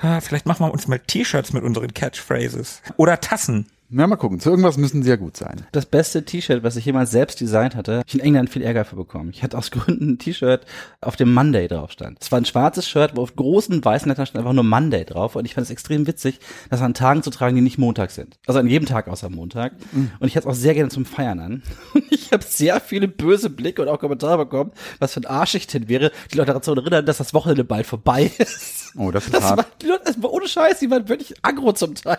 Ah, 0.00 0.20
vielleicht 0.20 0.46
machen 0.46 0.64
wir 0.64 0.72
uns 0.72 0.86
mal 0.86 1.00
T-Shirts 1.00 1.52
mit 1.52 1.64
unseren 1.64 1.92
Catchphrases. 1.92 2.80
Oder 2.96 3.20
Tassen. 3.20 3.66
Na, 3.90 4.06
mal 4.06 4.16
gucken. 4.16 4.38
Zu 4.38 4.50
irgendwas 4.50 4.76
müssen 4.76 5.02
sie 5.02 5.08
ja 5.08 5.16
gut 5.16 5.38
sein. 5.38 5.66
Das 5.72 5.86
beste 5.86 6.22
T-Shirt, 6.22 6.62
was 6.62 6.76
ich 6.76 6.84
jemals 6.84 7.10
selbst 7.10 7.40
designt 7.40 7.74
hatte, 7.74 8.02
ich 8.06 8.12
in 8.14 8.20
England 8.20 8.50
viel 8.50 8.60
Ärger 8.60 8.84
für 8.84 8.96
bekommen. 8.96 9.30
Ich 9.30 9.42
hatte 9.42 9.56
aus 9.56 9.70
Gründen 9.70 10.10
ein 10.12 10.18
T-Shirt, 10.18 10.66
auf 11.00 11.16
dem 11.16 11.32
Monday 11.32 11.68
drauf 11.68 11.90
stand. 11.92 12.18
Es 12.20 12.30
war 12.30 12.38
ein 12.38 12.44
schwarzes 12.44 12.86
Shirt, 12.86 13.12
wo 13.16 13.22
auf 13.22 13.34
großen 13.34 13.82
weißen 13.82 14.06
Lettern 14.06 14.26
stand 14.26 14.40
einfach 14.40 14.52
nur 14.52 14.64
Monday 14.64 15.06
drauf. 15.06 15.36
Und 15.36 15.46
ich 15.46 15.54
fand 15.54 15.64
es 15.64 15.70
extrem 15.70 16.06
witzig, 16.06 16.38
das 16.68 16.82
an 16.82 16.92
Tagen 16.92 17.22
zu 17.22 17.30
tragen, 17.30 17.56
die 17.56 17.62
nicht 17.62 17.78
Montag 17.78 18.10
sind. 18.10 18.38
Also 18.46 18.60
an 18.60 18.66
jedem 18.68 18.84
Tag 18.86 19.08
außer 19.08 19.30
Montag. 19.30 19.72
Und 20.20 20.28
ich 20.28 20.36
hatte 20.36 20.46
es 20.46 20.54
auch 20.54 20.58
sehr 20.58 20.74
gerne 20.74 20.90
zum 20.90 21.06
Feiern 21.06 21.40
an. 21.40 21.62
Und 21.94 22.04
ich 22.10 22.30
habe 22.30 22.44
sehr 22.44 22.80
viele 22.80 23.08
böse 23.08 23.48
Blicke 23.48 23.80
und 23.80 23.88
auch 23.88 23.98
Kommentare 23.98 24.36
bekommen, 24.36 24.72
was 24.98 25.14
für 25.14 25.20
ein 25.20 25.26
Arsch 25.26 25.54
ich 25.54 25.66
denn 25.66 25.88
wäre, 25.88 26.12
die 26.30 26.36
Leute 26.36 26.48
daran 26.48 26.62
zu 26.62 26.74
erinnern, 26.74 27.06
dass 27.06 27.16
das 27.16 27.32
Wochenende 27.32 27.64
bald 27.64 27.86
vorbei 27.86 28.30
ist. 28.38 28.92
Oh, 28.98 29.10
das 29.10 29.24
ist 29.24 29.34
Das 29.34 29.44
war, 29.44 29.56
hart. 29.56 29.66
die 29.80 29.86
Leute, 29.86 30.02
das 30.04 30.22
war 30.22 30.30
ohne 30.30 30.46
Scheiß, 30.46 30.78
die 30.80 30.90
waren 30.90 31.08
wirklich 31.08 31.34
aggro 31.40 31.72
zum 31.72 31.94
Teil. 31.94 32.18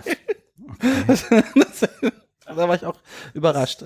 Das, 1.07 1.27
da 2.45 2.67
war 2.67 2.75
ich 2.75 2.85
auch 2.85 2.99
überrascht. 3.33 3.83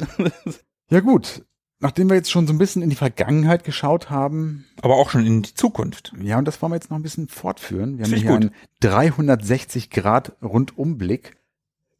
Ja 0.89 0.99
gut. 0.99 1.43
Nachdem 1.79 2.07
wir 2.07 2.15
jetzt 2.15 2.31
schon 2.31 2.47
so 2.47 2.53
ein 2.53 2.57
bisschen 2.57 2.81
in 2.81 2.89
die 2.89 2.95
Vergangenheit 2.95 3.65
geschaut 3.65 4.09
haben, 4.09 4.65
Aber 4.81 4.95
auch 4.95 5.09
schon 5.09 5.25
in 5.25 5.41
die 5.41 5.53
Zukunft. 5.53 6.13
ja, 6.21 6.37
und 6.37 6.45
das 6.45 6.61
wollen 6.61 6.71
wir 6.71 6.77
jetzt 6.77 6.89
noch 6.89 6.97
ein 6.97 7.03
bisschen 7.03 7.27
fortführen. 7.27 7.97
Wir 7.97 8.05
haben 8.05 8.13
hier 8.13 8.29
gut. 8.29 8.41
einen 8.41 8.51
360 8.79 9.89
Grad 9.89 10.31
Rundumblick. 10.41 11.35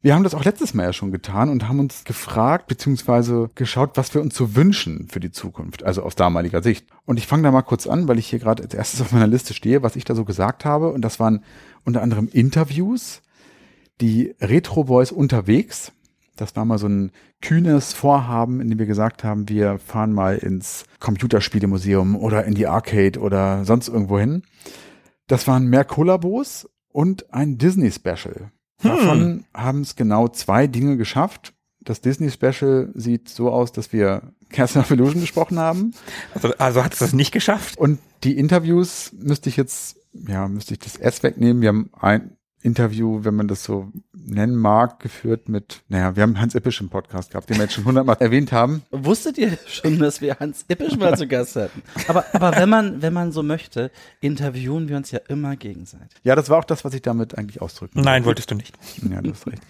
Wir 0.00 0.14
haben 0.14 0.22
das 0.22 0.34
auch 0.34 0.44
letztes 0.44 0.72
Mal 0.74 0.84
ja 0.84 0.92
schon 0.92 1.12
getan 1.12 1.50
und 1.50 1.68
haben 1.68 1.80
uns 1.80 2.04
gefragt 2.04 2.66
beziehungsweise 2.66 3.50
geschaut, 3.54 3.96
was 3.96 4.14
wir 4.14 4.20
uns 4.22 4.34
so 4.34 4.54
wünschen 4.54 5.08
für 5.10 5.20
die 5.20 5.32
Zukunft, 5.32 5.82
also 5.82 6.02
aus 6.02 6.14
damaliger 6.14 6.62
Sicht. 6.62 6.86
Und 7.04 7.18
ich 7.18 7.26
fange 7.26 7.42
da 7.42 7.50
mal 7.50 7.62
kurz 7.62 7.86
an, 7.86 8.08
weil 8.08 8.18
ich 8.18 8.26
hier 8.26 8.38
gerade 8.38 8.62
als 8.62 8.74
erstes 8.74 9.00
auf 9.02 9.12
meiner 9.12 9.26
Liste 9.26 9.54
stehe, 9.54 9.82
was 9.82 9.96
ich 9.96 10.04
da 10.04 10.14
so 10.14 10.24
gesagt 10.24 10.64
habe. 10.64 10.92
Und 10.92 11.02
das 11.02 11.20
waren 11.20 11.42
unter 11.84 12.00
anderem 12.02 12.28
Interviews, 12.32 13.22
die 14.00 14.34
Retro 14.40 14.84
Boys 14.84 15.12
unterwegs. 15.12 15.92
Das 16.36 16.56
war 16.56 16.64
mal 16.64 16.78
so 16.78 16.88
ein 16.88 17.12
kühnes 17.40 17.92
Vorhaben, 17.92 18.60
in 18.60 18.68
dem 18.68 18.78
wir 18.78 18.86
gesagt 18.86 19.22
haben, 19.22 19.48
wir 19.48 19.78
fahren 19.78 20.12
mal 20.12 20.36
ins 20.36 20.84
Computerspielemuseum 20.98 22.16
oder 22.16 22.44
in 22.44 22.54
die 22.54 22.66
Arcade 22.66 23.20
oder 23.20 23.64
sonst 23.64 23.88
irgendwo 23.88 24.18
hin. 24.18 24.42
Das 25.26 25.46
waren 25.46 25.66
mehr 25.66 25.84
Kollabos 25.84 26.68
und 26.88 27.32
ein 27.32 27.56
Disney-Special. 27.58 28.50
Davon 28.82 29.44
haben 29.54 29.82
es 29.82 29.96
genau 29.96 30.28
zwei 30.28 30.66
Dinge 30.66 30.96
geschafft. 30.96 31.54
Das 31.80 32.00
Disney-Special 32.00 32.90
sieht 32.94 33.28
so 33.28 33.50
aus, 33.50 33.72
dass 33.72 33.92
wir 33.92 34.32
Castle 34.50 34.82
of 34.82 34.90
Illusion 34.90 35.20
gesprochen 35.20 35.58
haben. 35.58 35.92
Also, 36.34 36.54
also 36.56 36.84
hat 36.84 36.94
es 36.94 36.98
das 36.98 37.12
nicht 37.12 37.32
geschafft? 37.32 37.78
Und 37.78 37.98
die 38.24 38.36
Interviews 38.38 39.12
müsste 39.12 39.48
ich 39.48 39.56
jetzt, 39.56 39.96
ja, 40.12 40.48
müsste 40.48 40.74
ich 40.74 40.80
das 40.80 40.96
S 40.96 41.22
wegnehmen. 41.22 41.62
Wir 41.62 41.68
haben 41.68 41.90
ein 41.92 42.33
Interview, 42.64 43.20
wenn 43.24 43.34
man 43.34 43.46
das 43.46 43.62
so 43.62 43.92
nennen 44.14 44.56
mag, 44.56 44.98
geführt 44.98 45.50
mit, 45.50 45.82
naja, 45.88 46.16
wir 46.16 46.22
haben 46.22 46.40
Hans 46.40 46.54
Ippisch 46.54 46.80
im 46.80 46.88
Podcast 46.88 47.30
gehabt, 47.30 47.50
den 47.50 47.56
wir 47.56 47.64
jetzt 47.64 47.74
schon 47.74 47.84
hundertmal 47.84 48.16
erwähnt 48.20 48.52
haben. 48.52 48.82
Wusstet 48.90 49.36
ihr 49.36 49.58
schon, 49.66 49.98
dass 49.98 50.22
wir 50.22 50.38
Hans 50.40 50.64
Ippisch 50.68 50.96
mal 50.96 51.16
zu 51.16 51.28
Gast 51.28 51.56
hatten? 51.56 51.82
Aber, 52.08 52.24
aber 52.32 52.56
wenn 52.56 52.70
man, 52.70 53.02
wenn 53.02 53.12
man 53.12 53.32
so 53.32 53.42
möchte, 53.42 53.90
interviewen 54.20 54.88
wir 54.88 54.96
uns 54.96 55.10
ja 55.10 55.20
immer 55.28 55.56
gegenseitig. 55.56 56.18
Ja, 56.22 56.34
das 56.34 56.48
war 56.48 56.58
auch 56.58 56.64
das, 56.64 56.86
was 56.86 56.94
ich 56.94 57.02
damit 57.02 57.36
eigentlich 57.36 57.60
ausdrücken 57.60 58.00
Nein, 58.00 58.24
wolltest 58.24 58.50
du 58.50 58.54
nicht. 58.54 58.74
Ja, 59.10 59.20
du 59.20 59.32
hast 59.32 59.46
recht. 59.46 59.62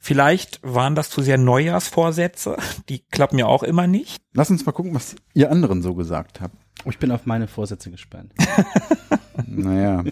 Vielleicht 0.00 0.58
waren 0.62 0.96
das 0.96 1.10
zu 1.10 1.22
sehr 1.22 1.38
Neujahrsvorsätze. 1.38 2.56
Die 2.88 2.98
klappen 3.10 3.38
ja 3.38 3.46
auch 3.46 3.62
immer 3.62 3.86
nicht. 3.86 4.20
Lass 4.34 4.50
uns 4.50 4.66
mal 4.66 4.72
gucken, 4.72 4.94
was 4.94 5.14
ihr 5.34 5.50
anderen 5.50 5.80
so 5.80 5.94
gesagt 5.94 6.40
habt. 6.40 6.56
Ich 6.84 6.98
bin 6.98 7.10
auf 7.10 7.26
meine 7.26 7.48
Vorsätze 7.48 7.90
gespannt. 7.90 8.32
Naja. 9.46 10.04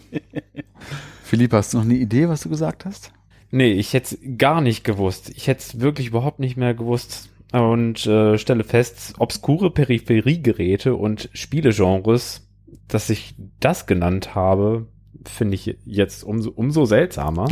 Philipp, 1.23 1.53
hast 1.53 1.73
du 1.73 1.79
noch 1.79 1.85
eine 1.85 1.95
Idee, 1.95 2.29
was 2.29 2.41
du 2.41 2.49
gesagt 2.49 2.85
hast? 2.85 3.13
Nee, 3.51 3.73
ich 3.73 3.93
hätte 3.93 4.15
es 4.15 4.39
gar 4.39 4.61
nicht 4.61 4.83
gewusst. 4.85 5.31
Ich 5.37 5.47
hätte 5.47 5.61
es 5.61 5.81
wirklich 5.81 6.09
überhaupt 6.09 6.41
nicht 6.41 6.57
mehr 6.57 6.75
gewusst. 6.75 7.29
Und 7.53 8.07
äh, 8.07 8.39
stelle 8.39 8.65
fest, 8.65 9.15
obskure 9.19 9.71
Peripheriegeräte 9.71 10.95
und 10.95 11.29
Spielegenres, 11.33 12.49
dass 12.87 13.11
ich 13.11 13.35
das 13.59 13.87
genannt 13.87 14.35
habe, 14.35 14.87
finde 15.27 15.57
ich 15.57 15.77
jetzt 15.85 16.23
umso, 16.23 16.51
umso 16.51 16.85
seltsamer. 16.85 17.49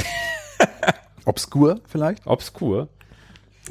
Obskur 1.24 1.80
vielleicht? 1.86 2.26
Obskur. 2.26 2.88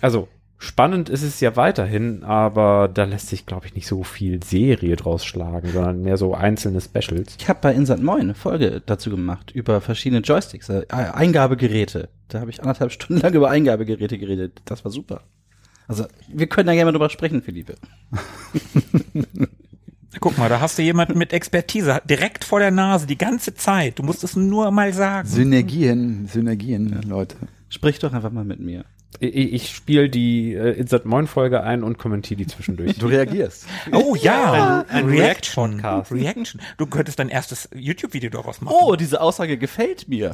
Also, 0.02 0.28
spannend 0.58 1.10
ist 1.10 1.24
es 1.24 1.40
ja 1.40 1.56
weiterhin, 1.56 2.24
aber 2.24 2.90
da 2.92 3.04
lässt 3.04 3.28
sich, 3.28 3.46
glaube 3.46 3.68
ich, 3.68 3.76
nicht 3.76 3.88
so 3.88 4.04
viel 4.04 4.44
Serie 4.44 4.96
draus 4.96 5.26
schlagen, 5.26 5.70
sondern 5.72 6.02
mehr 6.02 6.18
so 6.18 6.34
einzelne 6.34 6.82
Specials. 6.82 7.36
Ich 7.40 7.48
habe 7.48 7.60
bei 7.62 7.74
Insert 7.74 8.02
Moin 8.02 8.22
eine 8.22 8.36
Folge 8.36 8.82
dazu 8.86 9.10
gemacht 9.10 9.52
über 9.52 9.82
verschiedene 9.82 10.22
Joysticks, 10.22 10.70
äh, 10.70 10.86
Eingabegeräte. 10.90 12.10
Da 12.28 12.40
habe 12.40 12.50
ich 12.50 12.62
anderthalb 12.62 12.92
Stunden 12.94 13.22
lang 13.22 13.34
über 13.34 13.50
Eingabegeräte 13.50 14.18
geredet. 14.18 14.62
Das 14.66 14.84
war 14.84 14.92
super. 14.92 15.22
Also 15.88 16.06
wir 16.28 16.48
können 16.48 16.68
da 16.68 16.74
gerne 16.74 16.86
mal 16.86 16.92
drüber 16.92 17.10
sprechen, 17.10 17.42
Philippe. 17.42 17.76
Guck 20.20 20.38
mal, 20.38 20.50
da 20.50 20.60
hast 20.60 20.78
du 20.78 20.82
jemanden 20.82 21.18
mit 21.18 21.32
Expertise 21.32 22.02
direkt 22.10 22.44
vor 22.44 22.60
der 22.60 22.72
Nase 22.72 23.06
die 23.06 23.18
ganze 23.18 23.54
Zeit. 23.54 24.00
Du 24.00 24.04
musst 24.04 24.24
es 24.24 24.36
nur 24.36 24.72
mal 24.72 24.92
sagen. 24.94 25.28
Synergien, 25.28 26.28
Synergien, 26.28 27.02
Leute. 27.04 27.36
Sprich 27.70 28.00
doch 28.00 28.14
einfach 28.14 28.32
mal 28.32 28.44
mit 28.44 28.60
mir. 28.60 28.86
Ich, 29.20 29.54
ich 29.54 29.76
spiele 29.76 30.10
die 30.10 30.54
äh, 30.54 30.72
Insert 30.72 31.06
Moin 31.06 31.28
Folge 31.28 31.64
ein 31.64 31.84
und 31.84 31.98
kommentiere 31.98 32.38
die 32.38 32.48
zwischendurch. 32.48 32.98
Du 32.98 33.08
reagierst. 33.08 33.66
Oh 33.92 34.16
ja, 34.16 34.86
ein 34.90 35.06
Reaction. 35.06 35.80
Reaction-Podcast. 35.80 36.12
Reaction. 36.12 36.62
Du 36.78 36.86
könntest 36.86 37.20
dein 37.20 37.30
erstes 37.30 37.70
YouTube-Video 37.76 38.30
daraus 38.30 38.62
machen. 38.62 38.76
Oh, 38.80 38.96
diese 38.96 39.22
Aussage 39.22 39.58
gefällt 39.58 40.08
mir. 40.08 40.32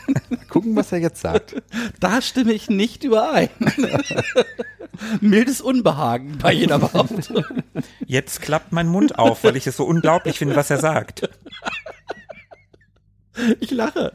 Gucken, 0.48 0.76
was 0.76 0.92
er 0.92 0.98
jetzt 0.98 1.20
sagt. 1.20 1.62
Da 2.00 2.20
stimme 2.22 2.52
ich 2.52 2.68
nicht 2.68 3.04
überein. 3.04 3.48
Mildes 5.20 5.60
Unbehagen 5.60 6.38
bei 6.38 6.52
jeder 6.52 6.78
Behauptung. 6.78 7.44
Jetzt 8.06 8.40
klappt 8.40 8.72
mein 8.72 8.88
Mund 8.88 9.18
auf, 9.18 9.44
weil 9.44 9.56
ich 9.56 9.66
es 9.66 9.76
so 9.76 9.84
unglaublich 9.84 10.38
finde, 10.38 10.56
was 10.56 10.70
er 10.70 10.78
sagt. 10.78 11.28
Ich 13.60 13.70
lache. 13.70 14.12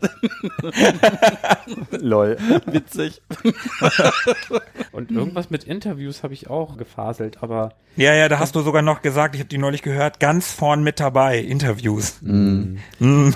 Lol. 1.99 2.38
Witzig. 2.65 3.22
Und 4.91 5.11
irgendwas 5.11 5.49
mit 5.49 5.63
Interviews 5.63 6.24
habe 6.24 6.34
ich 6.34 6.49
auch 6.49 6.78
gefaselt, 6.78 7.41
aber 7.41 7.74
Ja, 7.95 8.13
ja, 8.13 8.30
da 8.30 8.39
hast 8.39 8.55
du 8.55 8.61
sogar 8.61 8.82
noch 8.82 9.01
gesagt, 9.01 9.36
ich 9.36 9.41
habe 9.41 9.49
die 9.49 9.57
neulich 9.57 9.82
gehört, 9.82 10.19
ganz 10.19 10.51
vorn 10.51 10.84
mit 10.84 10.99
dabei, 10.99 11.39
Interviews. 11.39 12.19
Mm, 12.22 12.78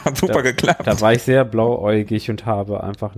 hat 0.04 0.18
super 0.18 0.34
da, 0.34 0.42
geklappt. 0.42 0.86
da 0.86 1.00
war 1.02 1.14
ich 1.14 1.24
sehr 1.24 1.46
blauäugig 1.46 2.30
und 2.30 2.46
habe 2.46 2.84
einfach 2.84 3.16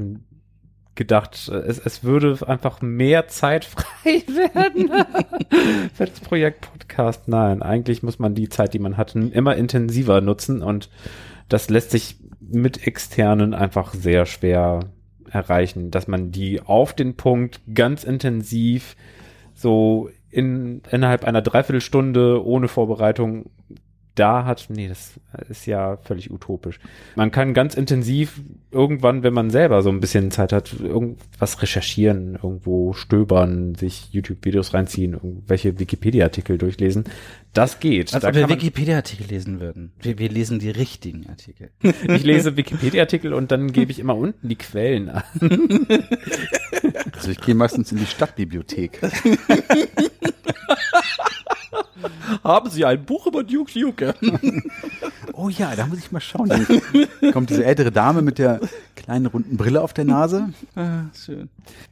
gedacht, 0.95 1.47
es, 1.47 1.79
es 1.79 2.03
würde 2.03 2.37
einfach 2.47 2.81
mehr 2.81 3.27
Zeit 3.27 3.65
frei 3.65 4.23
werden 4.27 5.05
für 5.93 6.05
das 6.05 6.19
Projekt 6.19 6.61
Podcast. 6.61 7.27
Nein, 7.27 7.61
eigentlich 7.61 8.03
muss 8.03 8.19
man 8.19 8.35
die 8.35 8.49
Zeit, 8.49 8.73
die 8.73 8.79
man 8.79 8.97
hat, 8.97 9.15
immer 9.15 9.55
intensiver 9.55 10.21
nutzen 10.21 10.61
und 10.63 10.89
das 11.49 11.69
lässt 11.69 11.91
sich 11.91 12.17
mit 12.39 12.85
externen 12.85 13.53
einfach 13.53 13.93
sehr 13.93 14.25
schwer 14.25 14.91
erreichen, 15.29 15.91
dass 15.91 16.07
man 16.07 16.31
die 16.31 16.61
auf 16.61 16.93
den 16.93 17.15
Punkt 17.15 17.61
ganz 17.73 18.03
intensiv 18.03 18.95
so 19.53 20.09
in, 20.29 20.81
innerhalb 20.91 21.23
einer 21.25 21.41
Dreiviertelstunde 21.41 22.45
ohne 22.45 22.67
Vorbereitung 22.67 23.49
da 24.17 24.45
hat, 24.45 24.67
nee, 24.69 24.87
das 24.87 25.19
ist 25.49 25.65
ja 25.65 25.97
völlig 25.97 26.31
utopisch. 26.31 26.79
Man 27.15 27.31
kann 27.31 27.53
ganz 27.53 27.75
intensiv 27.75 28.41
irgendwann, 28.71 29.23
wenn 29.23 29.33
man 29.33 29.49
selber 29.49 29.81
so 29.81 29.89
ein 29.89 29.99
bisschen 29.99 30.31
Zeit 30.31 30.51
hat, 30.51 30.73
irgendwas 30.79 31.61
recherchieren, 31.61 32.35
irgendwo 32.35 32.93
stöbern, 32.93 33.75
sich 33.75 34.09
YouTube-Videos 34.11 34.73
reinziehen, 34.73 35.13
irgendwelche 35.13 35.79
Wikipedia-Artikel 35.79 36.57
durchlesen. 36.57 37.05
Das 37.53 37.79
geht. 37.79 38.13
Als 38.13 38.21
Da 38.21 38.29
ob 38.29 38.35
wir 38.35 38.49
Wikipedia-Artikel 38.49 39.27
lesen 39.27 39.59
würden. 39.59 39.91
Wir, 40.01 40.19
wir 40.19 40.29
lesen 40.29 40.59
die 40.59 40.69
richtigen 40.69 41.27
Artikel. 41.27 41.69
ich 41.81 42.23
lese 42.23 42.57
Wikipedia-Artikel 42.57 43.33
und 43.33 43.51
dann 43.51 43.71
gebe 43.71 43.91
ich 43.91 43.99
immer 43.99 44.15
unten 44.15 44.47
die 44.47 44.55
Quellen 44.55 45.09
an. 45.09 45.23
Also 47.13 47.31
ich 47.31 47.41
gehe 47.41 47.55
meistens 47.55 47.91
in 47.91 47.97
die 47.97 48.05
Stadtbibliothek. 48.05 49.01
Haben 52.43 52.69
Sie 52.69 52.85
ein 52.85 53.05
Buch 53.05 53.27
über 53.27 53.43
Duke 53.43 53.79
Nukem? 53.79 54.13
Oh 55.33 55.49
ja, 55.49 55.75
da 55.75 55.85
muss 55.85 55.99
ich 55.99 56.11
mal 56.11 56.19
schauen. 56.19 56.49
Dann 56.49 57.31
kommt 57.31 57.51
diese 57.51 57.63
ältere 57.63 57.91
Dame 57.91 58.23
mit 58.23 58.39
der 58.39 58.59
kleinen 58.95 59.27
runden 59.27 59.55
Brille 59.55 59.81
auf 59.81 59.93
der 59.93 60.05
Nase. 60.05 60.49
ah, 60.75 61.03
schön. 61.13 61.49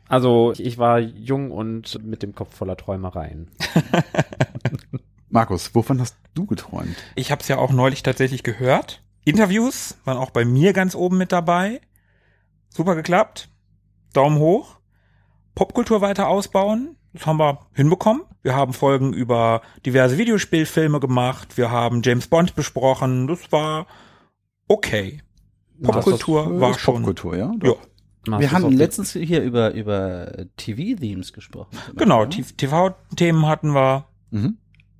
Also 0.07 0.53
ich 0.57 0.80
war 0.80 0.97
jung 0.99 1.51
und 1.51 2.03
mit 2.03 2.24
dem 2.24 2.34
Kopf 2.34 2.55
voller 2.55 2.76
Träumereien. 2.76 3.49
Markus, 5.30 5.76
wovon 5.76 5.99
hast 5.99 6.16
du 6.34 6.47
geträumt? 6.47 6.95
Ich 7.13 7.32
habe 7.32 7.41
es 7.41 7.47
ja 7.47 7.57
auch 7.57 7.72
neulich 7.72 8.01
tatsächlich 8.01 8.41
gehört. 8.41 9.03
Interviews 9.26 9.97
waren 10.05 10.18
auch 10.18 10.32
bei 10.32 10.43
mir 10.45 10.74
ganz 10.74 10.95
oben 10.95 11.18
mit 11.18 11.32
dabei. 11.32 11.82
Super 12.70 12.95
geklappt. 12.95 13.49
Daumen 14.13 14.39
hoch. 14.39 14.78
Popkultur 15.53 16.01
weiter 16.01 16.28
ausbauen. 16.30 16.95
Das 17.16 17.26
haben 17.26 17.39
wir 17.39 17.59
hinbekommen. 17.74 18.24
Wir 18.43 18.55
haben 18.55 18.74
Folgen 18.74 19.13
über 19.13 19.61
diverse 19.86 20.18
Videospielfilme 20.18 20.99
gemacht. 20.99 21.57
Wir 21.57 21.72
haben 21.72 22.01
James 22.03 22.28
Bond 22.28 22.55
besprochen. 22.55 23.28
Das 23.28 23.51
war 23.51 23.88
okay. 24.68 25.22
Popkultur 25.82 26.49
Das 26.49 26.61
war 26.61 26.74
schon. 26.78 26.95
Popkultur, 26.95 27.38
ja? 27.38 27.53
Ja, 27.63 27.74
Masters 28.28 28.39
Wir 28.39 28.51
haben 28.51 28.72
letztens 28.72 29.13
hier 29.13 29.41
über, 29.41 29.74
über 29.74 30.45
TV-Themes 30.57 31.34
gesprochen. 31.34 31.78
genau. 31.95 32.26
Ne? 32.26 32.30
TV-Themen 32.30 33.45
hatten 33.47 33.74
wir. 33.74 34.05
Mhm. 34.32 34.57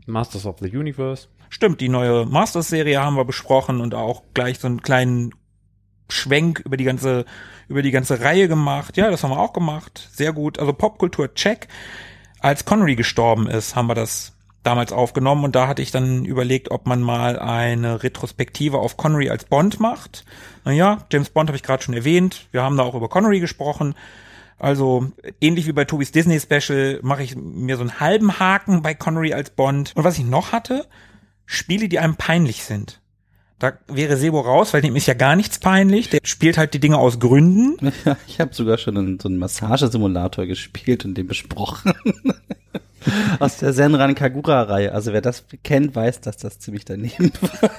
Masters 0.07 0.45
of 0.45 0.57
the 0.59 0.76
Universe. 0.76 1.28
Stimmt, 1.49 1.82
die 1.82 1.89
neue 1.89 2.26
Masters-Serie 2.26 3.01
haben 3.01 3.16
wir 3.16 3.26
besprochen 3.26 3.82
und 3.82 3.95
auch 3.95 4.24
gleich 4.34 4.59
so 4.59 4.68
einen 4.68 4.82
kleinen 4.82 5.34
Schwenk 6.10 6.60
über 6.60 6.78
die 6.78 6.84
ganze, 6.84 7.26
über 7.68 7.82
die 7.82 7.91
ganze 7.91 8.22
Reihe 8.22 8.47
gemacht. 8.47 8.97
Ja, 8.97 9.10
das 9.10 9.24
haben 9.24 9.32
wir 9.32 9.39
auch 9.39 9.53
gemacht. 9.53 10.10
Sehr 10.14 10.34
gut. 10.34 10.60
Also 10.60 10.74
Popkultur 10.74 11.34
check. 11.34 11.68
Als 12.39 12.66
Connery 12.66 12.95
gestorben 12.95 13.47
ist, 13.47 13.76
haben 13.76 13.88
wir 13.88 13.95
das 13.95 14.34
damals 14.66 14.91
aufgenommen 14.91 15.43
und 15.45 15.56
da 15.56 15.68
hatte 15.68 15.82
ich 15.82 15.91
dann 15.91 16.26
überlegt, 16.26 16.72
ob 16.72 16.88
man 16.88 17.01
mal 17.01 17.39
eine 17.39 18.03
Retrospektive 18.03 18.80
auf 18.80 18.97
Connery 18.97 19.30
als 19.30 19.45
Bond 19.45 19.80
macht. 19.80 20.26
Naja, 20.64 21.06
James 21.12 21.30
Bond 21.30 21.49
habe 21.49 21.58
ich 21.58 21.64
gerade 21.64 21.84
schon 21.84 21.93
erwähnt. 21.93 22.47
Wir 22.51 22.64
haben 22.64 22.78
da 22.78 22.84
auch 22.84 22.95
über 22.95 23.10
Connery 23.10 23.39
gesprochen. 23.39 23.95
Also 24.58 25.12
ähnlich 25.41 25.68
wie 25.68 25.74
bei 25.74 25.86
Tobis 25.86 26.12
Disney 26.12 26.39
Special 26.39 26.99
mache 27.03 27.24
ich 27.24 27.36
mir 27.36 27.76
so 27.76 27.82
einen 27.82 27.99
halben 27.99 28.39
Haken 28.39 28.82
bei 28.82 28.93
Connery 28.93 29.34
als 29.34 29.49
Bond. 29.49 29.93
Und 29.95 30.03
was 30.03 30.18
ich 30.18 30.26
noch 30.26 30.51
hatte, 30.51 30.88
Spiele, 31.45 31.88
die 31.88 31.99
einem 31.99 32.16
peinlich 32.16 32.64
sind. 32.64 33.01
Da 33.66 33.74
wäre 33.88 34.16
Sebo 34.16 34.41
raus, 34.41 34.76
weil 34.76 34.84
dem 34.84 34.95
ist 34.95 35.07
ja 35.07 35.16
gar 35.16 35.36
nichts 35.36 35.57
peinlich. 35.57 36.11
Der 36.11 36.20
spielt 36.24 36.59
halt 36.59 36.76
die 36.76 36.80
Dinge 36.80 36.99
aus 36.99 37.20
Gründen. 37.20 37.78
Ja, 38.05 38.16
ich 38.28 38.39
habe 38.39 38.53
sogar 38.53 38.78
schon 38.78 38.95
einen, 38.95 39.20
so 39.20 39.28
einen 39.28 39.39
Massagesimulator 39.39 40.45
gespielt 40.45 41.05
und 41.05 41.16
den 41.16 41.26
besprochen. 41.26 41.93
Aus 43.39 43.57
der 43.57 43.74
Senran 43.74 44.13
Kagura-Reihe. 44.13 44.91
Also 44.91 45.13
wer 45.13 45.22
das 45.22 45.45
kennt, 45.63 45.95
weiß, 45.95 46.22
dass 46.22 46.38
das 46.38 46.59
ziemlich 46.59 46.86
daneben 46.86 47.32
war. 47.41 47.72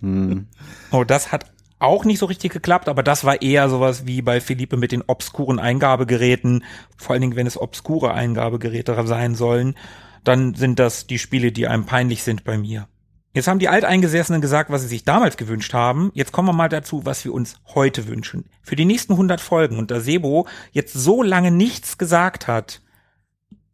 Hm. 0.00 0.46
Oh, 0.90 1.04
das 1.04 1.32
hat 1.32 1.46
auch 1.78 2.04
nicht 2.04 2.18
so 2.18 2.26
richtig 2.26 2.52
geklappt, 2.52 2.90
aber 2.90 3.02
das 3.02 3.24
war 3.24 3.40
eher 3.40 3.70
sowas 3.70 4.06
wie 4.06 4.20
bei 4.20 4.42
Philippe 4.42 4.76
mit 4.76 4.92
den 4.92 5.04
obskuren 5.06 5.58
Eingabegeräten. 5.58 6.64
Vor 6.98 7.14
allen 7.14 7.22
Dingen, 7.22 7.36
wenn 7.36 7.46
es 7.46 7.58
obskure 7.58 8.12
Eingabegeräte 8.12 9.06
sein 9.06 9.34
sollen, 9.34 9.76
dann 10.24 10.54
sind 10.54 10.78
das 10.78 11.06
die 11.06 11.18
Spiele, 11.18 11.52
die 11.52 11.66
einem 11.66 11.86
peinlich 11.86 12.22
sind 12.24 12.44
bei 12.44 12.58
mir. 12.58 12.88
Jetzt 13.32 13.46
haben 13.46 13.60
die 13.60 13.68
Alteingesessenen 13.68 14.40
gesagt, 14.40 14.70
was 14.70 14.82
sie 14.82 14.88
sich 14.88 15.04
damals 15.04 15.36
gewünscht 15.36 15.72
haben. 15.72 16.10
Jetzt 16.14 16.32
kommen 16.32 16.48
wir 16.48 16.52
mal 16.52 16.68
dazu, 16.68 17.06
was 17.06 17.24
wir 17.24 17.32
uns 17.32 17.60
heute 17.74 18.08
wünschen. 18.08 18.46
Für 18.60 18.74
die 18.74 18.84
nächsten 18.84 19.12
100 19.12 19.40
Folgen. 19.40 19.78
Und 19.78 19.92
da 19.92 20.00
Sebo 20.00 20.48
jetzt 20.72 20.94
so 20.94 21.22
lange 21.22 21.52
nichts 21.52 21.96
gesagt 21.96 22.48
hat. 22.48 22.80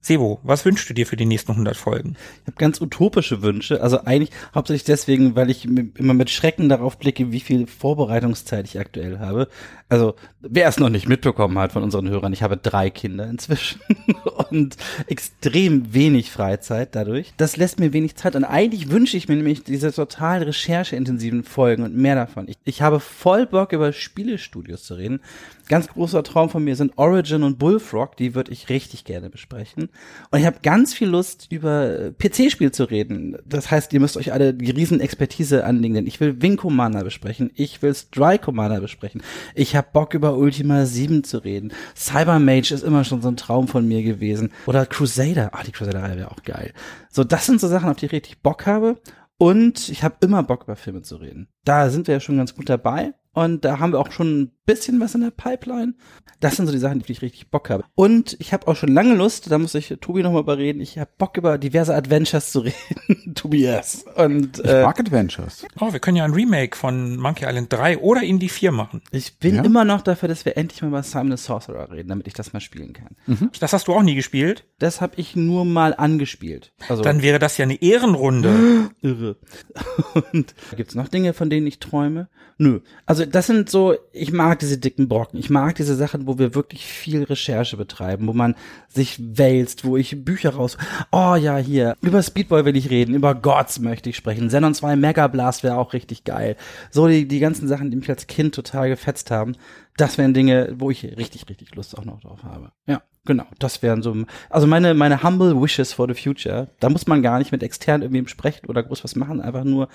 Sebo, 0.07 0.41
was 0.43 0.65
wünschst 0.65 0.89
du 0.91 0.95
dir 0.95 1.07
für 1.07 1.17
die 1.17 1.25
nächsten 1.25 1.53
100 1.53 1.75
Folgen? 1.75 2.17
Ich 2.43 2.47
habe 2.47 2.59
ganz 2.59 2.83
utopische 2.83 3.41
Wünsche. 3.41 3.83
Also 3.83 4.05
eigentlich 4.05 4.31
hauptsächlich 4.55 4.85
deswegen, 4.85 5.35
weil 5.37 5.49
ich 5.49 5.65
immer 5.65 6.15
mit 6.15 6.29
Schrecken 6.29 6.69
darauf 6.69 6.99
blicke, 6.99 7.33
wie 7.33 7.41
viel 7.41 7.67
Vorbereitungszeit 7.67 8.67
ich 8.67 8.79
aktuell 8.79 9.21
habe. 9.21 9.49
Also 9.89 10.17
wer 10.41 10.69
es 10.69 10.79
noch 10.79 10.89
nicht 10.89 11.09
mitbekommen 11.09 11.57
hat 11.59 11.73
von 11.73 11.85
unseren 11.85 12.09
Hörern, 12.09 12.33
ich 12.33 12.43
habe 12.43 12.57
drei 12.57 12.91
Kinder 12.91 13.29
inzwischen 13.29 13.81
und 14.51 14.77
extrem 15.07 15.95
wenig 15.95 16.33
Freizeit 16.33 16.97
dadurch. 16.97 17.33
Das 17.37 17.57
lässt 17.57 17.79
mir 17.79 17.93
wenig 17.93 18.17
Zeit 18.17 18.35
und 18.35 18.45
eigentlich 18.45 18.91
wünsche 18.91 19.17
ich 19.17 19.29
mir 19.29 19.37
nämlich 19.37 19.63
diese 19.63 19.93
total 19.93 20.43
rechercheintensiven 20.43 21.45
Folgen 21.45 21.85
und 21.85 21.97
mehr 21.97 22.17
davon. 22.17 22.49
Ich, 22.49 22.57
ich 22.65 22.83
habe 22.83 22.99
voll 22.99 23.47
Bock 23.47 23.73
über 23.73 23.93
Spielestudios 23.93 24.83
zu 24.83 24.95
reden. 24.95 25.21
Ganz 25.69 25.89
großer 25.89 26.23
Traum 26.23 26.49
von 26.49 26.65
mir 26.65 26.77
sind 26.77 26.93
Origin 26.97 27.43
und 27.43 27.59
Bullfrog, 27.59 28.17
die 28.17 28.35
würde 28.35 28.53
ich 28.53 28.69
richtig 28.69 29.05
gerne 29.05 29.31
besprechen. 29.31 29.89
Und 30.31 30.39
ich 30.39 30.47
habe 30.47 30.59
ganz 30.63 30.95
viel 30.95 31.09
Lust, 31.09 31.49
über 31.51 32.13
PC-Spiel 32.19 32.73
zu 32.73 32.85
reden. 32.85 33.37
Das 33.45 33.71
heißt, 33.71 33.93
ihr 33.93 34.01
müsst 34.01 34.17
euch 34.17 34.33
alle 34.33 34.55
die 34.55 34.71
Riesenexpertise 34.71 35.65
anlegen, 35.65 35.95
denn 35.95 36.07
ich 36.07 36.21
will 36.21 36.41
Wing 36.43 36.57
Commander 36.57 37.05
besprechen, 37.05 37.51
ich 37.55 37.83
will 37.83 37.95
Strike 37.95 38.45
Commander 38.45 38.81
besprechen, 38.81 39.23
ich 39.55 39.76
habe 39.77 39.89
Bock 39.93 40.15
über 40.15 40.37
Ultima 40.37 40.87
7 40.87 41.25
zu 41.25 41.39
reden. 41.39 41.73
Cyber 41.95 42.39
Mage 42.39 42.73
ist 42.73 42.85
immer 42.85 43.05
schon 43.05 43.23
so 43.23 43.29
ein 43.29 43.37
Traum 43.37 43.69
von 43.69 43.87
mir 43.87 44.03
gewesen. 44.03 44.53
Oder 44.67 44.87
Crusader, 44.87 45.51
ah, 45.53 45.63
die 45.65 45.73
Crusader-Reihe 45.73 46.17
wäre 46.17 46.31
auch 46.31 46.43
geil. 46.43 46.73
So, 47.11 47.25
das 47.25 47.47
sind 47.47 47.61
so 47.61 47.69
Sachen, 47.69 47.89
auf 47.89 47.97
die 47.97 48.07
ich 48.07 48.13
richtig 48.13 48.43
Bock 48.43 48.67
habe. 48.67 49.01
Und 49.39 49.89
ich 49.89 50.03
habe 50.03 50.17
immer 50.21 50.43
Bock, 50.43 50.65
über 50.65 50.77
Filme 50.77 51.03
zu 51.03 51.17
reden. 51.17 51.49
Da 51.65 51.91
sind 51.91 52.07
wir 52.07 52.15
ja 52.15 52.21
schon 52.21 52.39
ganz 52.39 52.55
gut 52.55 52.69
dabei. 52.69 53.13
Und 53.33 53.65
da 53.65 53.79
haben 53.79 53.93
wir 53.93 54.01
auch 54.01 54.13
schon 54.13 54.41
ein 54.41 54.56
bisschen 54.67 55.01
was 55.01 55.15
in 55.15 55.23
der 55.23 55.31
Pipeline. 55.31 55.95
Das 56.41 56.57
sind 56.57 56.67
so 56.67 56.73
die 56.73 56.79
Sachen, 56.79 57.01
die 57.01 57.11
ich 57.13 57.23
richtig 57.23 57.49
Bock 57.51 57.71
habe. 57.71 57.85
Und 57.95 58.37
ich 58.41 58.53
habe 58.53 58.69
auch 58.69 58.77
schon 58.77 58.93
lange 58.93 59.15
Lust, 59.15 59.51
da 59.51 59.57
muss 59.59 59.75
ich 59.75 59.89
Tobi 60.03 60.23
nochmal 60.23 60.43
überreden, 60.43 60.81
ich 60.83 60.99
habe 60.99 61.11
Bock 61.17 61.39
über 61.39 61.57
diverse 61.57 61.95
Adventures 61.95 62.53
zu 62.53 62.61
reden. 63.09 63.35
Tobias. 63.35 64.05
Und 64.17 64.59
Ich 64.59 64.65
äh, 64.67 64.83
mag 64.83 65.01
Adventures. 65.01 65.65
Oh, 65.81 65.93
wir 65.93 66.01
können 66.01 66.17
ja 66.19 66.25
ein 66.25 66.33
Remake 66.35 66.77
von 66.77 67.17
Monkey 67.17 67.47
Island 67.47 67.73
3 67.73 67.99
oder 67.99 68.23
Indie 68.23 68.49
4 68.51 68.73
machen. 68.73 69.01
ich 69.13 69.39
bin 69.39 69.55
Ja? 69.57 69.63
immer 69.65 69.85
noch 69.85 70.03
dafür, 70.03 70.29
dass 70.29 70.45
wir 70.45 70.57
endlich 70.59 70.83
mal 70.83 70.89
über 70.89 71.03
Simon 71.03 71.37
the 71.37 71.43
Sorcerer 71.43 71.91
reden, 71.91 72.09
damit 72.11 72.27
ich 72.27 72.35
das 72.35 72.53
mal 72.53 72.61
spielen 72.61 72.93
kann. 72.93 73.17
Das 73.61 73.73
hast 73.73 73.89
du 73.89 73.95
auch 73.95 74.03
nie 74.03 74.15
gespielt. 74.15 74.65
Das 74.79 75.01
habe 75.01 75.15
ich 75.17 75.37
nur 75.37 75.65
mal 75.65 75.95
angespielt. 75.97 76.73
Also 76.89 77.03
Dann 77.03 77.23
wäre 77.23 77.39
das 77.39 77.57
ja 77.57 77.63
eine 77.65 77.81
Ehrenrunde. 77.81 78.91
irre. 79.01 79.37
Und 80.33 80.55
gibt's 80.77 80.95
noch 80.95 81.09
Dinge, 81.09 81.33
von 81.33 81.49
denen 81.51 81.67
ich 81.67 81.79
träume? 81.79 82.29
Nö. 82.59 82.81
Also 83.05 83.25
das 83.27 83.47
sind 83.47 83.69
so, 83.71 83.95
ich 84.13 84.33
mag 84.33 84.56
diese 84.59 84.79
dicken 84.79 85.09
Brocken. 85.09 85.39
Ich 85.39 85.51
mag 85.51 85.75
diese 85.75 85.95
Sachen, 85.95 86.27
wo 86.27 86.39
wir 86.39 86.55
wirklich 86.55 86.85
viel 86.85 87.25
Recherche 87.25 87.77
betreiben, 87.77 88.27
wo 88.27 88.33
man 88.33 88.55
sich 88.89 89.19
wälzt, 89.21 89.85
wo 89.85 89.97
ich 89.97 90.25
Bücher 90.25 90.55
raus. 90.55 90.77
Oh 91.13 91.35
ja, 91.35 91.57
hier. 91.57 91.97
Über 92.01 92.23
Speedball 92.23 92.65
will 92.65 92.77
ich 92.77 92.91
reden, 92.91 93.15
über 93.15 93.35
Gods 93.35 93.81
möchte 93.81 94.11
ich 94.11 94.17
sprechen. 94.17 94.49
Xenon 94.49 94.75
2 94.75 94.97
Mega 94.97 95.27
Blast 95.29 95.63
wäre 95.63 95.79
auch 95.79 95.93
richtig 95.93 96.25
geil. 96.25 96.57
So 96.91 97.09
die, 97.09 97.29
die 97.29 97.41
ganzen 97.41 97.69
Sachen, 97.69 97.91
die 97.91 97.97
mich 97.97 98.11
als 98.11 98.27
Kind 98.27 98.55
total 98.55 98.89
gefetzt 98.89 99.31
haben. 99.31 99.57
Das 99.97 100.19
wären 100.19 100.35
Dinge, 100.35 100.75
wo 100.79 100.91
ich 100.91 101.05
richtig, 101.05 101.49
richtig 101.49 101.75
Lust 101.75 101.97
auch 101.97 102.05
noch 102.05 102.21
drauf 102.21 102.43
habe. 102.45 102.73
Ja. 102.87 103.03
Genau, 103.27 103.45
das 103.59 103.83
wären 103.83 104.03
so, 104.03 104.17
also 104.49 104.69
meine, 104.69 104.95
meine 104.95 105.25
humble 105.25 105.61
wishes 105.61 105.93
for 105.93 106.07
the 106.07 106.15
future. 106.15 106.69
Da 106.79 106.89
muss 106.89 107.09
man 107.09 107.23
gar 107.23 107.41
nicht 107.41 107.51
mit 107.51 107.63
extern 107.63 108.03
irgendwie 108.03 108.27
sprechen 108.29 108.67
oder 108.67 108.85
groß 108.85 109.03
was 109.03 109.17
machen, 109.17 109.41
einfach 109.41 109.65
nur 109.65 109.89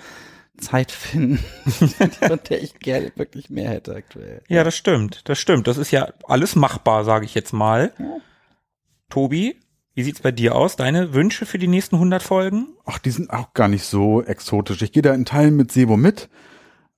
Zeit 0.58 0.92
finden, 0.92 1.38
von 1.66 2.40
der 2.48 2.62
ich 2.62 2.78
gerne 2.78 3.12
wirklich 3.16 3.50
mehr 3.50 3.70
hätte 3.70 3.94
aktuell. 3.94 4.42
Ja, 4.48 4.64
das 4.64 4.76
stimmt. 4.76 5.28
Das 5.28 5.38
stimmt. 5.38 5.66
Das 5.66 5.78
ist 5.78 5.90
ja 5.90 6.12
alles 6.24 6.56
machbar, 6.56 7.04
sage 7.04 7.24
ich 7.24 7.34
jetzt 7.34 7.52
mal. 7.52 7.92
Tobi, 9.08 9.56
wie 9.94 10.02
sieht's 10.02 10.20
bei 10.20 10.32
dir 10.32 10.54
aus? 10.54 10.76
Deine 10.76 11.12
Wünsche 11.14 11.46
für 11.46 11.58
die 11.58 11.68
nächsten 11.68 11.96
100 11.96 12.22
Folgen? 12.22 12.68
Ach, 12.84 12.98
die 12.98 13.10
sind 13.10 13.30
auch 13.30 13.52
gar 13.54 13.68
nicht 13.68 13.84
so 13.84 14.22
exotisch. 14.22 14.82
Ich 14.82 14.92
gehe 14.92 15.02
da 15.02 15.12
in 15.14 15.24
Teilen 15.24 15.56
mit 15.56 15.72
Sebo 15.72 15.96
mit. 15.96 16.28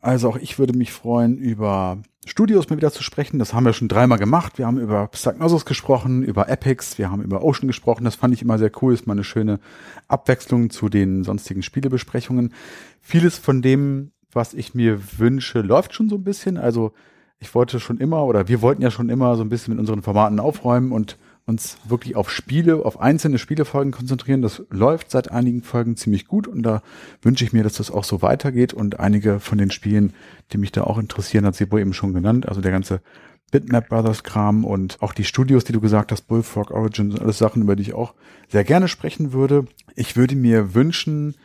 Also 0.01 0.29
auch 0.29 0.37
ich 0.37 0.59
würde 0.59 0.77
mich 0.77 0.93
freuen, 0.93 1.39
über 1.39 2.03
Studios 2.27 2.68
mal 2.70 2.77
wieder 2.77 2.93
zu 2.93 3.03
sprechen. 3.03 3.39
Das 3.39 3.55
haben 3.55 3.64
wir 3.64 3.72
schon 3.72 3.89
dreimal 3.89 4.18
gemacht. 4.18 4.59
Wir 4.59 4.66
haben 4.66 4.79
über 4.79 5.07
Psychnosis 5.09 5.64
gesprochen, 5.64 6.22
über 6.22 6.49
Epics, 6.49 6.99
wir 6.99 7.11
haben 7.11 7.22
über 7.22 7.43
Ocean 7.43 7.66
gesprochen. 7.66 8.05
Das 8.05 8.16
fand 8.16 8.35
ich 8.35 8.43
immer 8.43 8.59
sehr 8.59 8.70
cool. 8.81 8.95
Ist 8.95 9.07
mal 9.07 9.12
eine 9.12 9.25
schöne 9.25 9.61
Abwechslung 10.09 10.70
zu 10.70 10.89
den 10.89 11.25
sonstigen 11.25 11.62
Spielebesprechungen. 11.62 12.53
Vieles 13.01 13.39
von 13.39 13.62
dem, 13.62 14.12
was 14.33 14.55
ich 14.55 14.75
mir 14.75 15.01
wünsche, 15.18 15.61
läuft 15.61 15.95
schon 15.95 16.09
so 16.09 16.16
ein 16.16 16.25
bisschen. 16.25 16.57
Also 16.57 16.93
ich 17.39 17.55
wollte 17.55 17.79
schon 17.81 17.99
immer 17.99 18.25
oder 18.25 18.49
wir 18.49 18.62
wollten 18.62 18.83
ja 18.83 18.91
schon 18.91 19.11
immer 19.11 19.37
so 19.37 19.43
ein 19.43 19.49
bisschen 19.49 19.75
mit 19.75 19.81
unseren 19.81 20.03
Formaten 20.03 20.41
aufräumen 20.41 20.93
und 20.93 21.18
uns 21.47 21.77
wirklich 21.87 22.17
auf 22.17 22.31
Spiele, 22.31 22.85
auf 22.85 23.01
einzelne 23.01 23.39
Spielefolgen 23.39 23.93
konzentrieren. 23.93 24.41
Das 24.41 24.63
läuft 24.71 25.11
seit 25.11 25.31
einigen 25.31 25.63
Folgen 25.63 25.97
ziemlich 25.97 26.27
gut 26.27 26.49
und 26.49 26.63
da 26.63 26.83
wünsche 27.21 27.45
ich 27.45 27.53
mir, 27.53 27.63
dass 27.63 27.75
das 27.75 27.91
auch 27.91 28.05
so 28.05 28.23
weitergeht 28.23 28.73
und 28.73 28.99
einige 28.99 29.41
von 29.41 29.59
den 29.59 29.71
Spielen, 29.71 30.15
die 30.53 30.59
mich 30.59 30.73
da 30.73 30.85
auch 30.85 30.99
interessieren, 30.99 31.45
hat 31.45 31.55
Sebo 31.55 31.79
eben 31.79 31.93
schon 31.93 32.15
genannt, 32.15 32.49
also 32.49 32.61
der 32.61 32.73
ganze 32.73 33.03
Bitmap 33.51 33.89
Brothers 33.89 34.25
Kram 34.25 34.65
und 34.65 35.01
auch 35.01 35.13
die 35.13 35.25
Studios, 35.25 35.65
die 35.65 35.73
du 35.73 35.81
gesagt 35.81 36.13
hast, 36.13 36.23
Bullfrog 36.23 36.71
Origins, 36.71 37.21
alles 37.21 37.39
Sachen, 37.39 37.63
über 37.63 37.77
die 37.77 37.83
ich 37.83 37.95
auch 37.95 38.15
sehr 38.49 38.65
gerne 38.65 38.89
sprechen 38.89 39.33
würde. 39.33 39.67
Ich 39.95 40.17
würde 40.17 40.35
mir 40.35 40.75
wünschen, 40.75 41.37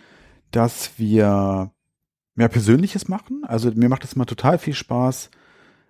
dass 0.52 0.98
wir 0.98 1.72
mehr 2.36 2.48
Persönliches 2.48 3.10
machen. 3.10 3.44
Also 3.46 3.70
mir 3.76 3.90
macht 3.90 4.06
es 4.06 4.14
immer 4.14 4.26
total 4.26 4.58
viel 4.58 4.74
Spaß, 4.74 5.30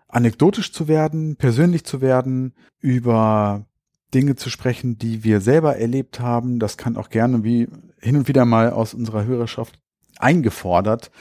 anekdotisch 0.08 0.74
zu 0.74 0.88
werden, 0.88 1.36
persönlich 1.36 1.86
zu 1.86 2.02
werden, 2.02 2.54
über 2.80 3.66
Dinge 4.14 4.36
zu 4.36 4.50
sprechen, 4.50 4.98
die 4.98 5.24
wir 5.24 5.42
selber 5.42 5.78
erlebt 5.78 6.20
haben. 6.20 6.60
Das 6.60 6.78
kann 6.78 6.98
auch 6.98 7.10
gerne 7.10 7.44
wie 7.44 7.68
hin 8.00 8.16
und 8.16 8.28
wieder 8.28 8.46
mal 8.46 8.72
aus 8.72 8.94
unserer 8.94 9.26
Hörerschaft 9.26 9.80
eingefordert 10.18 11.12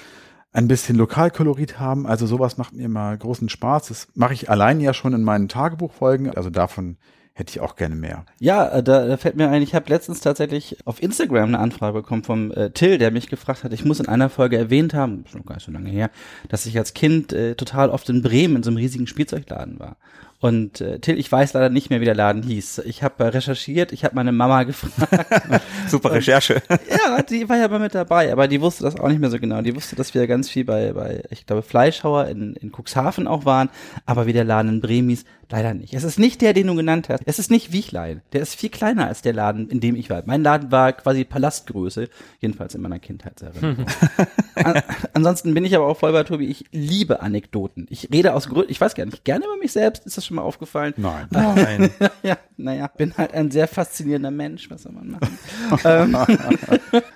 ein 0.53 0.69
bisschen 0.69 0.97
Lokalkolorit 0.97 1.79
haben. 1.79 2.07
Also 2.07 2.27
sowas 2.27 2.57
macht 2.57 2.75
mir 2.75 2.85
immer 2.85 3.17
großen 3.17 3.49
Spaß. 3.49 3.89
Das 3.89 4.09
mache 4.15 4.35
ich 4.35 4.51
allein 4.51 4.81
ja 4.81 4.95
schon 4.95 5.13
in 5.13 5.23
meinen 5.23 5.49
Tagebuchfolgen. 5.49 6.31
Also 6.35 6.51
davon 6.51 6.97
hätte 7.33 7.51
ich 7.51 7.61
auch 7.61 7.77
gerne 7.77 7.95
mehr. 7.95 8.25
Ja, 8.41 8.69
äh, 8.69 8.83
da, 8.83 9.07
da 9.07 9.17
fällt 9.17 9.37
mir 9.37 9.49
ein, 9.49 9.63
ich 9.63 9.75
habe 9.75 9.89
letztens 9.89 10.21
tatsächlich 10.21 10.79
auf 10.85 11.01
Instagram 11.01 11.49
eine 11.49 11.61
Anfrage 11.61 12.01
bekommen 12.01 12.25
vom 12.25 12.51
äh, 12.51 12.71
Till, 12.71 12.99
der 12.99 13.13
mich 13.13 13.29
gefragt 13.29 13.63
hat, 13.63 13.73
ich 13.73 13.85
muss 13.85 14.01
in 14.01 14.09
einer 14.09 14.29
Folge 14.29 14.59
erwähnt 14.59 14.93
haben, 14.93 15.25
schon 15.31 15.45
gar 15.45 15.55
nicht 15.55 15.65
so 15.65 15.71
lange 15.71 15.89
her, 15.89 16.11
dass 16.49 16.67
ich 16.67 16.77
als 16.77 16.95
Kind 16.95 17.33
äh, 17.33 17.55
total 17.55 17.91
oft 17.91 18.09
in 18.09 18.23
Bremen 18.23 18.57
in 18.57 18.63
so 18.65 18.71
einem 18.71 18.79
riesigen 18.79 19.07
Spielzeugladen 19.07 19.79
war. 19.79 19.99
Und 20.41 20.81
äh, 20.81 21.01
Till, 21.01 21.19
ich 21.19 21.31
weiß 21.31 21.53
leider 21.55 21.69
nicht 21.69 21.91
mehr, 21.91 22.01
wie 22.01 22.05
der 22.05 22.15
Laden 22.15 22.45
hieß. 22.45 22.83
Ich 22.85 23.03
habe 23.03 23.25
äh, 23.25 23.27
recherchiert, 23.29 23.91
ich 23.91 24.05
habe 24.05 24.15
meine 24.15 24.31
Mama 24.31 24.63
gefragt. 24.65 25.65
Super 25.89 26.13
Recherche. 26.13 26.63
ja, 26.69 27.23
die 27.23 27.49
war 27.49 27.57
ja 27.57 27.67
mal 27.67 27.81
mit 27.81 27.95
dabei, 27.95 28.31
aber 28.31 28.47
die 28.47 28.61
wusste 28.61 28.85
das 28.85 29.01
auch 29.01 29.09
nicht 29.09 29.21
mehr 29.21 29.31
so 29.31 29.41
genau. 29.41 29.63
Die 29.63 29.75
wusste, 29.75 29.97
dass 29.97 30.15
wir 30.15 30.27
ganz 30.29 30.49
viel 30.49 30.65
bei, 30.65 30.93
bei 30.93 31.25
ich 31.31 31.45
glaube, 31.45 31.63
Fleischhauer 31.63 32.29
in, 32.29 32.55
in 32.55 32.71
Cuxhaven 32.71 33.27
auch 33.27 33.45
waren, 33.47 33.69
aber 34.07 34.27
wie 34.27 34.33
der 34.33 34.45
Laden 34.45 34.75
in 34.75 34.81
Bremen 34.81 35.09
hieß, 35.09 35.25
leider 35.51 35.75
nicht. 35.75 35.95
Es 35.95 36.05
ist 36.05 36.19
nicht 36.19 36.41
der, 36.41 36.53
den 36.53 36.67
du 36.67 36.75
genannt 36.75 37.09
hast. 37.09 37.23
Es 37.27 37.39
ist 37.39 37.51
nicht 37.51 37.73
Wichlein. 37.73 38.23
Der 38.33 38.43
ist 38.43 38.55
viel 38.55 38.69
kleiner 38.69 39.07
als 39.07 39.23
der 39.23 39.33
Laden, 39.33 39.69
in 39.69 39.81
dem 39.81 39.97
ich 39.97 40.11
war. 40.11 40.23
Mein 40.27 40.43
Laden 40.43 40.71
war 40.71 40.93
quasi 40.93 41.25
Palastgröße, 41.25 42.09
jedenfalls 42.41 42.75
in 42.75 42.83
meiner 42.83 42.99
Kindheitserinnerung. 42.99 43.87
An, 44.55 44.83
ansonsten 45.15 45.55
bin 45.55 45.65
ich 45.65 45.75
aber 45.75 45.87
auch 45.87 45.97
voll 45.97 46.13
bei 46.13 46.25
Tobi. 46.25 46.47
Ich 46.47 46.67
liebe 46.73 47.21
Anekdoten. 47.21 47.87
Ich 47.91 48.09
rede 48.13 48.35
aus 48.35 48.49
Gründen, 48.49 48.71
ich 48.71 48.81
weiß 48.81 48.95
gar 48.95 49.07
nicht, 49.07 49.25
gerne 49.25 49.45
über 49.45 49.57
mich 49.57 49.73
selbst. 49.73 50.05
Ist 50.07 50.17
das 50.17 50.27
schon 50.27 50.37
mal 50.37 50.43
aufgefallen? 50.43 50.95
Nein. 50.97 51.27
Nein. 51.31 51.91
ja, 52.23 52.37
naja, 52.57 52.89
bin 52.89 53.17
halt 53.17 53.33
ein 53.35 53.51
sehr 53.51 53.69
faszinierender 53.69 54.31
Mensch, 54.31 54.71
was 54.71 54.83
soll 54.83 54.93
man 54.93 55.11
machen? 55.11 55.39
ähm, 55.85 56.17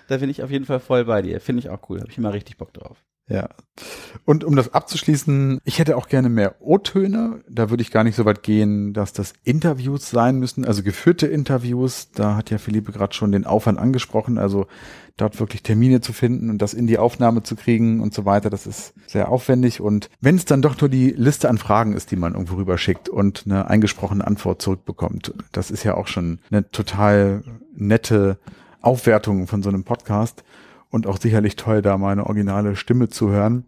da 0.09 0.17
bin 0.17 0.31
ich 0.31 0.43
auf 0.43 0.51
jeden 0.51 0.65
Fall 0.65 0.81
voll 0.81 1.05
bei 1.05 1.23
dir. 1.23 1.41
Finde 1.41 1.61
ich 1.61 1.69
auch 1.69 1.89
cool. 1.89 2.01
Habe 2.01 2.11
ich 2.11 2.19
immer 2.19 2.33
richtig 2.33 2.57
Bock 2.57 2.73
drauf. 2.73 2.97
Ja. 3.29 3.49
Und 4.25 4.45
um 4.45 4.57
das 4.57 4.75
abzuschließen, 4.75 5.61
ich 5.65 5.79
hätte 5.79 5.97
auch 5.97 6.09
gerne 6.09 6.29
mehr 6.29 6.57
O-Töne. 6.61 7.43
Da 7.49 7.71
würde 7.71 7.83
ich 7.83 7.91
gar 7.91 8.05
nicht 8.05 8.17
so 8.17 8.25
weit 8.25 8.43
gehen, 8.43 8.93
dass 8.93 9.13
das 9.13 9.33
Interviews 9.45 10.11
sein 10.11 10.39
müssen, 10.39 10.65
also 10.65 10.83
geführte 10.83 11.27
Interviews. 11.27 12.11
Da 12.13 12.37
hat 12.37 12.51
ja 12.51 12.59
Philippe 12.59 12.93
gerade 12.93 13.15
schon 13.15 13.33
den 13.33 13.47
Aufwand 13.47 13.79
angesprochen, 13.79 14.39
also 14.39 14.67
dort 15.17 15.41
wirklich 15.41 15.63
Termine 15.63 16.01
zu 16.01 16.13
finden 16.13 16.51
und 16.51 16.59
das 16.59 16.75
in 16.75 16.87
die 16.87 16.99
Aufnahme 16.99 17.43
zu 17.43 17.57
kriegen 17.57 18.01
und 18.01 18.13
so 18.13 18.25
weiter. 18.25 18.51
Das 18.51 18.67
ist 18.67 18.93
sehr 19.07 19.31
aufwendig. 19.31 19.81
Und 19.81 20.11
wenn 20.21 20.37
es 20.37 20.45
dann 20.45 20.63
doch 20.63 20.79
nur 20.81 20.91
die 20.91 21.11
Liste 21.11 21.49
an 21.49 21.59
Fragen 21.59 21.95
ist, 21.95 22.11
die 22.11 22.17
man 22.17 22.35
irgendwo 22.35 22.57
rüberschickt 22.57 23.09
und 23.09 23.45
eine 23.47 23.69
eingesprochene 23.69 24.27
Antwort 24.27 24.61
zurückbekommt, 24.61 25.33
das 25.53 25.71
ist 25.71 25.85
ja 25.85 25.95
auch 25.95 26.07
schon 26.07 26.41
eine 26.51 26.71
total 26.71 27.43
nette 27.75 28.39
Aufwertung 28.81 29.47
von 29.47 29.63
so 29.63 29.69
einem 29.69 29.85
Podcast 29.85 30.45
und 30.93 31.07
auch 31.07 31.19
sicherlich 31.19 31.57
toll, 31.57 31.83
da 31.83 31.99
meine 31.99 32.27
originale 32.27 32.77
Stimme 32.77 33.09
zu 33.09 33.31
hören. 33.31 33.65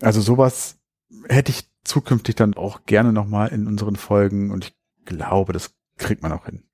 Also 0.00 0.20
sowas 0.20 0.80
hätte 1.28 1.52
ich 1.52 1.68
zukünftig 1.84 2.34
dann 2.34 2.54
auch 2.54 2.86
gerne 2.86 3.12
nochmal 3.12 3.48
in 3.48 3.66
unseren 3.66 3.96
Folgen 3.96 4.50
und 4.50 4.64
ich 4.64 4.74
glaube, 5.04 5.52
das 5.52 5.74
kriegt 5.98 6.22
man 6.22 6.32
auch 6.32 6.46
hin. 6.46 6.64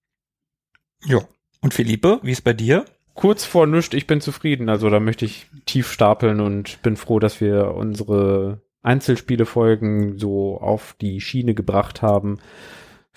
Ja. 1.04 1.18
Und 1.60 1.74
Philippe, 1.74 2.20
wie 2.22 2.30
ist 2.30 2.44
bei 2.44 2.52
dir? 2.52 2.84
Kurz 3.14 3.44
vor 3.44 3.66
nüscht, 3.66 3.94
ich 3.94 4.06
bin 4.06 4.20
zufrieden. 4.20 4.68
Also 4.68 4.88
da 4.88 5.00
möchte 5.00 5.24
ich 5.24 5.48
tief 5.66 5.90
stapeln 5.90 6.40
und 6.40 6.80
bin 6.82 6.96
froh, 6.96 7.18
dass 7.18 7.40
wir 7.40 7.74
unsere 7.74 8.62
Einzelspielefolgen 8.82 10.18
so 10.18 10.58
auf 10.58 10.94
die 11.00 11.20
Schiene 11.20 11.54
gebracht 11.54 12.00
haben. 12.00 12.38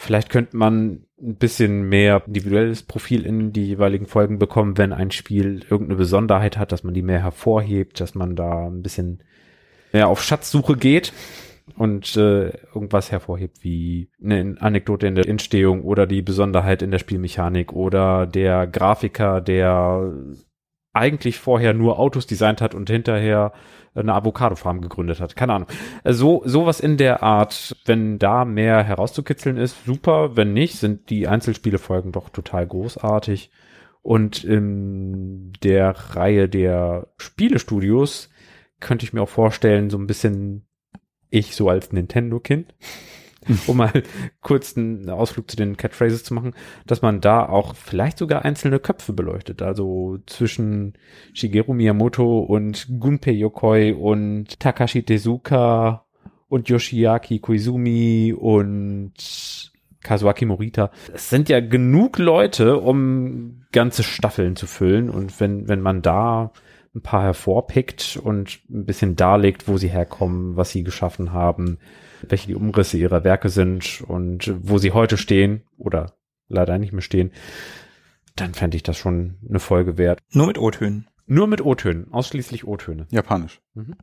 Vielleicht 0.01 0.31
könnte 0.31 0.57
man 0.57 1.03
ein 1.21 1.35
bisschen 1.35 1.83
mehr 1.87 2.23
individuelles 2.25 2.81
Profil 2.81 3.23
in 3.23 3.53
die 3.53 3.67
jeweiligen 3.67 4.07
Folgen 4.07 4.39
bekommen, 4.39 4.79
wenn 4.79 4.93
ein 4.93 5.11
Spiel 5.11 5.63
irgendeine 5.69 5.99
Besonderheit 5.99 6.57
hat, 6.57 6.71
dass 6.71 6.83
man 6.83 6.95
die 6.95 7.03
mehr 7.03 7.21
hervorhebt, 7.21 7.99
dass 7.99 8.15
man 8.15 8.35
da 8.35 8.65
ein 8.65 8.81
bisschen 8.81 9.21
mehr 9.93 10.07
auf 10.07 10.23
Schatzsuche 10.23 10.75
geht 10.75 11.13
und 11.77 12.17
äh, 12.17 12.49
irgendwas 12.73 13.11
hervorhebt, 13.11 13.63
wie 13.63 14.09
eine 14.23 14.55
Anekdote 14.59 15.05
in 15.05 15.13
der 15.13 15.29
Entstehung 15.29 15.83
oder 15.83 16.07
die 16.07 16.23
Besonderheit 16.23 16.81
in 16.81 16.89
der 16.89 16.97
Spielmechanik 16.97 17.71
oder 17.71 18.25
der 18.25 18.65
Grafiker, 18.65 19.39
der 19.39 20.13
eigentlich 20.93 21.39
vorher 21.39 21.73
nur 21.73 21.99
Autos 21.99 22.27
designt 22.27 22.61
hat 22.61 22.75
und 22.75 22.89
hinterher 22.89 23.53
eine 23.93 24.13
Avocado-Farm 24.13 24.81
gegründet 24.81 25.19
hat. 25.19 25.35
Keine 25.35 25.53
Ahnung. 25.53 25.67
So, 26.05 26.43
sowas 26.45 26.79
in 26.79 26.97
der 26.97 27.23
Art, 27.23 27.75
wenn 27.85 28.19
da 28.19 28.45
mehr 28.45 28.83
herauszukitzeln 28.83 29.57
ist, 29.57 29.85
super. 29.85 30.35
Wenn 30.37 30.53
nicht, 30.53 30.77
sind 30.77 31.09
die 31.09 31.27
Einzelspielefolgen 31.27 32.11
doch 32.11 32.29
total 32.29 32.67
großartig. 32.67 33.51
Und 34.01 34.43
in 34.43 35.53
der 35.63 35.91
Reihe 36.15 36.49
der 36.49 37.07
Spielestudios 37.17 38.29
könnte 38.79 39.05
ich 39.05 39.13
mir 39.13 39.21
auch 39.21 39.29
vorstellen, 39.29 39.89
so 39.89 39.97
ein 39.97 40.07
bisschen 40.07 40.65
ich 41.29 41.55
so 41.55 41.69
als 41.69 41.91
Nintendo-Kind, 41.91 42.73
um 43.67 43.77
mal 43.77 44.03
kurz 44.41 44.77
einen 44.77 45.09
Ausflug 45.09 45.49
zu 45.49 45.57
den 45.57 45.77
Catchphrases 45.77 46.23
zu 46.23 46.33
machen, 46.33 46.53
dass 46.85 47.01
man 47.01 47.21
da 47.21 47.47
auch 47.47 47.75
vielleicht 47.75 48.17
sogar 48.17 48.45
einzelne 48.45 48.79
Köpfe 48.79 49.13
beleuchtet. 49.13 49.61
Also 49.61 50.19
zwischen 50.27 50.93
Shigeru 51.33 51.73
Miyamoto 51.73 52.39
und 52.39 52.87
Gunpei 52.99 53.31
Yokoi 53.31 53.93
und 53.93 54.59
Takashi 54.59 55.03
Tezuka 55.03 56.05
und 56.49 56.69
Yoshiaki 56.69 57.39
Koizumi 57.39 58.35
und 58.37 59.13
Kazuaki 60.03 60.45
Morita. 60.45 60.91
Es 61.13 61.29
sind 61.29 61.49
ja 61.49 61.59
genug 61.59 62.17
Leute, 62.17 62.77
um 62.77 63.63
ganze 63.71 64.03
Staffeln 64.03 64.55
zu 64.55 64.67
füllen. 64.67 65.09
Und 65.09 65.39
wenn, 65.39 65.67
wenn 65.67 65.81
man 65.81 66.01
da 66.01 66.51
ein 66.95 67.01
paar 67.01 67.23
hervorpickt 67.23 68.19
und 68.21 68.59
ein 68.69 68.85
bisschen 68.85 69.15
darlegt, 69.15 69.67
wo 69.67 69.77
sie 69.77 69.87
herkommen, 69.87 70.57
was 70.57 70.71
sie 70.71 70.83
geschaffen 70.83 71.31
haben, 71.31 71.77
welche 72.29 72.47
die 72.47 72.55
Umrisse 72.55 72.97
ihrer 72.97 73.23
Werke 73.23 73.49
sind 73.49 74.01
und 74.07 74.53
wo 74.61 74.77
sie 74.77 74.91
heute 74.91 75.17
stehen 75.17 75.63
oder 75.77 76.13
leider 76.47 76.77
nicht 76.77 76.93
mehr 76.93 77.01
stehen, 77.01 77.31
dann 78.35 78.53
fände 78.53 78.77
ich 78.77 78.83
das 78.83 78.97
schon 78.97 79.35
eine 79.47 79.59
Folge 79.59 79.97
wert. 79.97 80.19
Nur 80.31 80.47
mit 80.47 80.57
O-Tönen. 80.57 81.07
Nur 81.27 81.47
mit 81.47 81.63
O-Tönen, 81.63 82.11
ausschließlich 82.11 82.65
O-Töne. 82.65 83.07
Japanisch. 83.09 83.61
Mhm. 83.73 83.95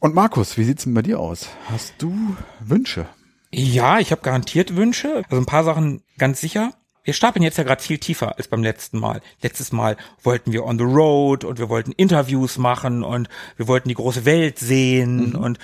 Und 0.00 0.14
Markus, 0.14 0.56
wie 0.56 0.64
sieht's 0.64 0.84
denn 0.84 0.94
bei 0.94 1.02
dir 1.02 1.20
aus? 1.20 1.48
Hast 1.68 1.94
du 1.98 2.36
Wünsche? 2.60 3.06
Ja, 3.52 3.98
ich 3.98 4.12
habe 4.12 4.22
garantiert 4.22 4.76
Wünsche. 4.76 5.22
Also 5.28 5.36
ein 5.36 5.46
paar 5.46 5.64
Sachen 5.64 6.02
ganz 6.18 6.40
sicher. 6.40 6.72
Wir 7.02 7.14
stapeln 7.14 7.42
jetzt 7.42 7.58
ja 7.58 7.64
gerade 7.64 7.82
viel 7.82 7.98
tiefer 7.98 8.36
als 8.36 8.48
beim 8.48 8.62
letzten 8.62 8.98
Mal. 8.98 9.20
Letztes 9.42 9.72
Mal 9.72 9.96
wollten 10.22 10.52
wir 10.52 10.64
on 10.64 10.78
the 10.78 10.84
road 10.84 11.44
und 11.44 11.58
wir 11.58 11.68
wollten 11.68 11.92
Interviews 11.92 12.58
machen 12.58 13.02
und 13.02 13.28
wir 13.56 13.68
wollten 13.68 13.88
die 13.88 13.94
große 13.94 14.24
Welt 14.24 14.58
sehen 14.58 15.34
und 15.34 15.58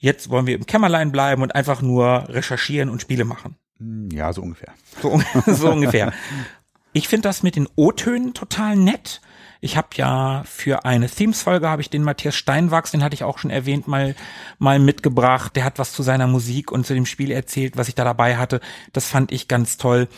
jetzt 0.00 0.30
wollen 0.30 0.46
wir 0.46 0.56
im 0.56 0.66
Kämmerlein 0.66 1.12
bleiben 1.12 1.42
und 1.42 1.54
einfach 1.54 1.82
nur 1.82 2.24
recherchieren 2.28 2.88
und 2.90 3.00
Spiele 3.00 3.24
machen. 3.24 3.56
Hm, 3.78 4.08
Ja, 4.10 4.32
so 4.32 4.42
ungefähr. 4.42 4.72
So, 5.00 5.20
so 5.46 5.70
ungefähr. 5.70 6.12
Ich 6.92 7.06
finde 7.06 7.28
das 7.28 7.42
mit 7.44 7.54
den 7.54 7.68
O-Tönen 7.76 8.34
total 8.34 8.74
nett. 8.76 9.20
Ich 9.60 9.76
habe 9.76 9.88
ja 9.94 10.42
für 10.46 10.84
eine 10.86 11.08
Themes-Folge 11.08 11.68
habe 11.68 11.82
ich 11.82 11.90
den 11.90 12.02
Matthias 12.02 12.34
Steinwachs, 12.34 12.90
den 12.92 13.04
hatte 13.04 13.14
ich 13.14 13.24
auch 13.24 13.38
schon 13.38 13.50
erwähnt, 13.50 13.86
mal 13.86 14.16
mal 14.58 14.78
mitgebracht. 14.78 15.54
Der 15.54 15.64
hat 15.64 15.78
was 15.78 15.92
zu 15.92 16.02
seiner 16.02 16.26
Musik 16.26 16.72
und 16.72 16.86
zu 16.86 16.94
dem 16.94 17.04
Spiel 17.06 17.30
erzählt, 17.30 17.76
was 17.76 17.88
ich 17.88 17.94
da 17.94 18.02
dabei 18.04 18.38
hatte. 18.38 18.60
Das 18.94 19.06
fand 19.06 19.32
ich 19.32 19.48
ganz 19.48 19.76
toll, 19.76 20.08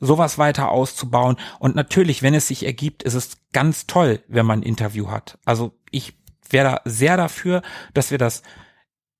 sowas 0.00 0.38
weiter 0.38 0.70
auszubauen. 0.70 1.36
Und 1.58 1.74
natürlich, 1.74 2.22
wenn 2.22 2.34
es 2.34 2.46
sich 2.46 2.64
ergibt, 2.64 3.02
ist 3.02 3.14
es 3.14 3.36
ganz 3.52 3.86
toll, 3.88 4.20
wenn 4.28 4.46
man 4.46 4.60
ein 4.60 4.64
Interview 4.64 5.10
hat. 5.10 5.38
Also 5.44 5.72
ich 5.90 6.14
wäre 6.48 6.70
da 6.70 6.80
sehr 6.84 7.16
dafür, 7.16 7.62
dass 7.94 8.12
wir 8.12 8.18
das 8.18 8.42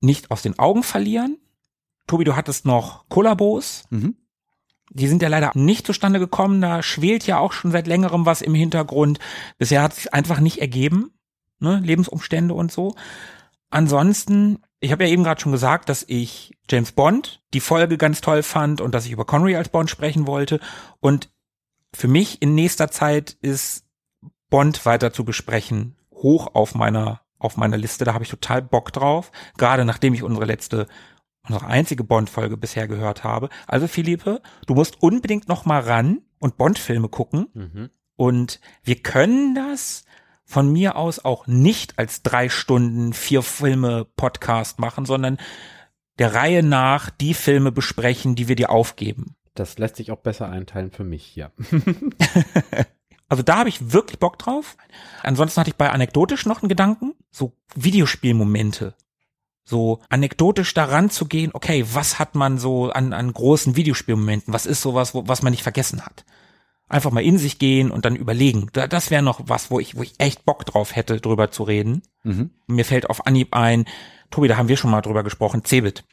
nicht 0.05 0.31
aus 0.31 0.43
den 0.43 0.59
Augen 0.59 0.83
verlieren. 0.83 1.39
Tobi, 2.07 2.25
du 2.25 2.37
hattest 2.37 2.67
noch 2.67 3.09
Kollabos. 3.09 3.85
Mhm. 3.91 4.17
Die 4.91 5.09
sind 5.09 5.23
ja 5.23 5.29
leider 5.29 5.53
nicht 5.55 5.87
zustande 5.87 6.19
gekommen. 6.19 6.61
Da 6.61 6.83
schwelt 6.83 7.27
ja 7.27 7.39
auch 7.39 7.53
schon 7.53 7.73
seit 7.73 7.87
längerem 7.87 8.27
was 8.27 8.43
im 8.43 8.55
Hintergrund. 8.55 9.19
Bisher 9.59 9.83
hat 9.83 9.93
es 9.93 9.99
sich 9.99 10.15
einfach 10.15 10.41
nicht 10.41 10.61
ergeben. 10.61 11.13
Ne? 11.59 11.81
Lebensumstände 11.83 12.55
und 12.55 12.71
so. 12.71 12.95
Ansonsten, 13.71 14.63
ich 14.81 14.93
habe 14.93 15.05
ja 15.05 15.11
eben 15.11 15.25
gerade 15.25 15.41
schon 15.41 15.53
gesagt, 15.53 15.89
dass 15.89 16.05
ich 16.07 16.57
James 16.71 16.93
Bond 16.93 17.43
die 17.55 17.61
Folge 17.61 17.99
ganz 17.99 18.21
toll 18.21 18.43
fand 18.43 18.81
und 18.81 18.95
dass 18.95 19.07
ich 19.07 19.13
über 19.13 19.25
Connery 19.25 19.57
als 19.57 19.71
Bond 19.71 19.91
sprechen 19.91 20.27
wollte. 20.27 20.61
Und 21.01 21.31
für 21.93 22.09
mich 22.09 22.43
in 22.43 22.55
nächster 22.55 22.91
Zeit 22.91 23.37
ist 23.41 23.85
Bond 24.51 24.85
weiter 24.87 25.13
zu 25.13 25.25
besprechen 25.25 25.97
hoch 26.25 26.55
auf 26.55 26.75
meiner 26.75 27.21
auf 27.45 27.57
meiner 27.57 27.77
Liste. 27.77 28.05
Da 28.05 28.15
habe 28.15 28.25
ich 28.25 28.31
total 28.31 28.63
Bock 28.63 28.93
drauf. 28.93 29.31
Gerade 29.57 29.85
nachdem 29.85 30.15
ich 30.15 30.23
unsere 30.23 30.47
letzte 30.47 30.87
unsere 31.47 31.67
einzige 31.67 32.05
Bond-Folge 32.05 32.57
bisher 32.57 32.89
gehört 32.89 33.23
habe. 33.23 33.51
Also 33.67 33.87
Philippe, 33.87 34.41
du 34.67 34.75
musst 34.75 35.03
unbedingt 35.03 35.49
noch 35.49 35.67
mal 35.67 35.81
ran 35.81 36.23
und 36.39 36.57
Bond-Filme 36.57 37.09
gucken. 37.09 37.49
Mhm. 37.53 37.91
Und 38.17 38.61
wir 38.83 38.97
können 38.97 39.55
das 39.55 40.05
von 40.45 40.73
mir 40.73 40.97
aus 40.97 41.25
auch 41.25 41.47
nicht 41.47 41.99
als 41.99 42.23
drei 42.23 42.49
Stunden, 42.49 43.13
vier 43.13 43.43
Filme 43.43 44.07
Podcast 44.17 44.79
machen, 44.79 45.05
sondern 45.05 45.39
der 46.19 46.35
Reihe 46.35 46.63
nach 46.63 47.11
die 47.11 47.35
Filme 47.35 47.73
besprechen, 47.73 48.37
die 48.37 48.49
wir 48.49 48.57
dir 48.57 48.71
aufgeben. 48.71 49.37
Das 49.55 49.79
lässt 49.79 49.97
sich 49.97 50.11
auch 50.11 50.21
besser 50.21 50.49
einteilen 50.49 50.91
für 50.91 51.05
mich, 51.05 51.37
ja. 51.37 51.51
Also 53.29 53.43
da 53.43 53.59
habe 53.59 53.69
ich 53.69 53.93
wirklich 53.93 54.19
Bock 54.19 54.39
drauf. 54.39 54.77
Ansonsten 55.23 55.61
hatte 55.61 55.71
ich 55.71 55.77
bei 55.77 55.91
anekdotisch 55.91 56.47
noch 56.47 56.63
einen 56.63 56.69
Gedanken, 56.69 57.15
so 57.31 57.53
Videospielmomente. 57.75 58.95
So 59.65 60.01
anekdotisch 60.11 60.75
daran 60.75 61.09
zu 61.09 61.25
gehen, 61.25 61.51
okay, 61.55 61.87
was 61.93 62.19
hat 62.19 62.35
man 62.35 62.59
so 62.59 62.91
an, 62.91 63.15
an 63.15 63.33
großen 63.33 63.77
Videospielmomenten? 63.77 64.53
Was 64.53 64.67
ist 64.67 64.83
sowas, 64.83 65.15
wo, 65.15 65.27
was 65.27 65.43
man 65.43 65.53
nicht 65.53 65.63
vergessen 65.63 66.05
hat? 66.05 66.27
Einfach 66.87 67.11
mal 67.11 67.25
in 67.25 67.39
sich 67.39 67.59
gehen 67.59 67.91
und 67.91 68.05
dann 68.05 68.15
überlegen. 68.15 68.69
Da, 68.75 68.87
das 68.87 69.11
wäre 69.11 69.23
noch 69.23 69.41
was, 69.49 69.71
wo 69.71 69.81
ich, 69.81 69.97
wo 69.97 70.03
ich 70.03 70.15
echt 70.19 70.45
Bock 70.45 70.67
drauf 70.67 70.95
hätte, 70.95 71.19
drüber 71.19 71.51
zu 71.51 71.63
reden. 71.63 72.03
Mhm. 72.25 72.51
Mir 72.67 72.85
fällt 72.85 73.09
auf 73.09 73.27
Anhieb 73.27 73.55
ein, 73.57 73.87
Tobi, 74.31 74.49
da 74.49 74.59
haben 74.59 74.69
wir 74.69 74.77
schon 74.77 74.91
mal 74.91 75.01
drüber 75.01 75.23
gesprochen, 75.23 75.65
Cebit. 75.65 76.05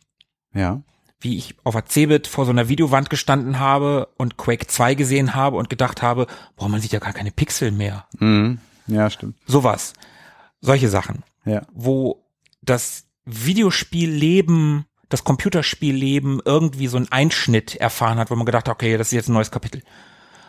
Ja. 0.53 0.81
Wie 1.21 1.37
ich 1.37 1.55
auf 1.63 1.73
der 1.75 1.85
Cebit 1.85 2.27
vor 2.27 2.45
so 2.45 2.51
einer 2.51 2.67
Videowand 2.67 3.09
gestanden 3.09 3.59
habe 3.59 4.09
und 4.17 4.37
Quake 4.37 4.67
2 4.67 4.95
gesehen 4.95 5.35
habe 5.35 5.55
und 5.57 5.69
gedacht 5.69 6.01
habe, 6.01 6.27
boah, 6.55 6.67
man 6.67 6.81
sieht 6.81 6.91
ja 6.93 6.99
gar 6.99 7.13
keine 7.13 7.31
Pixel 7.31 7.71
mehr. 7.71 8.05
Mhm. 8.19 8.59
Ja, 8.87 9.09
stimmt. 9.09 9.37
Sowas. 9.45 9.93
Solche 10.61 10.89
Sachen. 10.89 11.23
Ja. 11.45 11.61
Wo 11.73 12.23
das 12.61 13.05
Videospielleben, 13.25 14.85
das 15.09 15.23
Computerspielleben 15.23 16.41
irgendwie 16.43 16.87
so 16.87 16.97
einen 16.97 17.11
Einschnitt 17.11 17.75
erfahren 17.75 18.17
hat, 18.17 18.31
wo 18.31 18.35
man 18.35 18.45
gedacht 18.45 18.67
hat, 18.67 18.75
okay, 18.75 18.97
das 18.97 19.07
ist 19.07 19.13
jetzt 19.13 19.29
ein 19.29 19.33
neues 19.33 19.51
Kapitel. 19.51 19.81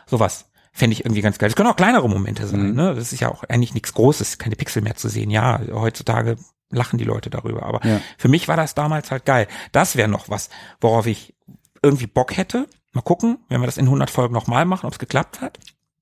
Sowas 0.07 0.47
fände 0.73 0.95
ich 0.95 1.05
irgendwie 1.05 1.21
ganz 1.23 1.39
geil. 1.39 1.49
Das 1.51 1.57
können 1.57 1.69
auch 1.69 1.77
kleinere 1.77 2.09
Momente 2.09 2.47
sein, 2.47 2.71
Mhm. 2.71 2.75
ne? 2.75 2.95
Das 2.95 3.13
ist 3.13 3.21
ja 3.21 3.31
auch 3.31 3.45
eigentlich 3.45 3.75
nichts 3.75 3.93
Großes, 3.93 4.39
keine 4.39 4.57
Pixel 4.57 4.83
mehr 4.83 4.97
zu 4.97 5.09
sehen. 5.09 5.31
Ja, 5.31 5.61
heutzutage 5.73 6.37
lachen 6.73 6.99
die 6.99 7.05
Leute 7.05 7.31
darüber. 7.31 7.63
Aber 7.65 7.85
Ja. 7.87 8.01
für 8.19 8.29
mich 8.29 8.49
war 8.49 8.57
das 8.57 8.75
damals 8.75 9.11
halt 9.11 9.25
geil. 9.25 9.47
Das 9.73 9.97
wäre 9.97 10.09
noch 10.09 10.29
was, 10.29 10.51
worauf 10.81 11.07
ich 11.07 11.35
irgendwie 11.83 12.07
Bock 12.07 12.37
hätte. 12.37 12.67
Mal 12.93 13.03
gucken, 13.03 13.39
wenn 13.49 13.61
wir 13.61 13.67
das 13.67 13.79
in 13.79 13.87
100 13.87 14.11
Folgen 14.11 14.35
nochmal 14.35 14.65
machen, 14.65 14.87
ob 14.87 14.93
es 14.93 14.99
geklappt 14.99 15.41
hat. 15.41 15.59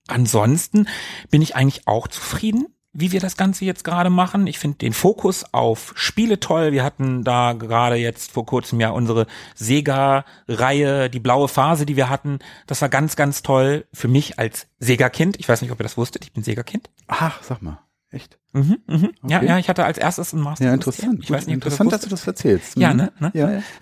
Ansonsten 0.08 0.88
bin 1.30 1.40
ich 1.42 1.54
eigentlich 1.54 1.86
auch 1.86 2.08
zufrieden, 2.08 2.66
wie 2.92 3.12
wir 3.12 3.20
das 3.20 3.36
Ganze 3.36 3.64
jetzt 3.64 3.84
gerade 3.84 4.10
machen. 4.10 4.48
Ich 4.48 4.58
finde 4.58 4.78
den 4.78 4.92
Fokus 4.92 5.44
auf 5.52 5.92
Spiele 5.94 6.40
toll. 6.40 6.72
Wir 6.72 6.82
hatten 6.82 7.22
da 7.22 7.52
gerade 7.52 7.94
jetzt 7.94 8.32
vor 8.32 8.44
kurzem 8.44 8.80
ja 8.80 8.90
unsere 8.90 9.28
Sega-Reihe, 9.54 11.08
die 11.10 11.20
blaue 11.20 11.48
Phase, 11.48 11.86
die 11.86 11.96
wir 11.96 12.08
hatten. 12.08 12.40
Das 12.66 12.82
war 12.82 12.88
ganz, 12.88 13.16
ganz 13.16 13.42
toll 13.42 13.86
für 13.92 14.08
mich 14.08 14.38
als 14.38 14.66
Sega-Kind. 14.80 15.38
Ich 15.38 15.48
weiß 15.48 15.62
nicht, 15.62 15.70
ob 15.70 15.78
ihr 15.80 15.84
das 15.84 15.96
wusstet. 15.96 16.24
Ich 16.24 16.32
bin 16.32 16.42
Sega-Kind. 16.42 16.90
Ach, 17.06 17.42
sag 17.42 17.62
mal. 17.62 17.78
Echt? 18.10 18.38
Mhm, 18.52 18.78
mhm. 18.86 19.10
Ja, 19.28 19.38
Okay. 19.38 19.46
ja, 19.46 19.58
ich 19.58 19.68
hatte 19.68 19.84
als 19.84 19.96
erstes 19.98 20.32
ein 20.32 20.40
Master. 20.40 20.64
Ja, 20.64 20.72
System. 20.72 21.10
interessant. 21.12 21.24
Ich 21.24 21.30
weiß 21.30 21.46
nicht, 21.46 21.56
ihr 21.56 21.60
das 21.60 21.72
interessant, 21.74 21.92
dass 21.92 22.00
du 22.02 22.08
das 22.08 22.26
erzählst. 22.26 22.76
Ja, 22.76 22.90
Mhm. 22.90 22.96
ne, 22.96 23.12
ne? 23.20 23.30
Ja, 23.34 23.50
ja. 23.50 23.62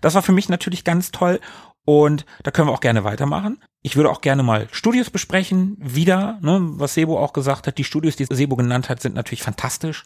Das 0.00 0.14
war 0.14 0.22
für 0.22 0.32
mich 0.32 0.48
natürlich 0.48 0.84
ganz 0.84 1.10
toll 1.12 1.40
und 1.84 2.24
da 2.42 2.50
können 2.50 2.68
wir 2.68 2.72
auch 2.72 2.80
gerne 2.80 3.04
weitermachen. 3.04 3.62
Ich 3.82 3.96
würde 3.96 4.10
auch 4.10 4.22
gerne 4.22 4.42
mal 4.42 4.66
Studios 4.72 5.10
besprechen, 5.10 5.76
wieder, 5.78 6.38
ne, 6.40 6.58
was 6.78 6.94
Sebo 6.94 7.18
auch 7.18 7.32
gesagt 7.34 7.66
hat. 7.66 7.76
Die 7.78 7.84
Studios, 7.84 8.16
die 8.16 8.26
Sebo 8.30 8.56
genannt 8.56 8.88
hat, 8.88 9.00
sind 9.02 9.14
natürlich 9.14 9.42
fantastisch. 9.42 10.04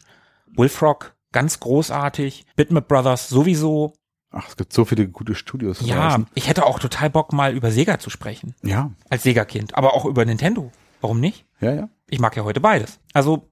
Bullfrog, 0.53 1.15
ganz 1.31 1.59
großartig. 1.59 2.45
Bitmap 2.55 2.87
Brothers 2.87 3.29
sowieso. 3.29 3.93
Ach, 4.31 4.47
es 4.47 4.57
gibt 4.57 4.73
so 4.73 4.85
viele 4.85 5.07
gute 5.07 5.33
Studios. 5.35 5.79
Ja, 5.81 6.09
draußen. 6.09 6.27
ich 6.35 6.47
hätte 6.49 6.65
auch 6.65 6.79
total 6.79 7.09
Bock, 7.09 7.33
mal 7.33 7.53
über 7.55 7.71
Sega 7.71 7.99
zu 7.99 8.09
sprechen. 8.09 8.55
Ja, 8.63 8.91
Als 9.09 9.23
Sega-Kind. 9.23 9.75
Aber 9.75 9.93
auch 9.93 10.05
über 10.05 10.23
Nintendo. 10.25 10.71
Warum 11.01 11.19
nicht? 11.19 11.45
ja, 11.61 11.73
ja. 11.73 11.89
Ich 12.09 12.19
mag 12.19 12.35
ja 12.35 12.43
heute 12.43 12.59
beides. 12.59 12.99
Also 13.13 13.49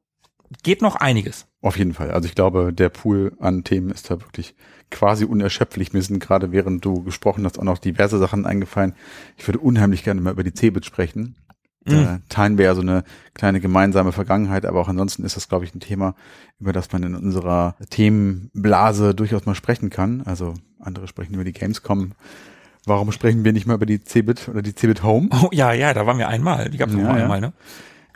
geht 0.63 0.81
noch 0.81 0.95
einiges. 0.95 1.45
Auf 1.61 1.77
jeden 1.77 1.93
Fall. 1.93 2.11
Also 2.11 2.27
ich 2.27 2.35
glaube, 2.35 2.71
der 2.73 2.89
Pool 2.89 3.33
an 3.39 3.63
Themen 3.63 3.89
ist 3.91 4.09
da 4.09 4.21
wirklich 4.21 4.55
quasi 4.89 5.25
unerschöpflich. 5.25 5.91
Mir 5.93 6.01
sind 6.01 6.19
gerade, 6.19 6.51
während 6.51 6.85
du 6.85 7.03
gesprochen 7.03 7.43
hast, 7.45 7.59
auch 7.59 7.63
noch 7.63 7.77
diverse 7.79 8.17
Sachen 8.17 8.45
eingefallen. 8.45 8.93
Ich 9.37 9.47
würde 9.47 9.59
unheimlich 9.59 10.03
gerne 10.03 10.21
mal 10.21 10.31
über 10.31 10.43
die 10.43 10.53
Cebit 10.53 10.85
sprechen. 10.85 11.35
Da 11.85 11.95
Mhm. 11.95 12.21
teilen 12.29 12.57
wir 12.57 12.65
ja 12.65 12.75
so 12.75 12.81
eine 12.81 13.03
kleine 13.33 13.59
gemeinsame 13.61 14.11
Vergangenheit, 14.11 14.65
aber 14.65 14.81
auch 14.81 14.89
ansonsten 14.89 15.23
ist 15.23 15.37
das, 15.37 15.47
glaube 15.47 15.63
ich, 15.65 15.73
ein 15.73 15.79
Thema, 15.79 16.15
über 16.59 16.73
das 16.73 16.91
man 16.91 17.03
in 17.03 17.15
unserer 17.15 17.75
Themenblase 17.89 19.13
durchaus 19.15 19.45
mal 19.45 19.55
sprechen 19.55 19.89
kann. 19.89 20.21
Also 20.25 20.53
andere 20.79 21.07
sprechen 21.07 21.33
über 21.33 21.43
die 21.43 21.53
Gamescom. 21.53 22.11
Warum 22.85 23.11
sprechen 23.11 23.43
wir 23.43 23.51
nicht 23.53 23.67
mal 23.67 23.73
über 23.75 23.85
die 23.85 24.01
Cebit 24.03 24.47
oder 24.47 24.61
die 24.61 24.73
Cebit 24.75 25.03
Home? 25.03 25.29
Oh 25.43 25.49
ja, 25.51 25.73
ja, 25.73 25.93
da 25.93 26.05
waren 26.05 26.17
wir 26.17 26.27
einmal. 26.29 26.69
Die 26.69 26.77
Ja, 26.77 26.85
noch 26.87 26.99
ja. 26.99 27.23
einmal, 27.23 27.41
ne? 27.41 27.53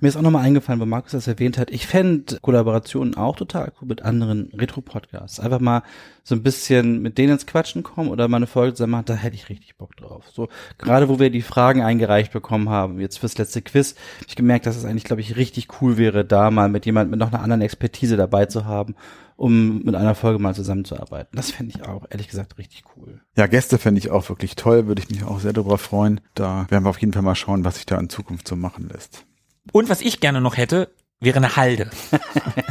Mir 0.01 0.07
ist 0.07 0.17
auch 0.17 0.23
nochmal 0.23 0.43
eingefallen, 0.45 0.81
wo 0.81 0.85
Markus 0.87 1.11
das 1.11 1.27
erwähnt 1.27 1.59
hat. 1.59 1.69
Ich 1.69 1.85
fände 1.85 2.39
Kollaborationen 2.41 3.15
auch 3.15 3.35
total 3.35 3.71
cool 3.79 3.87
mit 3.87 4.01
anderen 4.01 4.51
Retro-Podcasts. 4.51 5.39
Einfach 5.39 5.59
mal 5.59 5.83
so 6.23 6.33
ein 6.33 6.41
bisschen 6.41 7.03
mit 7.03 7.19
denen 7.19 7.33
ins 7.33 7.45
Quatschen 7.45 7.83
kommen 7.83 8.09
oder 8.09 8.27
mal 8.27 8.37
eine 8.37 8.47
Folge 8.47 8.73
zusammen 8.73 8.93
machen, 8.93 9.05
da 9.05 9.13
hätte 9.13 9.35
ich 9.35 9.49
richtig 9.49 9.77
Bock 9.77 9.95
drauf. 9.95 10.25
So, 10.33 10.49
gerade 10.79 11.07
wo 11.07 11.19
wir 11.19 11.29
die 11.29 11.43
Fragen 11.43 11.83
eingereicht 11.83 12.33
bekommen 12.33 12.67
haben, 12.67 12.99
jetzt 12.99 13.19
fürs 13.19 13.37
letzte 13.37 13.61
Quiz, 13.61 13.93
habe 14.17 14.25
ich 14.27 14.35
gemerkt, 14.35 14.65
dass 14.65 14.75
es 14.75 14.85
eigentlich, 14.85 15.03
glaube 15.03 15.21
ich, 15.21 15.35
richtig 15.35 15.67
cool 15.81 15.97
wäre, 15.97 16.25
da 16.25 16.49
mal 16.49 16.67
mit 16.67 16.87
jemand 16.87 17.11
mit 17.11 17.19
noch 17.19 17.31
einer 17.31 17.43
anderen 17.43 17.61
Expertise 17.61 18.17
dabei 18.17 18.47
zu 18.47 18.65
haben, 18.65 18.95
um 19.35 19.83
mit 19.83 19.93
einer 19.93 20.15
Folge 20.15 20.39
mal 20.39 20.55
zusammenzuarbeiten. 20.55 21.35
Das 21.35 21.51
fände 21.51 21.75
ich 21.75 21.87
auch, 21.87 22.05
ehrlich 22.09 22.27
gesagt, 22.27 22.57
richtig 22.57 22.85
cool. 22.95 23.21
Ja, 23.37 23.45
Gäste 23.45 23.77
fände 23.77 23.99
ich 23.99 24.09
auch 24.09 24.27
wirklich 24.29 24.55
toll, 24.55 24.87
würde 24.87 25.03
ich 25.03 25.11
mich 25.11 25.23
auch 25.25 25.39
sehr 25.39 25.53
darüber 25.53 25.77
freuen. 25.77 26.21
Da 26.33 26.65
werden 26.69 26.85
wir 26.85 26.89
auf 26.89 26.99
jeden 27.01 27.13
Fall 27.13 27.21
mal 27.21 27.35
schauen, 27.35 27.65
was 27.65 27.75
sich 27.75 27.85
da 27.85 27.99
in 27.99 28.09
Zukunft 28.09 28.47
so 28.47 28.55
machen 28.55 28.89
lässt. 28.91 29.27
Und 29.71 29.89
was 29.89 30.01
ich 30.01 30.19
gerne 30.19 30.41
noch 30.41 30.57
hätte, 30.57 30.93
wäre 31.19 31.37
eine 31.37 31.55
Halde. 31.55 31.89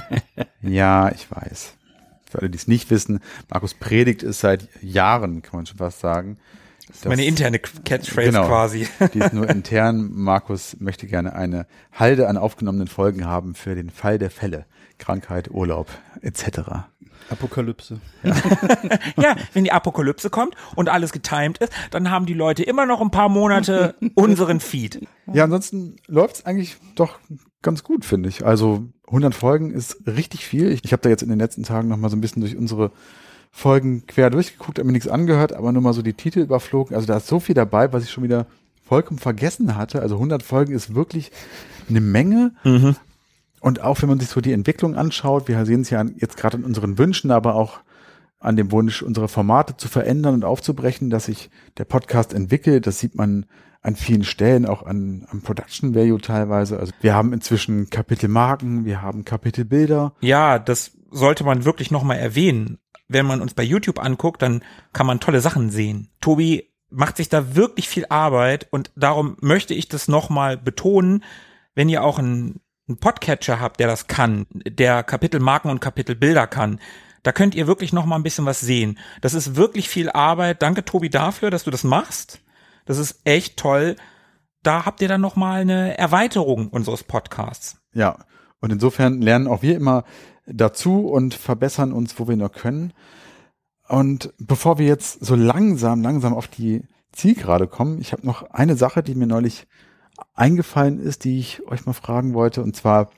Ja, 0.63 1.11
ich 1.11 1.27
weiß. 1.31 1.73
Für 2.31 2.41
alle, 2.41 2.51
die 2.51 2.59
es 2.59 2.69
nicht 2.69 2.91
wissen, 2.91 3.21
Markus 3.49 3.73
predigt 3.75 4.23
es 4.23 4.41
seit 4.41 4.69
Jahren, 4.83 5.41
kann 5.43 5.57
man 5.57 5.67
schon 5.67 5.79
fast 5.79 6.01
sagen. 6.01 6.39
Das 6.87 7.07
Meine 7.07 7.25
interne 7.25 7.59
Catchphrase 7.59 8.27
Genau. 8.31 8.47
quasi. 8.47 8.87
Die 9.15 9.21
ist 9.21 9.33
nur 9.33 9.49
intern. 9.49 10.11
Markus 10.13 10.77
möchte 10.79 11.07
gerne 11.07 11.35
eine 11.35 11.67
Halde 11.93 12.29
an 12.29 12.37
aufgenommenen 12.37 12.89
Folgen 12.89 13.25
haben 13.25 13.55
für 13.55 13.75
den 13.75 13.91
Fall 13.91 14.19
der 14.19 14.31
Fälle. 14.31 14.67
Krankheit, 15.01 15.51
Urlaub, 15.51 15.89
etc. 16.23 16.61
Apokalypse. 17.31 18.01
Ja, 19.17 19.37
wenn 19.53 19.65
die 19.65 19.73
Apokalypse 19.73 20.31
kommt 20.31 20.55
und 20.77 20.89
alles 20.89 21.13
getimed 21.13 21.59
ist, 21.59 21.73
dann 21.91 22.11
haben 22.11 22.27
die 22.27 22.35
Leute 22.35 22.63
immer 22.63 22.87
noch 22.87 23.01
ein 23.01 23.11
paar 23.11 23.29
Monate 23.29 23.95
unseren 24.15 24.61
Feed. 24.61 25.07
Ja, 25.33 25.45
ansonsten 25.45 25.97
läuft's 26.07 26.47
eigentlich 26.47 26.77
doch 26.95 27.19
ganz 27.63 27.85
gut, 27.85 28.05
finde 28.05 28.29
ich. 28.29 28.45
Also 28.47 28.85
100 29.09 29.35
Folgen 29.35 29.73
ist 29.73 30.07
richtig 30.07 30.47
viel. 30.47 30.71
Ich, 30.71 30.85
ich 30.85 30.93
habe 30.93 31.03
da 31.03 31.09
jetzt 31.09 31.23
in 31.23 31.29
den 31.29 31.39
letzten 31.39 31.63
Tagen 31.65 31.89
noch 31.89 31.97
mal 31.97 32.09
so 32.09 32.17
ein 32.17 32.21
bisschen 32.21 32.41
durch 32.41 32.57
unsere 32.57 32.91
Folgen 33.51 34.07
quer 34.07 34.31
durchgeguckt, 34.31 34.79
habe 34.79 34.87
mir 34.87 34.93
nichts 34.93 35.09
angehört, 35.09 35.53
aber 35.53 35.73
nur 35.73 35.83
mal 35.83 35.93
so 35.93 36.03
die 36.03 36.15
Titel 36.15 36.39
überflogen. 36.41 36.95
Also 36.95 37.07
da 37.07 37.17
ist 37.17 37.27
so 37.27 37.41
viel 37.41 37.55
dabei, 37.55 37.93
was 37.93 38.05
ich 38.05 38.11
schon 38.11 38.25
wieder 38.25 38.47
vollkommen 38.87 39.19
vergessen 39.19 39.77
hatte. 39.77 40.01
Also 40.03 40.15
100 40.17 40.43
Folgen 40.43 40.73
ist 40.73 40.95
wirklich 40.95 41.31
eine 41.89 42.01
Menge. 42.01 42.53
Und 43.61 43.83
auch 43.83 44.01
wenn 44.03 44.09
man 44.09 44.19
sich 44.19 44.29
so 44.29 44.41
die 44.41 44.53
Entwicklung 44.53 44.97
anschaut, 44.97 45.49
wir 45.49 45.65
sehen 45.67 45.83
es 45.83 45.91
ja 45.91 46.05
jetzt 46.17 46.37
gerade 46.37 46.57
an 46.57 46.65
unseren 46.65 46.99
Wünschen, 46.99 47.31
aber 47.31 47.55
auch 47.55 47.81
an 48.39 48.57
dem 48.57 48.73
Wunsch, 48.73 49.03
unsere 49.03 49.29
Formate 49.29 49.77
zu 49.77 49.89
verändern 49.89 50.35
und 50.35 50.45
aufzubrechen, 50.45 51.11
dass 51.11 51.27
sich 51.27 51.51
der 51.77 51.85
Podcast 51.85 52.33
entwickelt. 52.33 52.87
Das 52.87 52.99
sieht 52.99 53.15
man 53.15 53.47
an 53.83 53.97
vielen 53.97 54.25
Stellen, 54.25 54.67
auch 54.67 54.85
an, 54.85 55.27
am 55.31 55.43
Production 55.43 55.95
Value 55.95 56.21
teilweise. 56.21 56.79
Also 56.79 56.93
wir 57.01 57.15
haben 57.15 57.33
inzwischen 57.33 57.91
Kapitelmarken, 57.91 58.85
wir 58.85 59.03
haben 59.03 59.25
Kapitelbilder. 59.25 60.15
Ja, 60.21 60.59
das 60.59 60.93
sollte 61.11 61.45
man 61.45 61.65
wirklich 61.65 61.91
nochmal 61.91 62.19
erwähnen. 62.19 62.79
Wenn 63.09 63.27
man 63.27 63.41
uns 63.41 63.55
bei 63.55 63.63
YouTube 63.63 63.99
anguckt, 63.99 64.41
dann 64.43 64.63
kann 64.93 65.07
man 65.07 65.21
tolle 65.21 65.41
Sachen 65.41 65.71
sehen. 65.71 66.09
Tobi 66.21 66.71
macht 66.91 67.17
sich 67.17 67.29
da 67.29 67.55
wirklich 67.55 67.89
viel 67.89 68.07
Arbeit 68.09 68.69
und 68.71 68.91
darum 68.97 69.37
möchte 69.41 69.75
ich 69.75 69.89
das 69.89 70.09
nochmal 70.09 70.57
betonen, 70.57 71.25
wenn 71.75 71.89
ihr 71.89 72.03
auch 72.03 72.19
einen, 72.19 72.61
einen 72.91 72.99
Podcatcher 72.99 73.61
habt, 73.61 73.81
der 73.81 73.87
das 73.87 74.07
kann, 74.07 74.47
der 74.53 75.03
Kapitelmarken 75.03 75.71
und 75.71 75.81
Kapitelbilder 75.81 76.47
kann, 76.47 76.81
da 77.23 77.33
könnt 77.33 77.55
ihr 77.55 77.67
wirklich 77.67 77.93
nochmal 77.93 78.19
ein 78.19 78.23
bisschen 78.23 78.47
was 78.47 78.61
sehen. 78.61 78.99
Das 79.21 79.35
ist 79.35 79.57
wirklich 79.57 79.89
viel 79.89 80.11
Arbeit. 80.11 80.63
Danke 80.63 80.85
Tobi 80.85 81.11
dafür, 81.11 81.51
dass 81.51 81.65
du 81.65 81.71
das 81.71 81.85
machst. 81.85 82.41
Das 82.87 82.99
ist 82.99 83.21
echt 83.25 83.57
toll. 83.59 83.97
Da 84.63 84.85
habt 84.85 85.03
ihr 85.03 85.09
dann 85.09 85.21
nochmal 85.21 85.61
eine 85.61 85.97
Erweiterung 85.99 86.69
unseres 86.69 87.05
Podcasts. 87.05 87.81
Ja, 87.93 88.19
und 88.61 88.73
insofern 88.73 89.21
lernen 89.21 89.49
auch 89.49 89.63
wir 89.63 89.77
immer 89.77 90.05
dazu 90.47 91.09
und 91.09 91.35
verbessern 91.35 91.93
uns, 91.93 92.19
wo 92.19 92.29
wir 92.29 92.37
nur 92.37 92.51
können. 92.51 92.93
Und 93.89 94.33
bevor 94.39 94.79
wir 94.79 94.87
jetzt 94.87 95.25
so 95.25 95.35
langsam, 95.35 96.03
langsam 96.03 96.35
auf 96.35 96.49
die 96.49 96.83
Zielgerade 97.13 97.67
kommen, 97.67 98.01
ich 98.01 98.13
habe 98.13 98.27
noch 98.27 98.51
eine 98.51 98.77
Sache, 98.77 99.03
die 99.03 99.15
mir 99.15 99.27
neulich 99.27 99.67
eingefallen 100.41 100.99
ist, 100.99 101.25
die 101.25 101.39
ich 101.39 101.67
euch 101.69 101.87
mal 101.87 101.93
fragen 101.93 102.33
wollte. 102.35 102.63
Und 102.63 102.75
zwar 102.75 103.11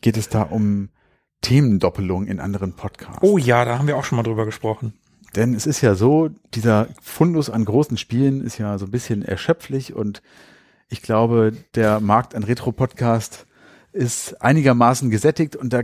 geht 0.00 0.16
es 0.16 0.28
da 0.28 0.42
um 0.42 0.88
Themendoppelung 1.42 2.26
in 2.26 2.40
anderen 2.40 2.74
Podcasts. 2.74 3.22
Oh 3.22 3.38
ja, 3.38 3.64
da 3.64 3.78
haben 3.78 3.86
wir 3.86 3.96
auch 3.96 4.04
schon 4.04 4.16
mal 4.16 4.22
drüber 4.22 4.44
gesprochen. 4.44 4.94
Denn 5.36 5.54
es 5.54 5.66
ist 5.66 5.80
ja 5.80 5.94
so, 5.94 6.28
dieser 6.54 6.88
Fundus 7.00 7.50
an 7.50 7.64
großen 7.64 7.96
Spielen 7.96 8.40
ist 8.40 8.58
ja 8.58 8.78
so 8.78 8.86
ein 8.86 8.90
bisschen 8.90 9.22
erschöpflich 9.22 9.94
und 9.94 10.22
ich 10.88 11.02
glaube, 11.02 11.52
der 11.76 12.00
Markt 12.00 12.34
an 12.34 12.42
Retro-Podcast 12.42 13.46
ist 13.92 14.42
einigermaßen 14.42 15.08
gesättigt 15.08 15.54
und 15.54 15.72
da 15.72 15.82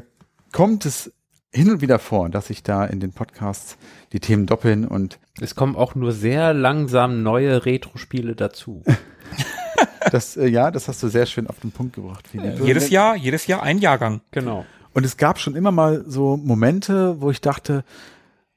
kommt 0.51 0.85
es 0.85 1.13
hin 1.53 1.71
und 1.71 1.81
wieder 1.81 2.01
vor, 2.01 2.29
dass 2.29 2.49
sich 2.49 2.65
da 2.65 2.85
in 2.85 2.99
den 2.99 3.13
Podcasts 3.13 3.79
die 4.13 4.21
Themen 4.21 4.47
doppeln 4.47 4.85
und 4.85 5.21
Es 5.41 5.55
kommen 5.55 5.77
auch 5.77 5.95
nur 5.95 6.11
sehr 6.11 6.53
langsam 6.53 7.23
neue 7.23 7.65
Retro-Spiele 7.65 8.35
dazu. 8.35 8.83
das, 10.11 10.37
äh, 10.37 10.47
ja, 10.47 10.71
das 10.71 10.89
hast 10.89 11.03
du 11.03 11.09
sehr 11.09 11.27
schön 11.27 11.47
auf 11.47 11.61
den 11.61 11.73
Punkt 11.73 11.95
gebracht. 11.95 12.29
Philipp. 12.29 12.61
Jedes 12.65 12.91
Jahr, 12.91 13.17
jedes 13.17 13.47
Jahr 13.47 13.63
ein 13.63 13.79
Jahrgang. 13.79 14.21
Genau. 14.31 14.65
Und 14.93 15.05
es 15.05 15.17
gab 15.17 15.39
schon 15.39 15.55
immer 15.55 15.73
mal 15.73 16.05
so 16.07 16.37
Momente, 16.37 17.21
wo 17.21 17.31
ich 17.31 17.41
dachte, 17.41 17.85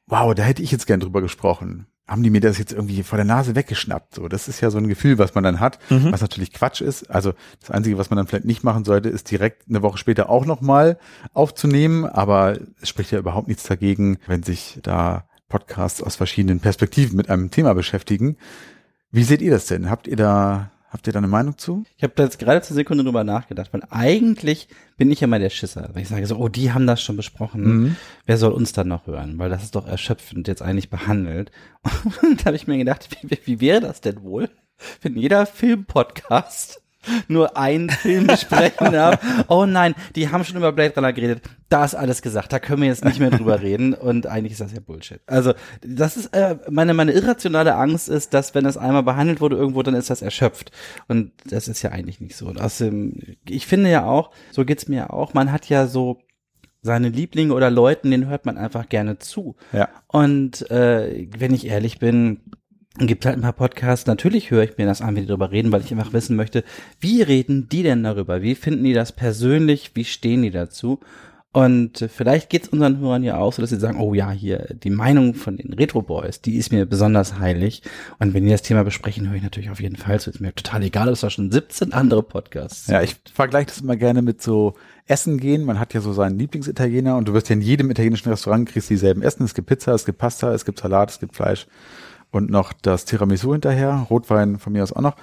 wow, 0.08 0.34
da 0.34 0.44
hätte 0.44 0.64
ich 0.64 0.72
jetzt 0.72 0.88
gern 0.88 1.00
drüber 1.00 1.22
gesprochen. 1.22 1.86
Haben 2.08 2.24
die 2.24 2.32
mir 2.32 2.42
das 2.42 2.58
jetzt 2.58 2.74
irgendwie 2.74 3.04
vor 3.04 3.18
der 3.18 3.26
Nase 3.26 3.56
weggeschnappt? 3.56 4.16
So, 4.16 4.28
das 4.28 4.48
ist 4.48 4.62
ja 4.62 4.72
so 4.72 4.80
ein 4.80 4.88
Gefühl, 4.88 5.20
was 5.20 5.36
man 5.36 5.44
dann 5.44 5.60
hat, 5.60 5.78
was 5.90 6.22
natürlich 6.22 6.54
Quatsch 6.54 6.82
ist. 6.82 7.12
Also 7.12 7.34
das 7.60 7.70
Einzige, 7.70 8.00
was 8.00 8.10
man 8.10 8.18
dann 8.18 8.26
vielleicht 8.26 8.46
nicht 8.46 8.64
machen 8.64 8.84
sollte, 8.84 9.10
ist 9.10 9.30
direkt 9.30 9.70
eine 9.70 9.84
Woche 9.84 10.00
später 10.00 10.28
auch 10.30 10.46
nochmal 10.46 10.98
aufzunehmen. 11.34 12.06
Aber 12.06 12.58
es 12.82 12.90
spricht 12.90 13.12
ja 13.12 13.20
überhaupt 13.20 13.48
nichts 13.48 13.64
dagegen, 13.64 14.18
wenn 14.26 14.42
sich 14.42 14.80
da 14.82 15.26
Podcasts 15.50 16.02
aus 16.02 16.16
verschiedenen 16.16 16.60
Perspektiven 16.62 17.18
mit 17.18 17.30
einem 17.30 17.52
Thema 17.52 17.74
beschäftigen. 17.74 18.38
Wie 19.12 19.24
seht 19.24 19.42
ihr 19.42 19.52
das 19.52 19.66
denn? 19.66 19.90
Habt 19.90 20.08
ihr 20.08 20.16
da, 20.16 20.72
habt 20.90 21.08
ihr 21.08 21.14
da 21.14 21.20
eine 21.20 21.28
Meinung 21.28 21.58
zu? 21.58 21.84
Ich 21.98 22.04
habe 22.04 22.14
da 22.16 22.24
jetzt 22.24 22.40
gerade 22.40 22.62
zur 22.62 22.76
Sekunde 22.76 23.04
drüber 23.04 23.24
nachgedacht, 23.24 23.72
weil 23.74 23.84
eigentlich 23.90 24.68
bin 24.98 25.12
ich 25.12 25.20
ja 25.22 25.28
mal 25.28 25.40
der 25.40 25.50
Schisser. 25.50 25.90
Weil 25.94 26.02
ich 26.02 26.08
sage 26.10 26.26
so, 26.26 26.38
oh, 26.38 26.50
die 26.50 26.72
haben 26.74 26.88
das 26.88 27.02
schon 27.02 27.16
besprochen. 27.18 27.96
Wer 28.26 28.38
soll 28.38 28.52
uns 28.52 28.72
dann 28.74 28.88
noch 28.88 29.08
hören? 29.08 29.38
Weil 29.40 29.50
das 29.50 29.64
ist 29.64 29.76
doch 29.76 29.88
erschöpfend 29.88 30.48
jetzt 30.48 30.62
eigentlich 30.62 30.90
behandelt. 30.90 31.52
Und 32.24 32.42
da 32.42 32.46
habe 32.46 32.56
ich 32.58 32.68
mir 32.68 32.78
gedacht, 32.78 33.08
wie, 33.22 33.30
wie- 33.30 33.40
wie 33.46 33.60
wäre 33.62 33.82
das 33.82 34.02
denn 34.02 34.22
wohl, 34.24 34.50
wenn 35.02 35.16
jeder 35.18 35.46
Filmpodcast 35.46 36.82
nur 37.28 37.58
einen 37.58 37.90
Film 37.90 38.28
besprechen 38.28 38.92
darf? 38.92 39.20
Oh 39.48 39.66
nein, 39.66 39.96
die 40.16 40.30
haben 40.30 40.44
schon 40.44 40.58
über 40.58 40.72
Blade 40.72 40.96
Runner 40.96 41.14
geredet. 41.14 41.42
Da 41.70 41.86
ist 41.86 41.96
alles 41.96 42.22
gesagt. 42.22 42.52
Da 42.52 42.60
können 42.60 42.82
wir 42.82 42.90
jetzt 42.90 43.06
nicht 43.06 43.20
mehr 43.20 43.30
drüber 43.30 43.62
reden. 43.62 43.94
Und 43.94 44.28
eigentlich 44.28 44.54
ist 44.54 44.62
das 44.62 44.74
ja 44.74 44.80
Bullshit. 44.80 45.22
Also 45.28 45.54
das 45.82 46.18
ist 46.18 46.34
äh, 46.34 46.58
meine 46.70 46.94
meine 46.94 47.12
irrationale 47.12 47.76
Angst 47.76 48.10
ist, 48.10 48.34
dass 48.34 48.56
wenn 48.56 48.66
es 48.66 48.78
einmal 48.78 49.04
behandelt 49.04 49.42
wurde 49.42 49.56
irgendwo, 49.56 49.84
dann 49.84 49.96
ist 49.96 50.10
das 50.10 50.22
erschöpft. 50.22 50.72
Und 51.08 51.32
das 51.46 51.68
ist 51.68 51.82
ja 51.82 51.92
eigentlich 51.92 52.22
nicht 52.22 52.36
so. 52.36 52.48
Und 52.48 52.60
außerdem, 52.60 53.38
ich 53.48 53.68
finde 53.68 53.90
ja 53.90 54.06
auch, 54.06 54.32
so 54.52 54.66
geht's 54.66 54.88
mir 54.88 54.98
ja 54.98 55.10
auch. 55.10 55.34
Man 55.34 55.52
hat 55.52 55.70
ja 55.70 55.88
so 55.88 56.20
seine 56.82 57.10
Lieblinge 57.10 57.54
oder 57.54 57.70
Leuten, 57.70 58.12
denen 58.12 58.28
hört 58.28 58.46
man 58.46 58.58
einfach 58.58 58.88
gerne 58.88 59.20
zu. 59.20 59.56
Ja. 59.74 59.90
Und 60.08 60.70
äh, 60.72 61.28
wenn 61.38 61.54
ich 61.54 61.68
ehrlich 61.68 62.00
bin, 62.00 62.40
gibt 62.98 63.26
halt 63.26 63.38
ein 63.38 63.42
paar 63.42 63.54
Podcasts. 63.54 64.08
Natürlich 64.08 64.52
höre 64.52 64.64
ich 64.64 64.78
mir 64.78 64.86
das 64.86 65.02
an, 65.02 65.16
wenn 65.16 65.24
die 65.24 65.28
darüber 65.28 65.52
reden, 65.52 65.72
weil 65.72 65.82
ich 65.82 65.92
einfach 65.92 66.14
wissen 66.14 66.36
möchte, 66.36 66.64
wie 67.00 67.22
reden 67.22 67.70
die 67.70 67.84
denn 67.84 68.04
darüber? 68.04 68.42
Wie 68.42 68.56
finden 68.56 68.84
die 68.84 68.94
das 68.94 69.12
persönlich? 69.12 69.92
Wie 69.94 70.06
stehen 70.06 70.42
die 70.42 70.52
dazu? 70.52 71.00
Und 71.52 72.08
vielleicht 72.16 72.52
geht's 72.52 72.68
unseren 72.68 73.00
Hörern 73.00 73.24
ja 73.24 73.38
auch 73.38 73.54
so, 73.54 73.64
dass 73.64 73.72
sie 73.72 73.80
sagen, 73.80 74.00
oh 74.00 74.14
ja, 74.14 74.30
hier, 74.30 74.68
die 74.84 74.92
Meinung 74.92 75.34
von 75.34 75.58
den 75.58 75.74
Retro 75.74 76.04
Boys, 76.04 76.42
die 76.42 76.58
ist 76.58 76.72
mir 76.72 76.86
besonders 76.86 77.40
heilig. 77.40 77.82
Und 78.20 78.36
wenn 78.36 78.46
die 78.46 78.52
das 78.52 78.62
Thema 78.62 78.84
besprechen, 78.84 79.28
höre 79.28 79.38
ich 79.38 79.42
natürlich 79.42 79.72
auf 79.72 79.82
jeden 79.82 79.96
Fall 79.96 80.20
zu. 80.20 80.30
Ist 80.30 80.42
mir 80.42 80.54
total 80.54 80.84
egal, 80.84 81.10
es 81.10 81.24
war 81.24 81.32
schon 81.32 81.52
17 81.52 81.92
andere 81.92 82.22
Podcasts. 82.22 82.86
Ja, 82.86 83.02
ich 83.02 83.16
vergleiche 83.34 83.66
das 83.68 83.82
immer 83.82 83.96
gerne 83.96 84.22
mit 84.22 84.44
so 84.44 84.76
Essen 85.08 85.40
gehen. 85.40 85.66
Man 85.66 85.80
hat 85.80 85.96
ja 85.96 86.02
so 86.02 86.14
seinen 86.14 86.38
Lieblingsitaliener 86.38 87.18
und 87.18 87.28
du 87.28 87.34
wirst 87.34 87.50
ja 87.50 87.56
in 87.56 87.62
jedem 87.62 87.90
italienischen 87.90 88.30
Restaurant 88.30 88.70
kriegst 88.70 88.92
dieselben 88.92 89.24
Essen. 89.24 89.44
Es 89.44 89.56
gibt 89.56 89.68
Pizza, 89.68 89.96
es 89.96 90.06
gibt 90.06 90.20
Pasta, 90.20 90.54
es 90.54 90.66
gibt 90.66 90.78
Salat, 90.78 91.10
es 91.10 91.20
gibt 91.20 91.36
Fleisch 91.36 91.66
und 92.32 92.50
noch 92.50 92.74
das 92.74 93.06
Tiramisu 93.06 93.52
hinterher, 93.54 94.08
Rotwein 94.10 94.60
von 94.60 94.74
mir 94.74 94.84
aus 94.84 94.94
auch 94.94 95.02
noch. 95.02 95.16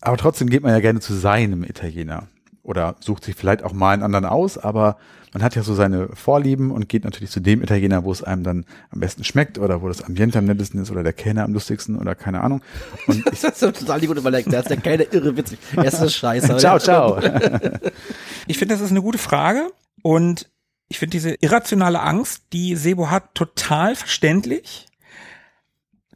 Aber 0.00 0.16
trotzdem 0.16 0.50
geht 0.50 0.62
man 0.62 0.72
ja 0.72 0.80
gerne 0.80 1.00
zu 1.00 1.14
seinem 1.14 1.64
Italiener 1.64 2.28
oder 2.62 2.96
sucht 3.00 3.24
sich 3.24 3.36
vielleicht 3.36 3.62
auch 3.62 3.72
mal 3.72 3.92
einen 3.92 4.02
anderen 4.02 4.24
aus, 4.24 4.58
aber 4.58 4.96
man 5.32 5.42
hat 5.42 5.54
ja 5.54 5.62
so 5.62 5.74
seine 5.74 6.08
Vorlieben 6.14 6.70
und 6.70 6.88
geht 6.88 7.04
natürlich 7.04 7.30
zu 7.30 7.40
dem 7.40 7.62
Italiener, 7.62 8.04
wo 8.04 8.10
es 8.10 8.22
einem 8.22 8.42
dann 8.42 8.64
am 8.90 9.00
besten 9.00 9.22
schmeckt 9.22 9.58
oder 9.58 9.82
wo 9.82 9.88
das 9.88 10.02
Ambiente 10.02 10.38
am 10.38 10.46
nettesten 10.46 10.80
ist 10.80 10.90
oder 10.90 11.02
der 11.02 11.12
Kellner 11.12 11.44
am 11.44 11.52
lustigsten 11.52 11.96
oder 11.96 12.14
keine 12.14 12.40
Ahnung. 12.40 12.62
Und 13.06 13.18
ich, 13.32 13.40
Das 13.40 13.60
ist 13.60 13.60
total 13.60 14.00
die 14.00 14.06
gute 14.06 14.20
Überlegung. 14.20 14.50
Da 14.50 14.60
ist 14.60 14.70
der 14.70 14.78
keine 14.78 15.04
irre 15.04 15.36
witzig. 15.36 15.58
Er 15.76 15.84
ist 15.84 16.00
das 16.00 16.14
scheiße. 16.14 16.56
ciao, 16.56 16.78
ciao. 16.78 17.20
Ich 18.48 18.58
finde, 18.58 18.74
das 18.74 18.80
ist 18.80 18.92
eine 18.92 19.02
gute 19.02 19.18
Frage 19.18 19.70
und 20.02 20.48
ich 20.88 20.98
finde 20.98 21.12
diese 21.12 21.34
irrationale 21.40 22.00
Angst, 22.00 22.44
die 22.52 22.76
Sebo 22.76 23.10
hat, 23.10 23.34
total 23.34 23.96
verständlich. 23.96 24.86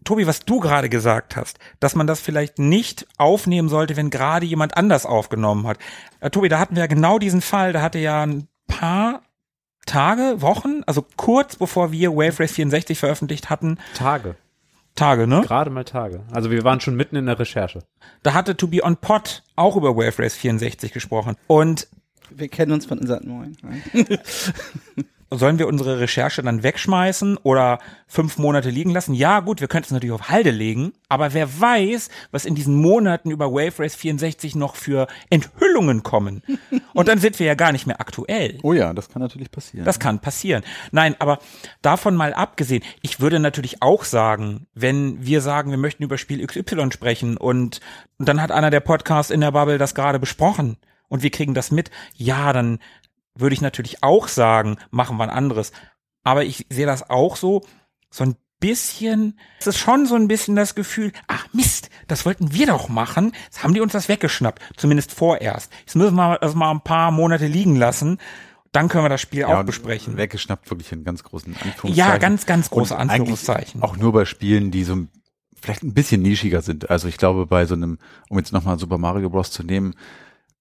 Tobi, 0.04 0.26
was 0.26 0.40
du 0.40 0.60
gerade 0.60 0.88
gesagt 0.88 1.36
hast, 1.36 1.58
dass 1.78 1.94
man 1.94 2.06
das 2.06 2.20
vielleicht 2.20 2.58
nicht 2.58 3.06
aufnehmen 3.18 3.68
sollte, 3.68 3.96
wenn 3.96 4.10
gerade 4.10 4.46
jemand 4.46 4.76
anders 4.76 5.06
aufgenommen 5.06 5.66
hat. 5.66 5.78
Äh, 6.20 6.30
Tobi, 6.30 6.48
da 6.48 6.58
hatten 6.58 6.74
wir 6.74 6.82
ja 6.82 6.86
genau 6.86 7.18
diesen 7.18 7.40
Fall, 7.40 7.72
da 7.72 7.82
hatte 7.82 7.98
ja 7.98 8.22
ein 8.22 8.48
paar 8.66 9.22
Tage, 9.86 10.40
Wochen, 10.40 10.82
also 10.86 11.04
kurz 11.16 11.56
bevor 11.56 11.92
wir 11.92 12.12
Wave 12.12 12.40
Race 12.40 12.52
64 12.52 12.98
veröffentlicht 12.98 13.50
hatten, 13.50 13.78
Tage. 13.94 14.36
Tage, 14.94 15.26
ne? 15.26 15.40
Gerade 15.42 15.70
mal 15.70 15.84
Tage. 15.84 16.22
Also 16.30 16.50
wir 16.50 16.64
waren 16.64 16.80
schon 16.80 16.96
mitten 16.96 17.16
in 17.16 17.26
der 17.26 17.38
Recherche. 17.38 17.80
Da 18.22 18.34
hatte 18.34 18.56
To 18.56 18.66
Be 18.66 18.84
On 18.84 18.96
Pod 18.96 19.42
auch 19.56 19.76
über 19.76 19.96
Wave 19.96 20.18
Race 20.18 20.34
64 20.34 20.92
gesprochen. 20.92 21.36
Und 21.46 21.88
Wir 22.30 22.48
kennen 22.48 22.72
uns 22.72 22.86
von 22.86 22.98
unseren 22.98 23.26
Moin. 23.26 23.56
sollen 25.30 25.58
wir 25.58 25.68
unsere 25.68 26.00
Recherche 26.00 26.42
dann 26.42 26.62
wegschmeißen 26.62 27.36
oder 27.38 27.78
fünf 28.06 28.36
Monate 28.38 28.70
liegen 28.70 28.90
lassen? 28.90 29.14
Ja, 29.14 29.40
gut, 29.40 29.60
wir 29.60 29.68
könnten 29.68 29.86
es 29.86 29.92
natürlich 29.92 30.12
auf 30.12 30.28
Halde 30.28 30.50
legen, 30.50 30.92
aber 31.08 31.32
wer 31.34 31.60
weiß, 31.60 32.10
was 32.32 32.44
in 32.44 32.56
diesen 32.56 32.74
Monaten 32.74 33.30
über 33.30 33.52
Wave 33.52 33.78
Race 33.78 33.94
64 33.94 34.56
noch 34.56 34.74
für 34.74 35.06
Enthüllungen 35.30 36.02
kommen. 36.02 36.42
Und 36.94 37.08
dann 37.08 37.18
sind 37.18 37.38
wir 37.38 37.46
ja 37.46 37.54
gar 37.54 37.70
nicht 37.72 37.86
mehr 37.86 38.00
aktuell. 38.00 38.58
Oh 38.62 38.72
ja, 38.72 38.92
das 38.92 39.08
kann 39.08 39.22
natürlich 39.22 39.50
passieren. 39.50 39.84
Das 39.84 40.00
kann 40.00 40.18
passieren. 40.18 40.64
Nein, 40.90 41.14
aber 41.20 41.38
davon 41.80 42.16
mal 42.16 42.34
abgesehen, 42.34 42.82
ich 43.00 43.20
würde 43.20 43.38
natürlich 43.38 43.82
auch 43.82 44.04
sagen, 44.04 44.66
wenn 44.74 45.24
wir 45.24 45.40
sagen, 45.40 45.70
wir 45.70 45.78
möchten 45.78 46.02
über 46.02 46.18
Spiel 46.18 46.44
XY 46.44 46.90
sprechen 46.92 47.36
und, 47.36 47.80
und 48.18 48.28
dann 48.28 48.42
hat 48.42 48.50
einer 48.50 48.70
der 48.70 48.80
Podcasts 48.80 49.30
in 49.30 49.40
der 49.40 49.52
Bubble 49.52 49.78
das 49.78 49.94
gerade 49.94 50.18
besprochen 50.18 50.76
und 51.10 51.22
wir 51.22 51.30
kriegen 51.30 51.54
das 51.54 51.70
mit, 51.70 51.90
ja, 52.14 52.52
dann 52.52 52.78
würde 53.40 53.54
ich 53.54 53.60
natürlich 53.60 54.02
auch 54.02 54.28
sagen, 54.28 54.76
machen 54.90 55.16
wir 55.16 55.24
ein 55.24 55.30
anderes. 55.30 55.72
Aber 56.22 56.44
ich 56.44 56.66
sehe 56.70 56.86
das 56.86 57.08
auch 57.08 57.36
so, 57.36 57.62
so 58.10 58.24
ein 58.24 58.36
bisschen, 58.60 59.38
es 59.58 59.66
ist 59.66 59.78
schon 59.78 60.06
so 60.06 60.14
ein 60.14 60.28
bisschen 60.28 60.54
das 60.54 60.74
Gefühl, 60.74 61.12
ach 61.26 61.46
Mist, 61.52 61.88
das 62.08 62.26
wollten 62.26 62.52
wir 62.52 62.66
doch 62.66 62.88
machen, 62.88 63.32
jetzt 63.46 63.62
haben 63.62 63.74
die 63.74 63.80
uns 63.80 63.92
das 63.92 64.08
weggeschnappt, 64.08 64.60
zumindest 64.76 65.12
vorerst. 65.12 65.72
Jetzt 65.80 65.96
müssen 65.96 66.14
wir 66.14 66.38
das 66.38 66.54
mal 66.54 66.70
ein 66.70 66.82
paar 66.82 67.10
Monate 67.10 67.46
liegen 67.46 67.76
lassen, 67.76 68.18
dann 68.72 68.88
können 68.88 69.04
wir 69.04 69.08
das 69.08 69.20
Spiel 69.20 69.44
auch 69.44 69.60
und 69.60 69.66
besprechen. 69.66 70.16
Weggeschnappt 70.16 70.70
wirklich 70.70 70.92
in 70.92 71.04
ganz 71.04 71.24
großen 71.24 71.54
Anführungszeichen. 71.54 71.94
Ja, 71.94 72.18
ganz, 72.18 72.46
ganz 72.46 72.70
große 72.70 72.94
Und 72.94 73.00
Anführungszeichen. 73.00 73.82
Auch 73.82 73.96
nur 73.96 74.12
bei 74.12 74.26
Spielen, 74.26 74.70
die 74.70 74.84
so 74.84 75.06
vielleicht 75.60 75.82
ein 75.82 75.94
bisschen 75.94 76.22
nischiger 76.22 76.62
sind. 76.62 76.88
Also 76.90 77.08
ich 77.08 77.16
glaube, 77.16 77.46
bei 77.46 77.66
so 77.66 77.74
einem, 77.74 77.98
um 78.28 78.38
jetzt 78.38 78.52
nochmal 78.52 78.78
Super 78.78 78.98
Mario 78.98 79.28
Bros. 79.30 79.50
zu 79.50 79.62
nehmen, 79.62 79.94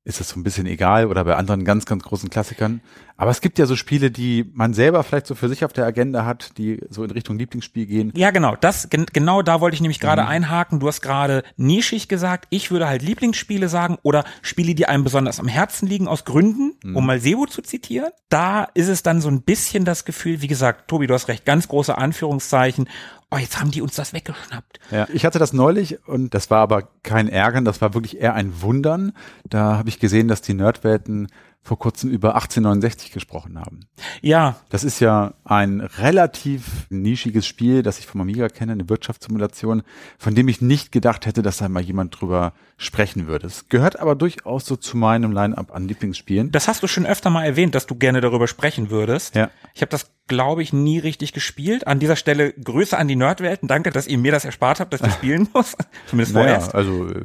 ist 0.09 0.19
das 0.19 0.29
so 0.29 0.39
ein 0.39 0.43
bisschen 0.43 0.65
egal 0.65 1.05
oder 1.05 1.23
bei 1.23 1.35
anderen 1.35 1.63
ganz, 1.63 1.85
ganz 1.85 2.03
großen 2.03 2.29
Klassikern. 2.29 2.81
Aber 3.15 3.31
es 3.31 3.41
gibt 3.41 3.59
ja 3.59 3.65
so 3.65 3.75
Spiele, 3.75 4.11
die 4.11 4.49
man 4.53 4.73
selber 4.73 5.03
vielleicht 5.03 5.27
so 5.27 5.35
für 5.35 5.49
sich 5.49 5.65
auf 5.65 5.73
der 5.73 5.85
Agenda 5.85 6.25
hat, 6.25 6.57
die 6.57 6.79
so 6.89 7.03
in 7.03 7.11
Richtung 7.11 7.37
Lieblingsspiel 7.37 7.85
gehen. 7.85 8.13
Ja, 8.15 8.31
genau. 8.31 8.55
Das 8.55 8.89
gen 8.89 9.05
genau 9.11 9.41
da 9.41 9.61
wollte 9.61 9.75
ich 9.75 9.81
nämlich 9.81 9.99
gerade 9.99 10.25
einhaken. 10.25 10.79
Du 10.79 10.87
hast 10.87 11.01
gerade 11.01 11.43
nischig 11.57 12.07
gesagt. 12.07 12.47
Ich 12.49 12.71
würde 12.71 12.87
halt 12.87 13.01
Lieblingsspiele 13.01 13.69
sagen 13.69 13.97
oder 14.03 14.23
Spiele, 14.41 14.73
die 14.73 14.85
einem 14.85 15.03
besonders 15.03 15.39
am 15.39 15.47
Herzen 15.47 15.87
liegen 15.87 16.07
aus 16.07 16.25
Gründen, 16.25 16.75
um 16.95 17.05
mal 17.05 17.19
Sebo 17.19 17.45
zu 17.45 17.61
zitieren. 17.61 18.09
Da 18.29 18.63
ist 18.73 18.87
es 18.87 19.03
dann 19.03 19.21
so 19.21 19.29
ein 19.29 19.41
bisschen 19.41 19.85
das 19.85 20.05
Gefühl, 20.05 20.41
wie 20.41 20.47
gesagt, 20.47 20.87
Tobi, 20.87 21.05
du 21.05 21.13
hast 21.13 21.27
recht, 21.27 21.45
ganz 21.45 21.67
große 21.67 21.97
Anführungszeichen. 21.97 22.87
Oh, 23.31 23.37
jetzt 23.37 23.59
haben 23.59 23.69
die 23.69 23.81
uns 23.81 23.95
das 23.95 24.13
weggeschnappt. 24.13 24.79
Ja, 24.89 25.07
ich 25.13 25.23
hatte 25.23 25.37
das 25.37 25.53
neulich 25.53 26.07
und 26.07 26.33
das 26.33 26.49
war 26.49 26.59
aber 26.59 26.89
kein 27.03 27.27
Ärgern, 27.29 27.63
das 27.63 27.79
war 27.79 27.93
wirklich 27.93 28.19
eher 28.19 28.33
ein 28.33 28.61
Wundern. 28.61 29.13
Da 29.47 29.77
habe 29.77 29.89
ich 29.89 29.99
gesehen, 29.99 30.27
dass 30.27 30.41
die 30.41 30.55
Nerdwelten 30.55 31.27
vor 31.61 31.77
kurzem 31.77 32.09
über 32.09 32.35
1869 32.35 33.11
gesprochen 33.11 33.59
haben. 33.59 33.81
Ja, 34.21 34.55
Das 34.69 34.83
ist 34.83 34.99
ja 35.01 35.33
ein 35.43 35.81
relativ 35.81 36.87
nischiges 36.89 37.45
Spiel, 37.45 37.83
das 37.83 37.99
ich 37.99 38.07
vom 38.07 38.21
Amiga 38.21 38.47
kenne, 38.49 38.71
eine 38.71 38.89
Wirtschaftssimulation, 38.89 39.83
von 40.17 40.35
dem 40.35 40.47
ich 40.47 40.61
nicht 40.61 40.91
gedacht 40.91 41.25
hätte, 41.25 41.41
dass 41.41 41.57
da 41.57 41.69
mal 41.69 41.83
jemand 41.83 42.19
drüber 42.19 42.53
sprechen 42.77 43.27
würde. 43.27 43.47
Es 43.47 43.67
gehört 43.67 43.99
aber 43.99 44.15
durchaus 44.15 44.65
so 44.65 44.77
zu 44.77 44.95
meinem 44.97 45.31
Line-Up 45.33 45.75
an 45.75 45.87
Lieblingsspielen. 45.87 46.51
das 46.51 46.67
hast 46.69 46.81
du 46.81 46.87
schon 46.87 47.05
öfter 47.05 47.29
mal 47.29 47.43
erwähnt, 47.43 47.75
dass 47.75 47.85
du 47.85 47.95
gerne 47.95 48.21
darüber 48.21 48.47
sprechen 48.47 48.89
würdest. 48.89 49.35
Ja. 49.35 49.49
Ich 49.73 49.81
habe 49.81 49.89
das, 49.91 50.11
glaube 50.27 50.63
ich, 50.63 50.71
nie 50.71 50.97
richtig 50.99 51.33
gespielt. 51.33 51.87
An 51.87 51.99
dieser 51.99 52.15
Stelle 52.15 52.53
Grüße 52.53 52.97
an 52.97 53.07
die 53.09 53.15
Nerdwelten. 53.17 53.67
Danke, 53.67 53.89
dass 53.91 54.07
ihr 54.07 54.17
mir 54.17 54.31
das 54.31 54.45
erspart 54.45 54.79
habt, 54.79 54.93
dass 54.93 55.01
ich 55.01 55.11
spielen 55.13 55.49
muss. 55.53 55.75
Zumindest 56.07 56.33
vorerst. 56.33 56.73
also 56.73 57.09
äh, 57.09 57.23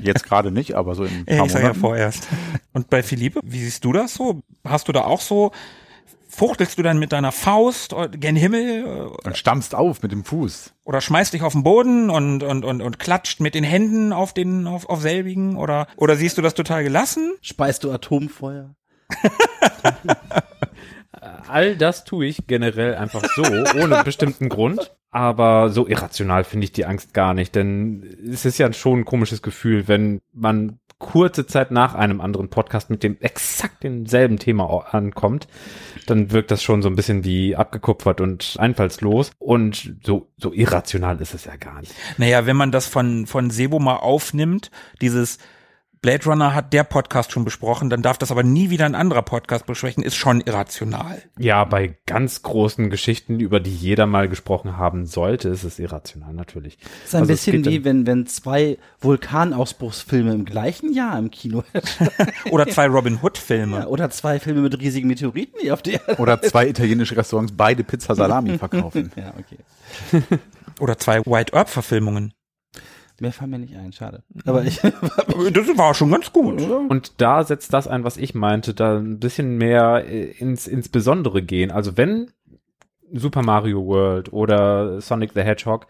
jetzt 0.00 0.24
gerade 0.24 0.50
nicht, 0.50 0.74
aber 0.74 0.94
so 0.94 1.04
in 1.04 1.18
ein 1.18 1.24
paar 1.26 1.36
Ja, 1.36 1.44
ich 1.44 1.52
sag 1.52 1.58
ja 1.60 1.64
Monaten. 1.68 1.80
vorerst. 1.80 2.28
Und 2.72 2.88
bei 2.88 3.02
Philippe, 3.02 3.40
wie 3.44 3.57
siehst 3.58 3.84
du 3.84 3.92
das 3.92 4.14
so? 4.14 4.42
Hast 4.64 4.88
du 4.88 4.92
da 4.92 5.04
auch 5.04 5.20
so, 5.20 5.52
fuchtelst 6.28 6.78
du 6.78 6.82
dann 6.82 6.98
mit 6.98 7.12
deiner 7.12 7.32
Faust 7.32 7.92
äh, 7.92 8.08
gen 8.08 8.36
Himmel 8.36 9.10
Und 9.24 9.36
stammst 9.36 9.74
auf 9.74 10.02
mit 10.02 10.12
dem 10.12 10.24
Fuß. 10.24 10.72
oder 10.84 11.00
schmeißt 11.00 11.32
dich 11.32 11.42
auf 11.42 11.52
den 11.52 11.62
Boden 11.64 12.10
und, 12.10 12.42
und, 12.42 12.64
und, 12.64 12.82
und 12.82 12.98
klatscht 12.98 13.40
mit 13.40 13.54
den 13.54 13.64
Händen 13.64 14.12
auf 14.12 14.32
den, 14.32 14.66
auf, 14.66 14.88
auf 14.88 15.00
selbigen 15.00 15.56
oder, 15.56 15.86
oder 15.96 16.16
siehst 16.16 16.38
du 16.38 16.42
das 16.42 16.54
total 16.54 16.84
gelassen? 16.84 17.34
Speist 17.40 17.84
du 17.84 17.90
Atomfeuer? 17.90 18.74
All 21.48 21.76
das 21.76 22.04
tue 22.04 22.26
ich 22.26 22.46
generell 22.46 22.94
einfach 22.94 23.24
so, 23.34 23.42
ohne 23.42 24.04
bestimmten 24.04 24.48
Grund. 24.48 24.94
Aber 25.10 25.70
so 25.70 25.86
irrational 25.86 26.44
finde 26.44 26.64
ich 26.64 26.72
die 26.72 26.84
Angst 26.84 27.14
gar 27.14 27.34
nicht, 27.34 27.54
denn 27.54 28.02
es 28.30 28.44
ist 28.44 28.58
ja 28.58 28.72
schon 28.72 29.00
ein 29.00 29.04
komisches 29.04 29.40
Gefühl, 29.40 29.88
wenn 29.88 30.20
man 30.32 30.78
kurze 30.98 31.46
Zeit 31.46 31.70
nach 31.70 31.94
einem 31.94 32.20
anderen 32.20 32.48
Podcast 32.48 32.90
mit 32.90 33.02
dem 33.02 33.16
exakt 33.20 33.84
denselben 33.84 34.38
Thema 34.38 34.86
ankommt, 34.92 35.46
dann 36.06 36.32
wirkt 36.32 36.50
das 36.50 36.62
schon 36.62 36.82
so 36.82 36.88
ein 36.88 36.96
bisschen 36.96 37.24
wie 37.24 37.54
abgekupfert 37.54 38.20
und 38.20 38.56
einfallslos 38.58 39.30
und 39.38 39.94
so, 40.04 40.28
so 40.36 40.52
irrational 40.52 41.20
ist 41.20 41.34
es 41.34 41.44
ja 41.44 41.56
gar 41.56 41.80
nicht. 41.80 41.94
Naja, 42.16 42.46
wenn 42.46 42.56
man 42.56 42.72
das 42.72 42.86
von, 42.86 43.26
von 43.26 43.50
Sebo 43.50 43.78
mal 43.78 43.96
aufnimmt, 43.96 44.70
dieses 45.00 45.38
Blade 46.00 46.24
Runner 46.26 46.54
hat 46.54 46.72
der 46.72 46.84
Podcast 46.84 47.32
schon 47.32 47.44
besprochen, 47.44 47.90
dann 47.90 48.02
darf 48.02 48.18
das 48.18 48.30
aber 48.30 48.42
nie 48.42 48.70
wieder 48.70 48.86
ein 48.86 48.94
anderer 48.94 49.22
Podcast 49.22 49.66
besprechen, 49.66 50.02
ist 50.04 50.14
schon 50.16 50.40
irrational. 50.40 51.22
Ja, 51.38 51.64
bei 51.64 51.96
ganz 52.06 52.42
großen 52.42 52.88
Geschichten, 52.88 53.40
über 53.40 53.58
die 53.58 53.74
jeder 53.74 54.06
mal 54.06 54.28
gesprochen 54.28 54.76
haben 54.76 55.06
sollte, 55.06 55.48
ist 55.48 55.64
es 55.64 55.78
irrational 55.78 56.32
natürlich. 56.34 56.78
Ist 57.04 57.14
ein 57.14 57.22
Also 57.22 57.32
bisschen 57.32 57.64
wie 57.64 57.84
wenn, 57.84 58.06
wenn 58.06 58.26
zwei 58.26 58.78
Vulkanausbruchsfilme 59.00 60.32
im 60.32 60.44
gleichen 60.44 60.92
Jahr 60.92 61.18
im 61.18 61.30
Kino 61.30 61.64
Oder 62.50 62.68
zwei 62.68 62.86
Robin 62.86 63.18
Hood 63.22 63.38
Filme. 63.38 63.88
oder 63.88 64.10
zwei 64.10 64.38
Filme 64.38 64.60
mit 64.60 64.78
riesigen 64.80 65.08
Meteoriten, 65.08 65.58
die 65.62 65.72
auf 65.72 65.82
der 65.82 65.94
Erde. 65.94 66.16
Oder 66.22 66.40
zwei 66.42 66.68
italienische 66.68 67.16
Restaurants 67.16 67.52
beide 67.56 67.84
Pizza 67.84 68.14
Salami 68.14 68.56
verkaufen. 68.58 69.10
Ja, 69.16 69.32
okay. 69.38 70.22
Oder 70.80 70.96
zwei 70.98 71.20
White 71.24 71.54
Earp 71.54 71.68
Verfilmungen. 71.68 72.32
Mehr 73.20 73.32
fallen 73.32 73.50
mir 73.50 73.58
nicht 73.58 73.76
ein, 73.76 73.92
schade. 73.92 74.22
Aber 74.44 74.64
ich, 74.64 74.80
Das 74.80 75.76
war 75.76 75.94
schon 75.94 76.10
ganz 76.10 76.32
gut. 76.32 76.60
Und 76.62 77.20
da 77.20 77.42
setzt 77.42 77.72
das 77.72 77.88
ein, 77.88 78.04
was 78.04 78.16
ich 78.16 78.34
meinte, 78.34 78.74
da 78.74 78.98
ein 78.98 79.18
bisschen 79.18 79.56
mehr 79.56 80.04
äh, 80.06 80.30
ins, 80.30 80.68
ins 80.68 80.88
Besondere 80.88 81.42
gehen. 81.42 81.70
Also 81.70 81.96
wenn 81.96 82.30
Super 83.12 83.42
Mario 83.42 83.84
World 83.86 84.32
oder 84.32 85.00
Sonic 85.00 85.32
the 85.34 85.42
Hedgehog 85.42 85.86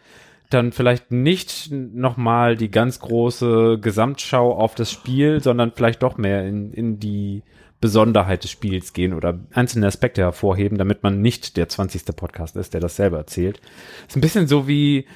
dann 0.50 0.72
vielleicht 0.72 1.12
nicht 1.12 1.70
nochmal 1.70 2.56
die 2.56 2.70
ganz 2.70 3.00
große 3.00 3.78
Gesamtschau 3.80 4.54
auf 4.54 4.74
das 4.74 4.90
Spiel, 4.90 5.42
sondern 5.42 5.72
vielleicht 5.74 6.02
doch 6.02 6.16
mehr 6.16 6.46
in, 6.46 6.72
in 6.72 6.98
die 6.98 7.42
Besonderheit 7.80 8.44
des 8.44 8.50
Spiels 8.50 8.94
gehen 8.94 9.12
oder 9.12 9.38
einzelne 9.52 9.86
Aspekte 9.86 10.22
hervorheben, 10.22 10.78
damit 10.78 11.02
man 11.02 11.20
nicht 11.20 11.56
der 11.58 11.68
20. 11.68 12.16
Podcast 12.16 12.56
ist, 12.56 12.72
der 12.72 12.80
das 12.80 12.96
selber 12.96 13.18
erzählt. 13.18 13.60
Ist 14.08 14.16
ein 14.16 14.22
bisschen 14.22 14.48
so 14.48 14.66
wie, 14.66 15.06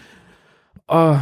Oh, 0.95 1.17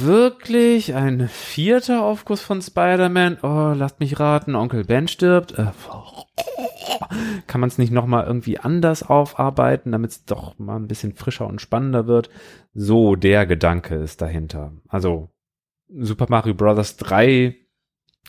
wirklich? 0.00 0.96
Ein 0.96 1.28
vierter 1.28 2.02
Aufguss 2.02 2.40
von 2.40 2.60
Spider-Man? 2.60 3.38
Oh, 3.44 3.72
lasst 3.72 4.00
mich 4.00 4.18
raten, 4.18 4.56
Onkel 4.56 4.82
Ben 4.82 5.06
stirbt. 5.06 5.56
Äh, 5.56 5.66
kann 7.46 7.60
man 7.60 7.68
es 7.68 7.78
nicht 7.78 7.92
nochmal 7.92 8.26
irgendwie 8.26 8.58
anders 8.58 9.04
aufarbeiten, 9.04 9.92
damit 9.92 10.10
es 10.10 10.24
doch 10.24 10.58
mal 10.58 10.74
ein 10.74 10.88
bisschen 10.88 11.14
frischer 11.14 11.46
und 11.46 11.60
spannender 11.60 12.08
wird? 12.08 12.30
So, 12.74 13.14
der 13.14 13.46
Gedanke 13.46 13.94
ist 13.94 14.20
dahinter. 14.20 14.72
Also, 14.88 15.30
Super 15.86 16.26
Mario 16.28 16.54
Bros. 16.54 16.96
3 16.96 17.61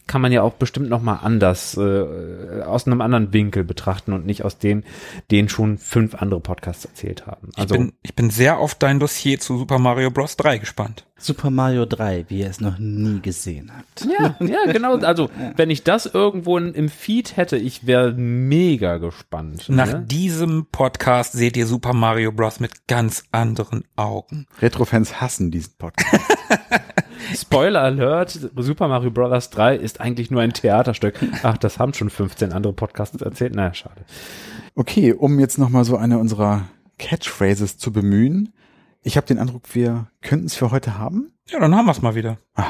kann 0.08 0.22
man 0.22 0.32
ja 0.32 0.42
auch 0.42 0.54
bestimmt 0.54 0.90
noch 0.90 1.02
mal 1.02 1.18
anders 1.18 1.78
äh, 1.78 2.62
aus 2.66 2.88
einem 2.88 3.02
anderen 3.02 3.34
Winkel 3.34 3.64
betrachten 3.64 4.14
und 4.14 4.26
nicht 4.26 4.44
aus 4.44 4.58
dem, 4.58 4.84
den 5.32 5.50
schon 5.50 5.78
fünf 5.78 6.16
andere 6.16 6.40
Podcasts 6.40 6.86
erzählt 6.86 7.26
haben. 7.26 7.50
Also 7.56 7.76
ich, 7.76 7.82
bin, 7.82 7.94
ich 8.02 8.16
bin 8.16 8.30
sehr 8.30 8.58
auf 8.58 8.76
dein 8.76 9.00
Dossier 9.00 9.40
zu 9.40 9.58
Super 9.58 9.80
Mario 9.80 10.12
Bros. 10.12 10.36
3 10.36 10.58
gespannt. 10.58 11.06
Super 11.18 11.52
Mario 11.52 11.86
3, 11.86 12.26
wie 12.28 12.40
ihr 12.40 12.50
es 12.50 12.60
noch 12.60 12.80
nie 12.80 13.22
gesehen 13.22 13.72
habt. 13.76 14.06
Ja, 14.06 14.36
ja, 14.46 14.72
genau. 14.72 14.98
Also, 14.98 15.30
wenn 15.56 15.70
ich 15.70 15.84
das 15.84 16.06
irgendwo 16.06 16.58
im 16.58 16.90
Feed 16.90 17.38
hätte, 17.38 17.56
ich 17.56 17.88
wäre 17.88 18.12
mega 18.12 18.98
gespannt. 18.98 19.70
Nach 19.70 19.94
ne? 19.94 20.06
diesem 20.06 20.66
Podcast 20.70 21.32
seht 21.32 21.56
ihr 21.56 21.66
Super 21.66 21.94
Mario 21.94 22.34
Bros. 22.34 22.60
mit 22.60 22.88
ganz 22.88 23.24
anderen 23.32 23.86
Augen. 23.96 24.48
Retrofans 24.62 25.22
hassen 25.22 25.50
diesen 25.50 25.76
Podcast. 25.78 26.20
Spoiler 27.36 27.82
Alert, 27.82 28.32
Super 28.56 28.88
Mario 28.88 29.12
Bros. 29.12 29.50
3 29.50 29.76
ist 29.76 30.02
eigentlich 30.02 30.32
nur 30.32 30.42
ein 30.42 30.54
Theaterstück. 30.54 31.16
Ach, 31.44 31.58
das 31.58 31.80
haben 31.80 31.94
schon 31.94 32.10
15 32.10 32.52
andere 32.54 32.74
Podcasts 32.74 33.22
erzählt. 33.22 33.56
Naja, 33.56 33.74
schade. 33.74 34.02
Okay, 34.76 35.14
um 35.14 35.40
jetzt 35.40 35.58
nochmal 35.58 35.86
so 35.86 35.98
eine 35.98 36.18
unserer 36.20 36.64
Catchphrases 37.00 37.78
zu 37.78 37.92
bemühen. 37.92 38.54
Ich 39.02 39.18
habe 39.18 39.28
den 39.28 39.40
Eindruck, 39.40 39.64
wir 39.74 40.08
könnten 40.22 40.46
es 40.48 40.56
für 40.56 40.72
heute 40.72 40.98
haben. 40.98 41.34
Ja, 41.50 41.60
dann 41.60 41.76
haben 41.76 41.86
wir 41.86 41.92
es 41.92 42.02
mal 42.02 42.16
wieder. 42.16 42.38
Ah, 42.56 42.66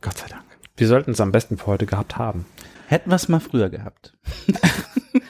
Gott 0.00 0.18
sei 0.18 0.26
Dank. 0.28 0.44
Wir 0.76 0.86
sollten 0.86 1.12
es 1.12 1.20
am 1.20 1.32
besten 1.32 1.56
für 1.56 1.66
heute 1.66 1.86
gehabt 1.86 2.16
haben. 2.18 2.44
Hätten 2.86 3.10
wir 3.10 3.16
es 3.16 3.28
mal 3.28 3.40
früher 3.40 3.68
gehabt. 3.68 4.16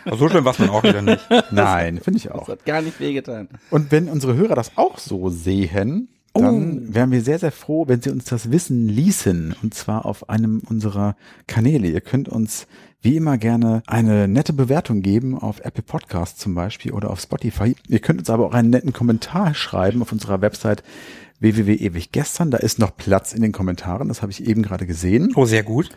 Also 0.04 0.20
so 0.24 0.28
schlimm 0.30 0.44
war 0.46 0.52
es 0.52 0.58
dann 0.58 0.70
auch 0.70 0.82
wieder 0.82 1.02
nicht. 1.02 1.20
Nein, 1.50 2.00
finde 2.00 2.16
ich 2.16 2.24
Das 2.24 2.32
auch. 2.32 2.48
hat 2.48 2.64
gar 2.64 2.80
nicht 2.80 2.98
wehgetan. 2.98 3.48
Und 3.70 3.92
wenn 3.92 4.08
unsere 4.08 4.34
Hörer 4.36 4.54
das 4.54 4.72
auch 4.76 4.96
so 4.96 5.28
sehen, 5.28 6.08
dann 6.34 6.94
wären 6.94 7.10
wir 7.10 7.22
sehr, 7.22 7.38
sehr 7.38 7.52
froh, 7.52 7.88
wenn 7.88 8.00
Sie 8.00 8.10
uns 8.10 8.24
das 8.24 8.50
wissen 8.50 8.88
ließen. 8.88 9.54
Und 9.62 9.74
zwar 9.74 10.06
auf 10.06 10.28
einem 10.28 10.60
unserer 10.68 11.16
Kanäle. 11.46 11.88
Ihr 11.88 12.00
könnt 12.00 12.28
uns 12.28 12.66
wie 13.00 13.16
immer 13.16 13.38
gerne 13.38 13.82
eine 13.86 14.26
nette 14.26 14.52
Bewertung 14.52 15.02
geben 15.02 15.38
auf 15.38 15.60
Apple 15.60 15.84
Podcasts 15.84 16.40
zum 16.40 16.54
Beispiel 16.54 16.92
oder 16.92 17.10
auf 17.10 17.20
Spotify. 17.20 17.76
Ihr 17.86 18.00
könnt 18.00 18.18
uns 18.18 18.30
aber 18.30 18.46
auch 18.46 18.54
einen 18.54 18.70
netten 18.70 18.92
Kommentar 18.92 19.54
schreiben 19.54 20.02
auf 20.02 20.12
unserer 20.12 20.40
Website 20.40 20.82
www.ewiggestern. 21.40 22.50
Da 22.50 22.58
ist 22.58 22.78
noch 22.78 22.96
Platz 22.96 23.32
in 23.32 23.42
den 23.42 23.52
Kommentaren. 23.52 24.08
Das 24.08 24.22
habe 24.22 24.32
ich 24.32 24.46
eben 24.46 24.62
gerade 24.62 24.86
gesehen. 24.86 25.32
Oh, 25.36 25.44
sehr 25.44 25.62
gut. 25.62 25.90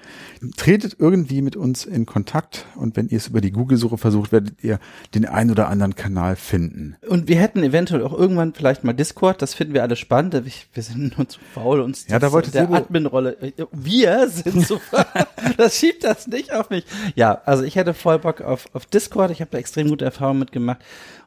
Tretet 0.57 0.97
irgendwie 0.99 1.41
mit 1.41 1.55
uns 1.55 1.85
in 1.85 2.05
Kontakt 2.05 2.65
und 2.75 2.95
wenn 2.95 3.07
ihr 3.07 3.17
es 3.17 3.27
über 3.27 3.41
die 3.41 3.51
Google-Suche 3.51 3.97
versucht, 3.97 4.31
werdet 4.31 4.63
ihr 4.63 4.79
den 5.15 5.25
ein 5.25 5.51
oder 5.51 5.67
anderen 5.69 5.95
Kanal 5.95 6.35
finden. 6.35 6.95
Und 7.07 7.27
wir 7.27 7.37
hätten 7.37 7.63
eventuell 7.63 8.03
auch 8.03 8.13
irgendwann 8.13 8.53
vielleicht 8.53 8.83
mal 8.83 8.93
Discord, 8.93 9.41
das 9.41 9.53
finden 9.53 9.73
wir 9.73 9.83
alle 9.83 9.95
spannend. 9.95 10.33
Wir 10.33 10.51
wir 10.73 10.83
sind 10.83 11.17
nur 11.17 11.27
zu 11.27 11.39
faul, 11.53 11.81
uns 11.81 12.07
Ja, 12.07 12.19
da 12.19 12.31
wollte 12.31 12.51
der 12.51 12.69
Admin-Rolle. 12.69 13.53
Wir 13.71 14.27
sind 14.29 14.65
zu 14.65 14.79
faul. 14.79 15.05
das 15.57 15.77
schiebt 15.77 16.03
das 16.03 16.27
nicht 16.27 16.53
auf 16.53 16.69
mich. 16.69 16.85
Ja, 17.15 17.41
also 17.45 17.63
ich 17.63 17.75
hätte 17.75 17.93
voll 17.93 18.19
Bock 18.19 18.41
auf, 18.41 18.67
auf 18.73 18.85
Discord. 18.85 19.31
Ich 19.31 19.41
habe 19.41 19.51
da 19.51 19.57
extrem 19.57 19.89
gute 19.89 20.05
Erfahrungen 20.05 20.39
mitgemacht. 20.39 20.79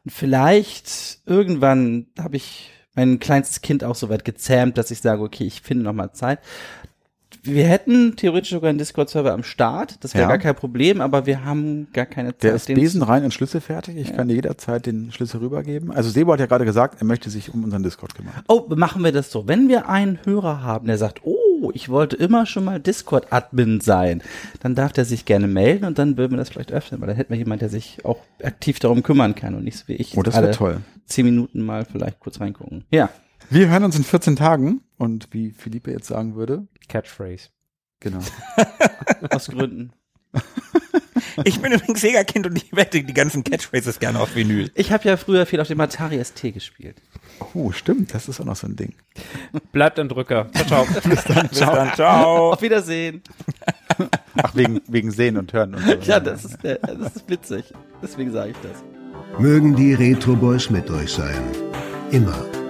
Und 0.05 0.11
vielleicht 0.13 1.21
irgendwann 1.27 2.07
habe 2.19 2.37
ich 2.37 2.74
mein 2.95 3.19
kleinstes 3.21 3.61
Kind 3.61 3.85
auch 3.85 3.95
so 3.95 4.09
weit 4.09 4.25
gezähmt, 4.25 4.79
dass 4.79 4.91
ich 4.91 5.01
sage, 5.01 5.23
okay, 5.23 5.45
ich 5.45 5.63
finde 5.63 5.85
noch 5.85 5.93
mal 5.93 6.13
Zeit. 6.13 6.39
Wir 7.43 7.67
hätten 7.67 8.17
theoretisch 8.17 8.51
sogar 8.51 8.71
einen 8.71 8.79
Discord-Server 8.79 9.33
am 9.33 9.43
Start. 9.43 10.03
Das 10.03 10.15
wäre 10.15 10.23
Ja. 10.23 10.29
gar 10.29 10.39
kein 10.39 10.55
Problem, 10.55 11.03
aber 11.03 11.27
wir 11.27 11.45
haben 11.45 11.89
gar 11.93 12.07
keine 12.07 12.31
Zeit. 12.33 12.43
Der 12.43 12.55
ist 12.55 12.69
besenrein 12.69 13.23
und 13.25 13.35
schlüsselfertig. 13.35 13.97
Ich 13.97 14.17
kann 14.17 14.29
dir 14.29 14.35
jederzeit 14.35 14.87
den 14.87 15.13
Schlüssel 15.13 15.41
rübergeben. 15.41 15.91
Also 15.91 16.09
Sebo 16.09 16.33
hat 16.33 16.41
ja 16.41 16.47
gerade 16.47 16.65
gesagt, 16.65 17.03
er 17.03 17.07
möchte 17.07 17.29
sich 17.29 17.53
um 17.53 17.65
unseren 17.65 17.83
Discord 17.83 18.15
kümmern. 18.15 18.33
Oh, 18.49 18.65
machen 18.75 19.05
wir 19.05 19.13
das 19.13 19.31
so. 19.31 19.47
Wenn 19.47 19.69
wir 19.69 19.89
einen 19.91 20.21
Hörer 20.25 20.63
haben, 20.63 20.87
der 20.87 20.97
sagt, 20.97 21.21
oh, 21.25 21.37
ich 21.73 21.89
wollte 21.89 22.17
immer 22.17 22.47
schon 22.47 22.65
mal 22.65 22.81
Discord-Admin 22.81 23.81
sein, 23.81 24.23
dann 24.61 24.75
darf 24.75 24.93
der 24.93 25.05
sich 25.05 25.25
gerne 25.25 25.47
melden 25.47 25.85
und 25.85 25.99
dann 25.99 26.17
würden 26.17 26.33
wir 26.33 26.37
das 26.39 26.51
vielleicht 26.51 26.73
öffnen, 26.73 27.01
weil 27.01 27.09
dann 27.09 27.17
hätten 27.17 27.31
wir 27.31 27.39
jemand, 27.39 27.63
der 27.63 27.69
sich 27.69 28.05
auch 28.05 28.19
aktiv 28.43 28.79
darum 28.79 29.03
kümmern 29.03 29.35
kann 29.35 29.55
und 29.55 29.65
nicht 29.65 29.79
so 29.79 29.89
wie 29.89 29.95
ich. 29.95 30.17
Oh, 30.17 30.23
das 30.23 30.35
wäre 30.35 30.47
alle 30.47 30.55
toll. 30.55 30.81
Zehn 31.07 31.25
Minuten 31.27 31.61
mal 31.63 31.85
vielleicht 31.85 32.21
kurz 32.21 32.41
reingucken. 32.41 32.85
Ja. 32.91 33.11
Wir 33.51 33.69
hören 33.69 33.85
uns 33.85 33.97
in 33.97 34.05
14 34.05 34.37
Tagen 34.37 34.81
und 34.97 35.29
wie 35.33 35.51
Philippe 35.51 35.91
jetzt 35.91 36.07
sagen 36.07 36.35
würde, 36.35 36.67
Catchphrase. 36.89 37.51
genau. 38.01 38.21
Aus 39.31 39.49
Gründen. 39.49 39.93
Ich 41.45 41.61
bin 41.61 41.73
übrigens 41.73 42.01
Sega-Kind 42.01 42.47
und 42.47 42.57
ich 42.57 42.75
wette 42.75 43.03
die 43.03 43.15
ganzen 43.15 43.43
Catchphrases 43.43 43.99
gerne 43.99 44.21
auf 44.21 44.37
Vinyl. 44.37 44.71
Ich 44.75 44.93
habe 44.93 45.09
ja 45.09 45.17
früher 45.17 45.47
viel 45.47 45.61
auf 45.61 45.67
dem 45.67 45.81
Atari 45.81 46.23
ST 46.25 46.55
gespielt. 46.55 47.03
Oh, 47.55 47.73
stimmt, 47.73 48.15
das 48.15 48.29
ist 48.29 48.41
auch 48.41 48.45
noch 48.45 48.57
so 48.57 48.67
ein 48.67 48.77
Ding. 48.77 48.95
Bleibt 49.73 49.99
ein 49.99 50.09
Drücker. 50.09 50.49
Ciao, 50.53 50.85
ciao. 50.85 50.87
Bis 51.09 51.25
dann, 51.25 51.51
ciao. 51.95 52.53
Auf 52.53 52.63
Wiedersehen. 52.63 53.23
Ach, 54.43 54.55
wegen, 54.55 54.81
wegen 54.89 55.11
Sehen 55.11 55.37
und 55.37 55.53
Hören 55.53 55.75
und 55.75 55.85
so. 55.85 55.93
Ja, 55.93 56.21
das 56.21 56.45
ist, 56.45 56.65
äh, 56.65 56.79
das 56.81 57.17
ist 57.17 57.29
witzig. 57.29 57.73
Deswegen 58.03 58.33
sage 58.33 58.51
ich 58.51 58.57
das. 58.63 58.83
Mögen 59.39 59.75
die 59.75 59.95
Retro 59.95 60.35
Boys 60.35 60.71
mit 60.71 60.91
euch 60.91 61.13
sein. 61.13 61.43
Immer. 62.11 62.64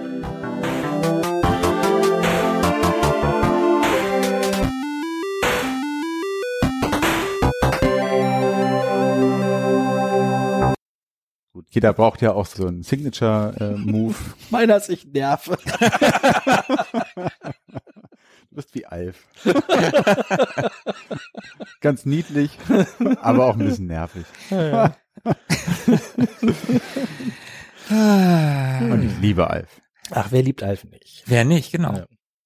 Gut, 11.54 11.66
jeder 11.70 11.92
braucht 11.92 12.20
ja 12.20 12.32
auch 12.32 12.46
so 12.46 12.66
einen 12.66 12.82
Signature-Move. 12.82 14.16
Meiner 14.50 14.76
ist 14.76 14.90
ich 14.90 15.06
nerve. 15.06 15.56
Du 18.50 18.56
bist 18.56 18.74
wie 18.76 18.86
Alf. 18.86 19.16
Ganz 21.80 22.06
niedlich, 22.06 22.56
aber 23.20 23.46
auch 23.46 23.54
ein 23.54 23.66
bisschen 23.66 23.88
nervig. 23.88 24.24
Und 27.90 29.02
ich 29.02 29.18
liebe 29.20 29.50
Alf. 29.50 29.80
Ach, 30.12 30.28
wer 30.30 30.42
liebt 30.42 30.62
Alf 30.62 30.84
nicht? 30.84 31.24
Wer 31.26 31.44
nicht, 31.44 31.72
genau. 31.72 31.96
Ja. 31.96 32.06